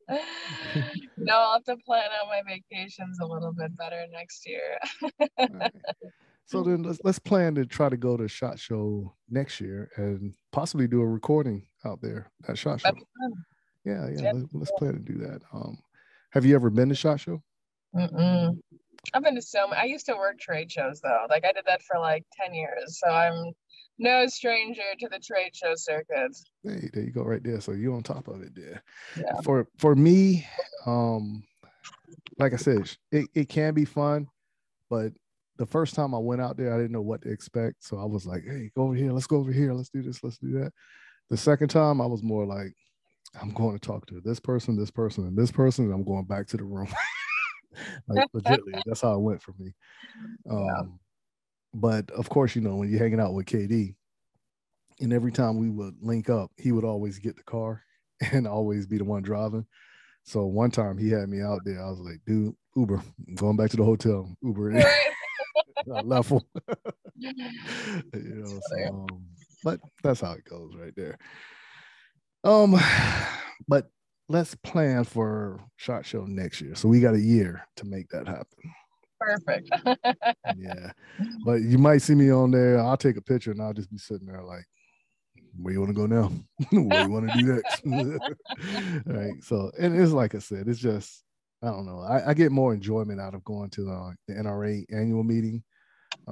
no, 1.16 1.34
I'll 1.34 1.52
have 1.54 1.64
to 1.64 1.76
plan 1.86 2.04
out 2.20 2.28
my 2.28 2.42
vacations 2.46 3.18
a 3.20 3.26
little 3.26 3.52
bit 3.52 3.76
better 3.76 4.04
next 4.12 4.46
year. 4.46 4.78
Right. 5.38 5.72
So 6.52 6.62
then 6.62 6.82
let's 6.82 7.00
let's 7.02 7.18
plan 7.18 7.54
to 7.54 7.64
try 7.64 7.88
to 7.88 7.96
go 7.96 8.18
to 8.18 8.28
Shot 8.28 8.58
Show 8.58 9.14
next 9.30 9.58
year 9.58 9.90
and 9.96 10.34
possibly 10.50 10.86
do 10.86 11.00
a 11.00 11.06
recording 11.06 11.66
out 11.86 12.02
there 12.02 12.30
at 12.46 12.58
Shot 12.58 12.82
Show. 12.82 12.88
That'd 12.88 12.98
be 12.98 13.06
fun. 13.20 13.32
Yeah, 13.86 14.22
yeah. 14.22 14.32
Let's, 14.32 14.48
let's 14.52 14.72
plan 14.76 14.92
to 14.92 14.98
do 14.98 15.16
that. 15.18 15.40
Um, 15.54 15.78
have 16.32 16.44
you 16.44 16.54
ever 16.54 16.68
been 16.68 16.90
to 16.90 16.94
Shot 16.94 17.20
Show? 17.20 17.42
Mm-mm. 17.96 18.58
I've 19.14 19.22
been 19.22 19.34
to 19.34 19.40
so 19.40 19.66
many. 19.66 19.80
I 19.80 19.84
used 19.84 20.04
to 20.06 20.14
work 20.14 20.38
trade 20.38 20.70
shows 20.70 21.00
though. 21.00 21.26
Like 21.30 21.46
I 21.46 21.52
did 21.52 21.64
that 21.66 21.82
for 21.82 21.98
like 21.98 22.24
10 22.38 22.52
years. 22.52 23.00
So 23.02 23.10
I'm 23.10 23.52
no 23.98 24.26
stranger 24.26 24.82
to 25.00 25.08
the 25.08 25.20
trade 25.20 25.56
show 25.56 25.72
circuit. 25.74 26.36
Hey, 26.62 26.90
there 26.92 27.02
you 27.02 27.12
go, 27.12 27.22
right 27.22 27.42
there. 27.42 27.62
So 27.62 27.72
you're 27.72 27.94
on 27.94 28.02
top 28.02 28.28
of 28.28 28.42
it 28.42 28.54
there. 28.54 28.82
Yeah. 29.16 29.40
For 29.42 29.66
for 29.78 29.96
me, 29.96 30.46
um, 30.84 31.42
like 32.38 32.52
I 32.52 32.56
said, 32.56 32.90
it, 33.10 33.26
it 33.34 33.48
can 33.48 33.72
be 33.72 33.86
fun, 33.86 34.28
but 34.90 35.12
the 35.58 35.66
first 35.66 35.94
time 35.94 36.14
I 36.14 36.18
went 36.18 36.40
out 36.40 36.56
there, 36.56 36.74
I 36.74 36.76
didn't 36.76 36.92
know 36.92 37.02
what 37.02 37.22
to 37.22 37.30
expect. 37.30 37.84
So 37.84 37.98
I 37.98 38.04
was 38.04 38.26
like, 38.26 38.42
hey, 38.44 38.70
go 38.76 38.84
over 38.84 38.94
here, 38.94 39.12
let's 39.12 39.26
go 39.26 39.36
over 39.36 39.52
here, 39.52 39.72
let's 39.72 39.90
do 39.90 40.02
this, 40.02 40.22
let's 40.22 40.38
do 40.38 40.52
that. 40.60 40.72
The 41.30 41.36
second 41.36 41.68
time 41.68 42.00
I 42.00 42.06
was 42.06 42.22
more 42.22 42.46
like, 42.46 42.74
I'm 43.40 43.52
going 43.52 43.78
to 43.78 43.86
talk 43.86 44.06
to 44.06 44.20
this 44.20 44.40
person, 44.40 44.76
this 44.76 44.90
person, 44.90 45.26
and 45.26 45.36
this 45.36 45.50
person, 45.50 45.86
and 45.86 45.94
I'm 45.94 46.04
going 46.04 46.24
back 46.24 46.46
to 46.48 46.56
the 46.56 46.64
room. 46.64 46.88
like 48.08 48.26
legitly, 48.34 48.80
that's 48.84 49.00
how 49.00 49.14
it 49.14 49.20
went 49.20 49.42
for 49.42 49.54
me. 49.58 49.72
Um, 50.50 51.00
but 51.74 52.10
of 52.10 52.28
course, 52.28 52.54
you 52.54 52.60
know, 52.60 52.76
when 52.76 52.90
you're 52.90 52.98
hanging 52.98 53.18
out 53.18 53.32
with 53.32 53.46
KD, 53.46 53.94
and 55.00 55.12
every 55.12 55.32
time 55.32 55.58
we 55.58 55.70
would 55.70 55.96
link 56.02 56.28
up, 56.28 56.50
he 56.58 56.70
would 56.70 56.84
always 56.84 57.18
get 57.18 57.36
the 57.36 57.42
car 57.44 57.82
and 58.32 58.46
always 58.46 58.86
be 58.86 58.98
the 58.98 59.04
one 59.04 59.22
driving. 59.22 59.66
So 60.24 60.44
one 60.44 60.70
time 60.70 60.98
he 60.98 61.08
had 61.08 61.28
me 61.28 61.40
out 61.40 61.60
there. 61.64 61.82
I 61.82 61.90
was 61.90 61.98
like, 61.98 62.20
dude, 62.26 62.54
Uber, 62.76 63.02
I'm 63.26 63.34
going 63.34 63.56
back 63.56 63.70
to 63.70 63.76
the 63.76 63.84
hotel. 63.84 64.36
Uber. 64.42 64.84
In." 65.86 65.92
I 65.92 66.00
left 66.00 66.30
him. 66.30 66.40
you 67.16 67.32
know, 68.14 68.60
so, 68.68 68.88
um, 68.88 69.06
but 69.64 69.80
that's 70.02 70.20
how 70.20 70.32
it 70.32 70.44
goes 70.44 70.74
right 70.76 70.94
there. 70.96 71.18
Um, 72.44 72.76
but 73.68 73.90
let's 74.28 74.54
plan 74.56 75.04
for 75.04 75.60
shot 75.76 76.06
show 76.06 76.24
next 76.24 76.60
year. 76.60 76.74
So 76.74 76.88
we 76.88 77.00
got 77.00 77.14
a 77.14 77.20
year 77.20 77.66
to 77.76 77.84
make 77.84 78.08
that 78.08 78.26
happen. 78.26 78.46
Perfect. 79.20 79.70
Yeah. 80.56 80.92
But 81.44 81.62
you 81.62 81.78
might 81.78 82.02
see 82.02 82.14
me 82.14 82.30
on 82.30 82.50
there. 82.50 82.78
I'll 82.78 82.96
take 82.96 83.16
a 83.16 83.22
picture 83.22 83.52
and 83.52 83.62
I'll 83.62 83.72
just 83.72 83.90
be 83.90 83.98
sitting 83.98 84.26
there 84.26 84.42
like, 84.42 84.64
where 85.56 85.72
you 85.72 85.80
want 85.80 85.90
to 85.90 85.94
go 85.94 86.06
now? 86.06 86.30
Where 86.70 87.02
you 87.02 87.10
want 87.10 87.30
to 87.30 87.38
do 87.38 87.54
next? 87.54 87.82
right. 89.06 89.32
So, 89.42 89.70
and 89.78 89.98
it's 89.98 90.12
like 90.12 90.34
I 90.34 90.38
said, 90.38 90.68
it's 90.68 90.78
just, 90.78 91.24
I 91.62 91.66
don't 91.66 91.86
know. 91.86 92.00
I, 92.00 92.30
I 92.30 92.34
get 92.34 92.52
more 92.52 92.74
enjoyment 92.74 93.20
out 93.20 93.34
of 93.34 93.44
going 93.44 93.70
to 93.70 94.14
the 94.26 94.34
NRA 94.34 94.84
annual 94.90 95.24
meeting, 95.24 95.62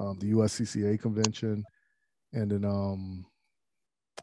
um, 0.01 0.17
the 0.19 0.31
USCCA 0.31 0.99
convention, 0.99 1.63
and 2.33 2.51
then 2.51 2.65
um, 2.65 3.25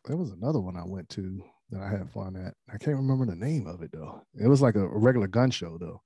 there 0.06 0.16
was 0.16 0.30
another 0.30 0.60
one 0.60 0.76
I 0.76 0.84
went 0.84 1.08
to 1.10 1.42
that 1.70 1.82
I 1.82 1.90
had 1.90 2.10
fun 2.10 2.36
at. 2.36 2.54
I 2.72 2.78
can't 2.78 2.96
remember 2.96 3.26
the 3.26 3.36
name 3.36 3.66
of 3.66 3.82
it 3.82 3.90
though. 3.92 4.22
It 4.34 4.48
was 4.48 4.62
like 4.62 4.74
a, 4.74 4.84
a 4.84 4.98
regular 4.98 5.26
gun 5.26 5.50
show 5.50 5.78
though. 5.78 6.00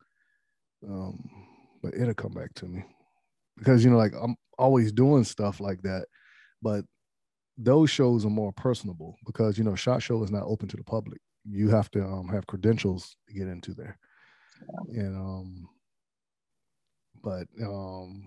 Um, 0.87 1.29
but 1.83 1.95
it'll 1.95 2.15
come 2.15 2.33
back 2.33 2.53
to 2.55 2.67
me 2.67 2.85
because 3.57 3.85
you 3.85 3.91
know, 3.91 3.97
like 3.97 4.13
I'm 4.21 4.37
always 4.59 4.93
doing 4.93 5.25
stuff 5.25 5.61
like 5.61 5.83
that, 5.83 6.07
but 6.61 6.85
those 7.57 7.91
shows 7.91 8.25
are 8.25 8.31
more 8.31 8.53
personable 8.53 9.17
because 9.27 9.59
you 9.59 9.65
know, 9.65 9.75
shot 9.75 10.03
show 10.03 10.23
is 10.23 10.31
not 10.31 10.45
open 10.45 10.69
to 10.69 10.77
the 10.77 10.85
public. 10.85 11.21
You 11.45 11.71
have 11.71 11.91
to 11.93 12.05
um, 12.05 12.29
have 12.29 12.47
credentials 12.47 13.17
to 13.29 13.35
get 13.35 13.49
into 13.49 13.75
there, 13.75 13.99
and 14.89 15.17
um, 15.17 15.69
but 17.23 17.47
um, 17.63 18.23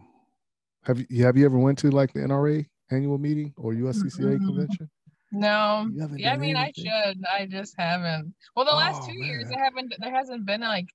have 0.86 1.04
you 1.10 1.26
have 1.26 1.38
you 1.38 1.46
ever 1.46 1.58
went 1.58 1.78
to 1.80 1.90
like 1.90 2.14
the 2.14 2.22
NRA 2.22 2.66
annual 2.92 3.18
meeting 3.18 3.54
or 3.58 3.74
USCCA 3.74 4.38
Mm-mm. 4.38 4.46
convention? 4.46 4.90
No. 5.32 5.90
Yeah, 6.16 6.34
I 6.34 6.38
mean 6.38 6.56
I 6.56 6.72
should. 6.76 7.24
I 7.32 7.46
just 7.46 7.76
haven't. 7.78 8.34
Well, 8.56 8.66
the 8.66 8.72
oh, 8.72 8.78
last 8.78 9.04
Oh, 9.04 9.08
two 9.08 9.24
years 9.24 9.50
man. 9.50 9.60
I 9.60 9.64
haven't 9.64 9.94
there 10.00 10.14
hasn't 10.14 10.46
been 10.46 10.62
like 10.62 10.88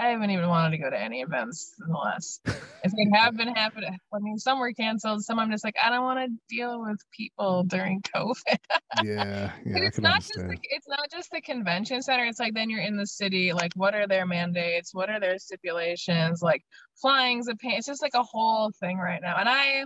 I 0.00 0.08
haven't 0.08 0.30
even 0.30 0.48
wanted 0.48 0.78
to 0.78 0.82
go 0.82 0.88
to 0.88 0.98
any 0.98 1.20
events 1.20 1.74
in 1.78 1.92
the 1.92 1.98
last. 1.98 2.40
If 2.82 2.92
they 2.92 3.06
have 3.12 3.36
been 3.36 3.54
happening, 3.54 3.98
I 4.14 4.18
mean, 4.18 4.38
some 4.38 4.58
were 4.58 4.72
canceled. 4.72 5.22
Some 5.22 5.38
I'm 5.38 5.50
just 5.50 5.62
like, 5.62 5.76
I 5.84 5.90
don't 5.90 6.04
want 6.04 6.20
to 6.20 6.56
deal 6.56 6.80
with 6.80 6.98
people 7.14 7.64
during 7.64 8.00
COVID. 8.00 8.34
Yeah, 9.04 9.52
yeah, 9.64 9.76
it's 9.84 10.00
not 10.00 10.16
just 10.16 10.34
the, 10.34 10.58
it's 10.62 10.88
not 10.88 11.08
just 11.12 11.30
the 11.30 11.40
convention 11.40 12.02
center. 12.02 12.24
It's 12.24 12.40
like 12.40 12.54
then 12.54 12.68
you're 12.68 12.80
in 12.80 12.96
the 12.96 13.06
city. 13.06 13.52
Like, 13.52 13.72
what 13.76 13.94
are 13.94 14.08
their 14.08 14.26
mandates? 14.26 14.92
What 14.92 15.08
are 15.08 15.20
their 15.20 15.38
stipulations? 15.38 16.42
Like, 16.42 16.64
flying's 17.00 17.48
a 17.48 17.54
pain. 17.54 17.72
It's 17.72 17.86
just 17.86 18.02
like 18.02 18.14
a 18.14 18.22
whole 18.22 18.70
thing 18.80 18.98
right 18.98 19.20
now. 19.22 19.36
And 19.36 19.48
I, 19.48 19.84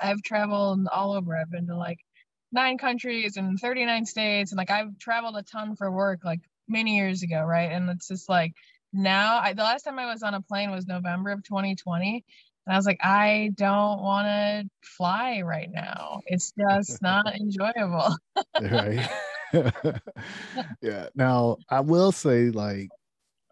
I've 0.00 0.22
traveled 0.22 0.86
all 0.92 1.12
over. 1.12 1.36
I've 1.36 1.50
been 1.50 1.66
to 1.68 1.76
like 1.76 1.98
nine 2.52 2.78
countries 2.78 3.36
and 3.36 3.58
39 3.58 4.06
states, 4.06 4.52
and 4.52 4.58
like 4.58 4.70
I've 4.70 4.98
traveled 4.98 5.36
a 5.36 5.42
ton 5.42 5.76
for 5.76 5.90
work, 5.90 6.20
like 6.24 6.40
many 6.68 6.96
years 6.96 7.22
ago, 7.22 7.42
right? 7.42 7.70
And 7.70 7.88
it's 7.90 8.08
just 8.08 8.28
like 8.28 8.52
now. 8.92 9.38
I, 9.38 9.52
the 9.52 9.62
last 9.62 9.82
time 9.82 9.98
I 9.98 10.06
was 10.06 10.22
on 10.22 10.34
a 10.34 10.42
plane 10.42 10.70
was 10.70 10.86
November 10.86 11.30
of 11.30 11.42
2020. 11.44 12.24
And 12.66 12.74
I 12.74 12.76
was 12.76 12.86
like, 12.86 13.00
I 13.02 13.50
don't 13.54 14.02
want 14.02 14.26
to 14.26 14.70
fly 14.82 15.40
right 15.40 15.70
now. 15.70 16.20
It's 16.26 16.52
just 16.52 17.02
not 17.02 17.34
enjoyable. 17.34 18.16
right 18.60 19.08
yeah 20.82 21.08
now 21.14 21.56
i 21.68 21.80
will 21.80 22.12
say 22.12 22.50
like 22.50 22.88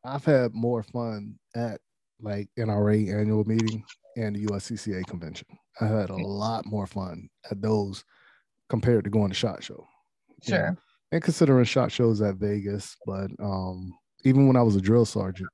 i've 0.04 0.24
had 0.24 0.54
more 0.54 0.82
fun 0.82 1.38
at 1.54 1.80
like 2.20 2.48
nra 2.58 3.20
annual 3.20 3.44
meeting 3.44 3.84
and 4.16 4.36
the 4.36 4.46
uscca 4.46 5.06
convention 5.06 5.46
i 5.80 5.86
had 5.86 6.10
a 6.10 6.16
lot 6.16 6.66
more 6.66 6.86
fun 6.86 7.28
at 7.50 7.60
those 7.62 8.04
compared 8.68 9.04
to 9.04 9.10
going 9.10 9.28
to 9.28 9.34
shot 9.34 9.62
show 9.62 9.86
you 10.44 10.52
know. 10.52 10.58
Sure. 10.58 10.78
and 11.12 11.22
considering 11.22 11.64
shot 11.64 11.92
shows 11.92 12.20
at 12.20 12.36
vegas 12.36 12.96
but 13.06 13.30
um 13.40 13.92
even 14.24 14.46
when 14.46 14.56
i 14.56 14.62
was 14.62 14.76
a 14.76 14.80
drill 14.80 15.04
sergeant 15.04 15.48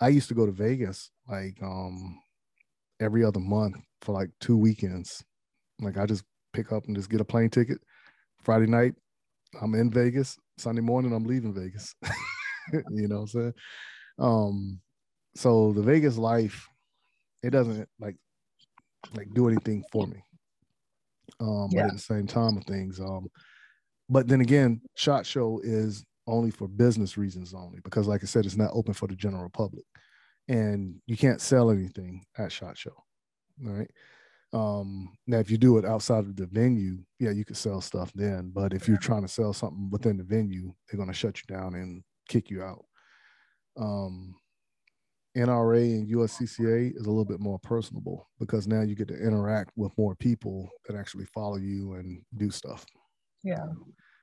i 0.00 0.08
used 0.08 0.28
to 0.28 0.34
go 0.34 0.46
to 0.46 0.52
vegas 0.52 1.10
like 1.28 1.56
um 1.62 2.18
every 3.00 3.24
other 3.24 3.40
month 3.40 3.76
for 4.00 4.12
like 4.12 4.30
two 4.40 4.56
weekends 4.56 5.24
like 5.80 5.98
i 5.98 6.06
just 6.06 6.24
pick 6.52 6.72
up 6.72 6.86
and 6.86 6.96
just 6.96 7.10
get 7.10 7.20
a 7.20 7.24
plane 7.24 7.50
ticket 7.50 7.78
friday 8.42 8.66
night 8.66 8.94
I'm 9.60 9.74
in 9.74 9.90
Vegas. 9.90 10.38
Sunday 10.56 10.82
morning, 10.82 11.12
I'm 11.12 11.24
leaving 11.24 11.54
Vegas. 11.54 11.94
you 12.90 13.08
know 13.08 13.16
what 13.16 13.22
I'm 13.22 13.26
saying? 13.28 13.54
Um, 14.18 14.80
so 15.38 15.72
the 15.72 15.82
Vegas 15.82 16.18
life, 16.18 16.68
it 17.42 17.50
doesn't 17.50 17.88
like 18.00 18.16
like 19.14 19.32
do 19.32 19.48
anything 19.48 19.84
for 19.92 20.06
me. 20.06 20.22
Um, 21.40 21.68
but 21.70 21.76
Yeah. 21.76 21.86
at 21.86 21.92
the 21.92 21.98
same 21.98 22.26
time 22.26 22.56
of 22.56 22.64
things, 22.64 23.00
um, 23.00 23.28
but 24.08 24.26
then 24.26 24.40
again, 24.40 24.80
Shot 24.96 25.24
Show 25.24 25.60
is 25.62 26.04
only 26.26 26.50
for 26.50 26.66
business 26.66 27.16
reasons 27.16 27.54
only 27.54 27.78
because, 27.84 28.08
like 28.08 28.22
I 28.22 28.26
said, 28.26 28.44
it's 28.44 28.56
not 28.56 28.72
open 28.74 28.94
for 28.94 29.06
the 29.06 29.14
general 29.14 29.48
public, 29.50 29.84
and 30.48 31.00
you 31.06 31.16
can't 31.16 31.40
sell 31.40 31.70
anything 31.70 32.24
at 32.36 32.50
Shot 32.50 32.76
Show. 32.76 32.96
All 33.64 33.72
right. 33.72 33.90
Um, 34.52 35.16
now, 35.26 35.38
if 35.38 35.50
you 35.50 35.58
do 35.58 35.78
it 35.78 35.84
outside 35.84 36.24
of 36.24 36.34
the 36.34 36.46
venue, 36.46 36.98
yeah, 37.20 37.30
you 37.30 37.44
could 37.44 37.56
sell 37.56 37.80
stuff 37.80 38.10
then. 38.14 38.50
But 38.52 38.72
if 38.72 38.88
you're 38.88 38.96
trying 38.98 39.22
to 39.22 39.28
sell 39.28 39.52
something 39.52 39.88
within 39.90 40.16
the 40.16 40.24
venue, 40.24 40.74
they're 40.90 40.96
going 40.96 41.10
to 41.10 41.14
shut 41.14 41.36
you 41.38 41.54
down 41.54 41.74
and 41.74 42.02
kick 42.28 42.50
you 42.50 42.62
out. 42.62 42.84
Um, 43.76 44.34
NRA 45.36 45.94
and 45.94 46.08
USCCA 46.08 46.96
is 46.96 47.06
a 47.06 47.10
little 47.10 47.24
bit 47.24 47.40
more 47.40 47.58
personable 47.60 48.28
because 48.40 48.66
now 48.66 48.82
you 48.82 48.94
get 48.94 49.08
to 49.08 49.14
interact 49.14 49.70
with 49.76 49.96
more 49.98 50.14
people 50.16 50.68
that 50.86 50.96
actually 50.96 51.26
follow 51.26 51.56
you 51.56 51.94
and 51.94 52.22
do 52.36 52.50
stuff. 52.50 52.84
Yeah. 53.44 53.66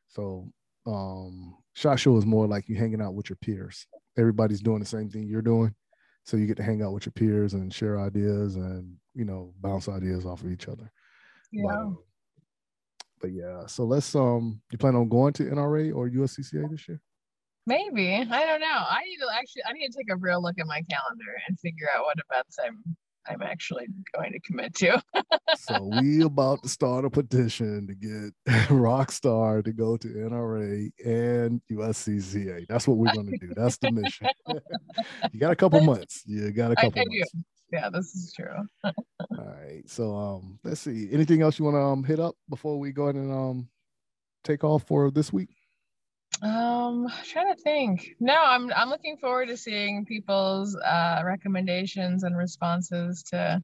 So, 0.07 0.49
um, 0.87 1.55
shot 1.73 1.99
show 1.99 2.17
is 2.17 2.25
more 2.25 2.47
like 2.47 2.67
you 2.67 2.75
hanging 2.75 3.01
out 3.01 3.13
with 3.15 3.29
your 3.29 3.37
peers. 3.37 3.85
Everybody's 4.17 4.61
doing 4.61 4.79
the 4.79 4.85
same 4.85 5.09
thing 5.09 5.23
you're 5.23 5.41
doing, 5.41 5.73
so 6.23 6.37
you 6.37 6.47
get 6.47 6.57
to 6.57 6.63
hang 6.63 6.81
out 6.81 6.93
with 6.93 7.05
your 7.05 7.13
peers 7.13 7.53
and 7.53 7.73
share 7.73 7.99
ideas 7.99 8.55
and 8.55 8.95
you 9.13 9.25
know 9.25 9.53
bounce 9.61 9.87
ideas 9.89 10.25
off 10.25 10.41
of 10.43 10.51
each 10.51 10.67
other. 10.67 10.91
But, 11.51 11.59
Yeah. 11.59 11.73
um, 11.79 11.97
but 13.21 13.31
yeah, 13.31 13.65
so 13.67 13.83
let's 13.85 14.13
um, 14.15 14.61
you 14.71 14.77
plan 14.77 14.95
on 14.95 15.09
going 15.09 15.33
to 15.33 15.43
NRA 15.43 15.95
or 15.95 16.09
USCCA 16.09 16.69
this 16.69 16.87
year? 16.87 17.01
Maybe. 17.67 18.15
I 18.15 18.45
don't 18.45 18.61
know. 18.61 18.67
I 18.67 19.01
need 19.05 19.17
to 19.17 19.27
actually 19.33 19.63
I 19.67 19.73
need 19.73 19.89
to 19.89 19.97
take 19.97 20.11
a 20.11 20.17
real 20.17 20.41
look 20.41 20.55
at 20.59 20.67
my 20.67 20.81
calendar 20.89 21.33
and 21.47 21.59
figure 21.59 21.87
out 21.95 22.05
what 22.05 22.17
events 22.29 22.57
I'm 22.63 22.83
I'm 23.27 23.41
actually 23.41 23.87
going 24.13 24.31
to 24.33 24.39
commit 24.41 24.75
to. 24.75 25.01
so 25.57 25.89
we 26.01 26.23
about 26.23 26.61
to 26.63 26.69
start 26.69 27.05
a 27.05 27.09
petition 27.09 27.87
to 27.87 27.95
get 27.95 28.33
Rockstar 28.69 29.63
to 29.63 29.73
go 29.73 29.97
to 29.97 30.07
NRA 30.07 30.91
and 31.03 31.61
USCCA. 31.71 32.67
That's 32.67 32.87
what 32.87 32.97
we're 32.97 33.13
going 33.13 33.31
to 33.31 33.37
do. 33.39 33.53
That's 33.55 33.77
the 33.77 33.91
mission. 33.91 34.27
you 35.31 35.39
got 35.39 35.51
a 35.51 35.55
couple 35.55 35.81
months. 35.81 36.21
You 36.25 36.51
got 36.51 36.71
a 36.71 36.75
couple 36.75 36.99
I, 36.99 37.01
I 37.01 37.05
months. 37.05 37.31
Do. 37.31 37.39
Yeah, 37.73 37.89
this 37.89 38.13
is 38.13 38.33
true. 38.33 38.53
All 38.83 38.93
right. 39.31 39.81
So 39.87 40.15
um, 40.15 40.59
let's 40.63 40.81
see. 40.81 41.09
Anything 41.11 41.41
else 41.41 41.57
you 41.57 41.65
want 41.65 41.75
to 41.75 41.81
um 41.81 42.03
hit 42.03 42.19
up 42.19 42.35
before 42.47 42.77
we 42.79 42.91
go 42.91 43.03
ahead 43.03 43.15
and 43.15 43.31
um 43.31 43.69
take 44.43 44.63
off 44.63 44.83
for 44.83 45.09
this 45.09 45.33
week? 45.33 45.49
Um, 46.41 47.07
trying 47.23 47.55
to 47.55 47.61
think. 47.61 48.15
No, 48.19 48.35
I'm 48.35 48.71
I'm 48.73 48.89
looking 48.89 49.17
forward 49.17 49.47
to 49.47 49.57
seeing 49.57 50.05
people's 50.05 50.75
uh, 50.75 51.21
recommendations 51.25 52.23
and 52.23 52.37
responses 52.37 53.23
to 53.31 53.61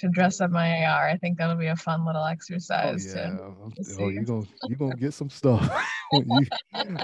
to 0.00 0.08
dress 0.08 0.40
up 0.40 0.50
my 0.50 0.84
AR. 0.84 1.08
I 1.08 1.16
think 1.18 1.38
that'll 1.38 1.56
be 1.56 1.66
a 1.66 1.76
fun 1.76 2.06
little 2.06 2.24
exercise. 2.24 3.14
Oh, 3.14 3.18
yeah. 3.18 3.30
To, 3.30 3.36
to 3.84 4.02
oh, 4.02 4.08
you're 4.08 4.24
gonna 4.24 4.46
you're 4.64 4.78
gonna 4.78 4.96
get 4.96 5.14
some 5.14 5.30
stuff 5.30 5.70
when 6.10 6.26
you 6.28 6.46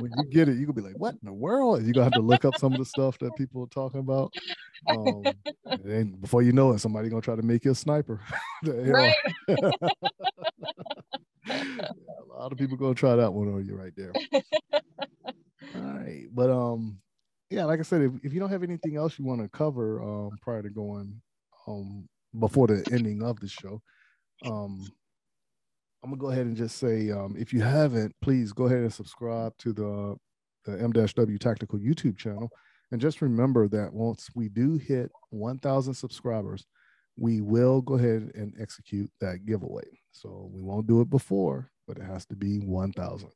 when 0.00 0.10
you 0.16 0.24
get 0.30 0.48
it. 0.48 0.56
You're 0.56 0.66
gonna 0.66 0.72
be 0.74 0.82
like, 0.82 0.98
what 0.98 1.14
in 1.14 1.20
the 1.24 1.32
world? 1.32 1.82
You're 1.82 1.92
gonna 1.92 2.04
have 2.04 2.12
to 2.14 2.20
look 2.20 2.44
up 2.44 2.56
some 2.56 2.72
of 2.72 2.78
the 2.78 2.84
stuff 2.84 3.18
that 3.18 3.36
people 3.36 3.62
are 3.62 3.68
talking 3.68 4.00
about. 4.00 4.32
Um, 4.88 5.24
and 5.84 6.20
before 6.20 6.42
you 6.42 6.52
know 6.52 6.72
it, 6.72 6.78
somebody 6.78 7.08
gonna 7.08 7.22
try 7.22 7.36
to 7.36 7.42
make 7.42 7.64
you 7.64 7.72
a 7.72 7.74
sniper. 7.74 8.20
right. 8.64 9.14
a 11.48 11.88
lot 12.38 12.52
of 12.52 12.58
people 12.58 12.76
gonna 12.76 12.94
try 12.94 13.16
that 13.16 13.32
one 13.32 13.48
on 13.52 13.66
you 13.66 13.76
right 13.76 13.92
there. 13.96 14.12
All 15.74 15.82
right, 15.82 16.26
but 16.32 16.50
um, 16.50 16.98
yeah, 17.56 17.64
like 17.64 17.80
I 17.80 17.84
said, 17.84 18.02
if, 18.02 18.12
if 18.22 18.34
you 18.34 18.40
don't 18.40 18.50
have 18.50 18.62
anything 18.62 18.96
else 18.96 19.18
you 19.18 19.24
want 19.24 19.40
to 19.40 19.48
cover 19.48 20.02
um 20.02 20.30
prior 20.42 20.62
to 20.62 20.68
going 20.68 21.22
um 21.66 22.06
before 22.38 22.66
the 22.66 22.86
ending 22.92 23.22
of 23.22 23.40
the 23.40 23.48
show, 23.48 23.80
um, 24.44 24.86
I'm 26.04 26.10
gonna 26.10 26.20
go 26.20 26.30
ahead 26.30 26.44
and 26.44 26.54
just 26.54 26.76
say 26.76 27.10
um 27.10 27.34
if 27.38 27.54
you 27.54 27.62
haven't, 27.62 28.14
please 28.20 28.52
go 28.52 28.66
ahead 28.66 28.80
and 28.80 28.92
subscribe 28.92 29.56
to 29.58 29.72
the 29.72 30.16
the 30.66 30.82
M-W 30.82 31.38
Tactical 31.38 31.78
YouTube 31.78 32.18
channel, 32.18 32.50
and 32.92 33.00
just 33.00 33.22
remember 33.22 33.68
that 33.68 33.90
once 33.90 34.28
we 34.34 34.50
do 34.50 34.76
hit 34.76 35.10
1,000 35.30 35.94
subscribers, 35.94 36.66
we 37.16 37.40
will 37.40 37.80
go 37.80 37.94
ahead 37.94 38.32
and 38.34 38.52
execute 38.60 39.10
that 39.20 39.46
giveaway. 39.46 39.86
So 40.10 40.50
we 40.52 40.60
won't 40.60 40.88
do 40.88 41.00
it 41.00 41.08
before, 41.08 41.70
but 41.86 41.96
it 41.96 42.02
has 42.02 42.26
to 42.26 42.36
be 42.36 42.58
1,000. 42.58 43.30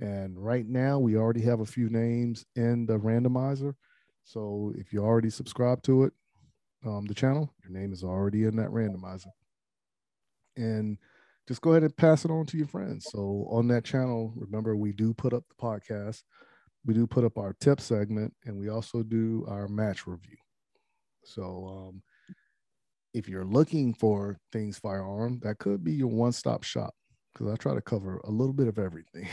And 0.00 0.38
right 0.38 0.66
now, 0.66 0.98
we 0.98 1.16
already 1.16 1.42
have 1.42 1.60
a 1.60 1.66
few 1.66 1.88
names 1.88 2.44
in 2.54 2.86
the 2.86 2.98
randomizer. 2.98 3.74
So 4.24 4.72
if 4.76 4.92
you 4.92 5.02
already 5.02 5.30
subscribe 5.30 5.82
to 5.84 6.04
it, 6.04 6.12
um, 6.84 7.06
the 7.06 7.14
channel, 7.14 7.52
your 7.62 7.72
name 7.72 7.92
is 7.92 8.04
already 8.04 8.44
in 8.44 8.56
that 8.56 8.70
randomizer. 8.70 9.30
And 10.56 10.98
just 11.48 11.60
go 11.60 11.70
ahead 11.70 11.84
and 11.84 11.96
pass 11.96 12.24
it 12.24 12.30
on 12.30 12.44
to 12.46 12.58
your 12.58 12.66
friends. 12.66 13.06
So 13.10 13.46
on 13.50 13.68
that 13.68 13.84
channel, 13.84 14.34
remember 14.36 14.76
we 14.76 14.92
do 14.92 15.14
put 15.14 15.32
up 15.32 15.44
the 15.48 15.54
podcast, 15.54 16.22
we 16.84 16.92
do 16.92 17.06
put 17.06 17.24
up 17.24 17.38
our 17.38 17.54
tip 17.60 17.80
segment, 17.80 18.34
and 18.44 18.58
we 18.58 18.68
also 18.68 19.02
do 19.02 19.46
our 19.48 19.68
match 19.68 20.06
review. 20.06 20.36
So 21.24 21.88
um, 21.88 22.02
if 23.14 23.28
you're 23.28 23.44
looking 23.44 23.94
for 23.94 24.38
things 24.52 24.78
firearm, 24.78 25.40
that 25.42 25.58
could 25.58 25.82
be 25.82 25.92
your 25.92 26.08
one-stop 26.08 26.62
shop 26.64 26.94
because 27.36 27.52
I 27.52 27.56
try 27.56 27.74
to 27.74 27.80
cover 27.80 28.20
a 28.24 28.30
little 28.30 28.52
bit 28.52 28.68
of 28.68 28.78
everything 28.78 29.28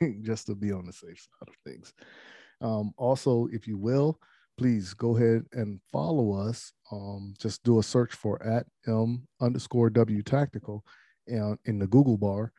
just 0.22 0.46
to 0.46 0.54
be 0.54 0.72
on 0.72 0.86
the 0.86 0.92
safe 0.92 1.18
side 1.18 1.48
of 1.48 1.54
things. 1.66 1.92
Um, 2.60 2.92
also, 2.96 3.48
if 3.52 3.66
you 3.66 3.76
will, 3.76 4.18
please 4.56 4.94
go 4.94 5.16
ahead 5.16 5.44
and 5.52 5.80
follow 5.92 6.32
us. 6.32 6.72
Um, 6.90 7.34
just 7.38 7.62
do 7.62 7.78
a 7.78 7.82
search 7.82 8.14
for 8.14 8.42
at 8.42 8.66
m 8.86 9.26
underscore 9.40 9.90
w 9.90 10.22
tactical 10.22 10.84
and 11.26 11.58
in 11.64 11.78
the 11.78 11.86
Google 11.86 12.16
bar, 12.16 12.52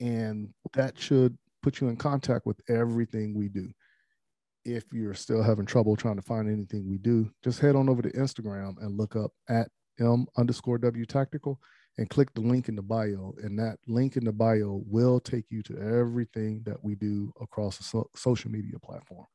and 0.00 0.52
that 0.74 0.98
should 0.98 1.36
put 1.62 1.80
you 1.80 1.88
in 1.88 1.96
contact 1.96 2.46
with 2.46 2.60
everything 2.68 3.34
we 3.34 3.48
do. 3.48 3.70
If 4.64 4.84
you're 4.92 5.14
still 5.14 5.42
having 5.42 5.66
trouble 5.66 5.96
trying 5.96 6.16
to 6.16 6.22
find 6.22 6.48
anything 6.48 6.88
we 6.88 6.98
do, 6.98 7.30
just 7.42 7.60
head 7.60 7.76
on 7.76 7.88
over 7.88 8.02
to 8.02 8.12
Instagram 8.12 8.74
and 8.80 8.96
look 8.96 9.14
up 9.16 9.30
at 9.48 9.68
M 10.00 10.26
underscore 10.36 10.78
W 10.78 11.06
tactical 11.06 11.60
and 11.98 12.10
click 12.10 12.32
the 12.34 12.40
link 12.40 12.68
in 12.68 12.76
the 12.76 12.82
bio. 12.82 13.34
And 13.42 13.58
that 13.58 13.78
link 13.86 14.16
in 14.16 14.24
the 14.24 14.32
bio 14.32 14.82
will 14.86 15.20
take 15.20 15.44
you 15.50 15.62
to 15.64 15.78
everything 15.78 16.62
that 16.64 16.82
we 16.82 16.94
do 16.94 17.32
across 17.40 17.78
the 17.78 17.84
so- 17.84 18.10
social 18.16 18.50
media 18.50 18.78
platform. 18.82 19.26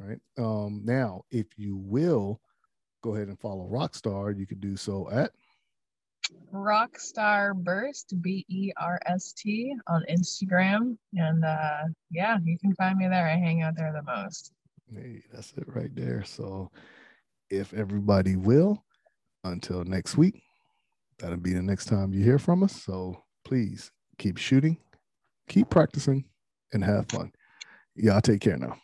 All 0.00 0.06
right. 0.06 0.20
Um, 0.38 0.82
now, 0.84 1.22
if 1.30 1.46
you 1.56 1.76
will 1.76 2.40
go 3.02 3.14
ahead 3.14 3.28
and 3.28 3.38
follow 3.38 3.68
Rockstar, 3.70 4.38
you 4.38 4.46
can 4.46 4.58
do 4.58 4.76
so 4.76 5.10
at 5.10 5.32
Rockstar 6.52 7.54
Burst, 7.54 8.14
B 8.22 8.46
E 8.48 8.72
R 8.78 8.98
S 9.06 9.32
T, 9.32 9.74
on 9.86 10.04
Instagram. 10.08 10.96
And 11.14 11.44
uh, 11.44 11.84
yeah, 12.10 12.38
you 12.42 12.58
can 12.58 12.74
find 12.74 12.96
me 12.96 13.08
there. 13.08 13.26
I 13.26 13.36
hang 13.36 13.62
out 13.62 13.76
there 13.76 13.92
the 13.92 14.02
most. 14.02 14.52
Hey, 14.94 15.22
that's 15.32 15.52
it 15.56 15.64
right 15.66 15.94
there. 15.94 16.24
So 16.24 16.70
if 17.50 17.74
everybody 17.74 18.36
will, 18.36 18.82
until 19.44 19.84
next 19.84 20.16
week, 20.16 20.42
that'll 21.22 21.38
be 21.38 21.54
the 21.54 21.62
next 21.62 21.86
time 21.86 22.12
you 22.12 22.22
hear 22.22 22.38
from 22.38 22.62
us. 22.64 22.82
So 22.82 23.22
please 23.44 23.90
keep 24.18 24.36
shooting, 24.36 24.76
keep 25.48 25.70
practicing, 25.70 26.24
and 26.72 26.84
have 26.84 27.08
fun. 27.08 27.32
Y'all 27.94 28.20
take 28.20 28.40
care 28.40 28.58
now. 28.58 28.76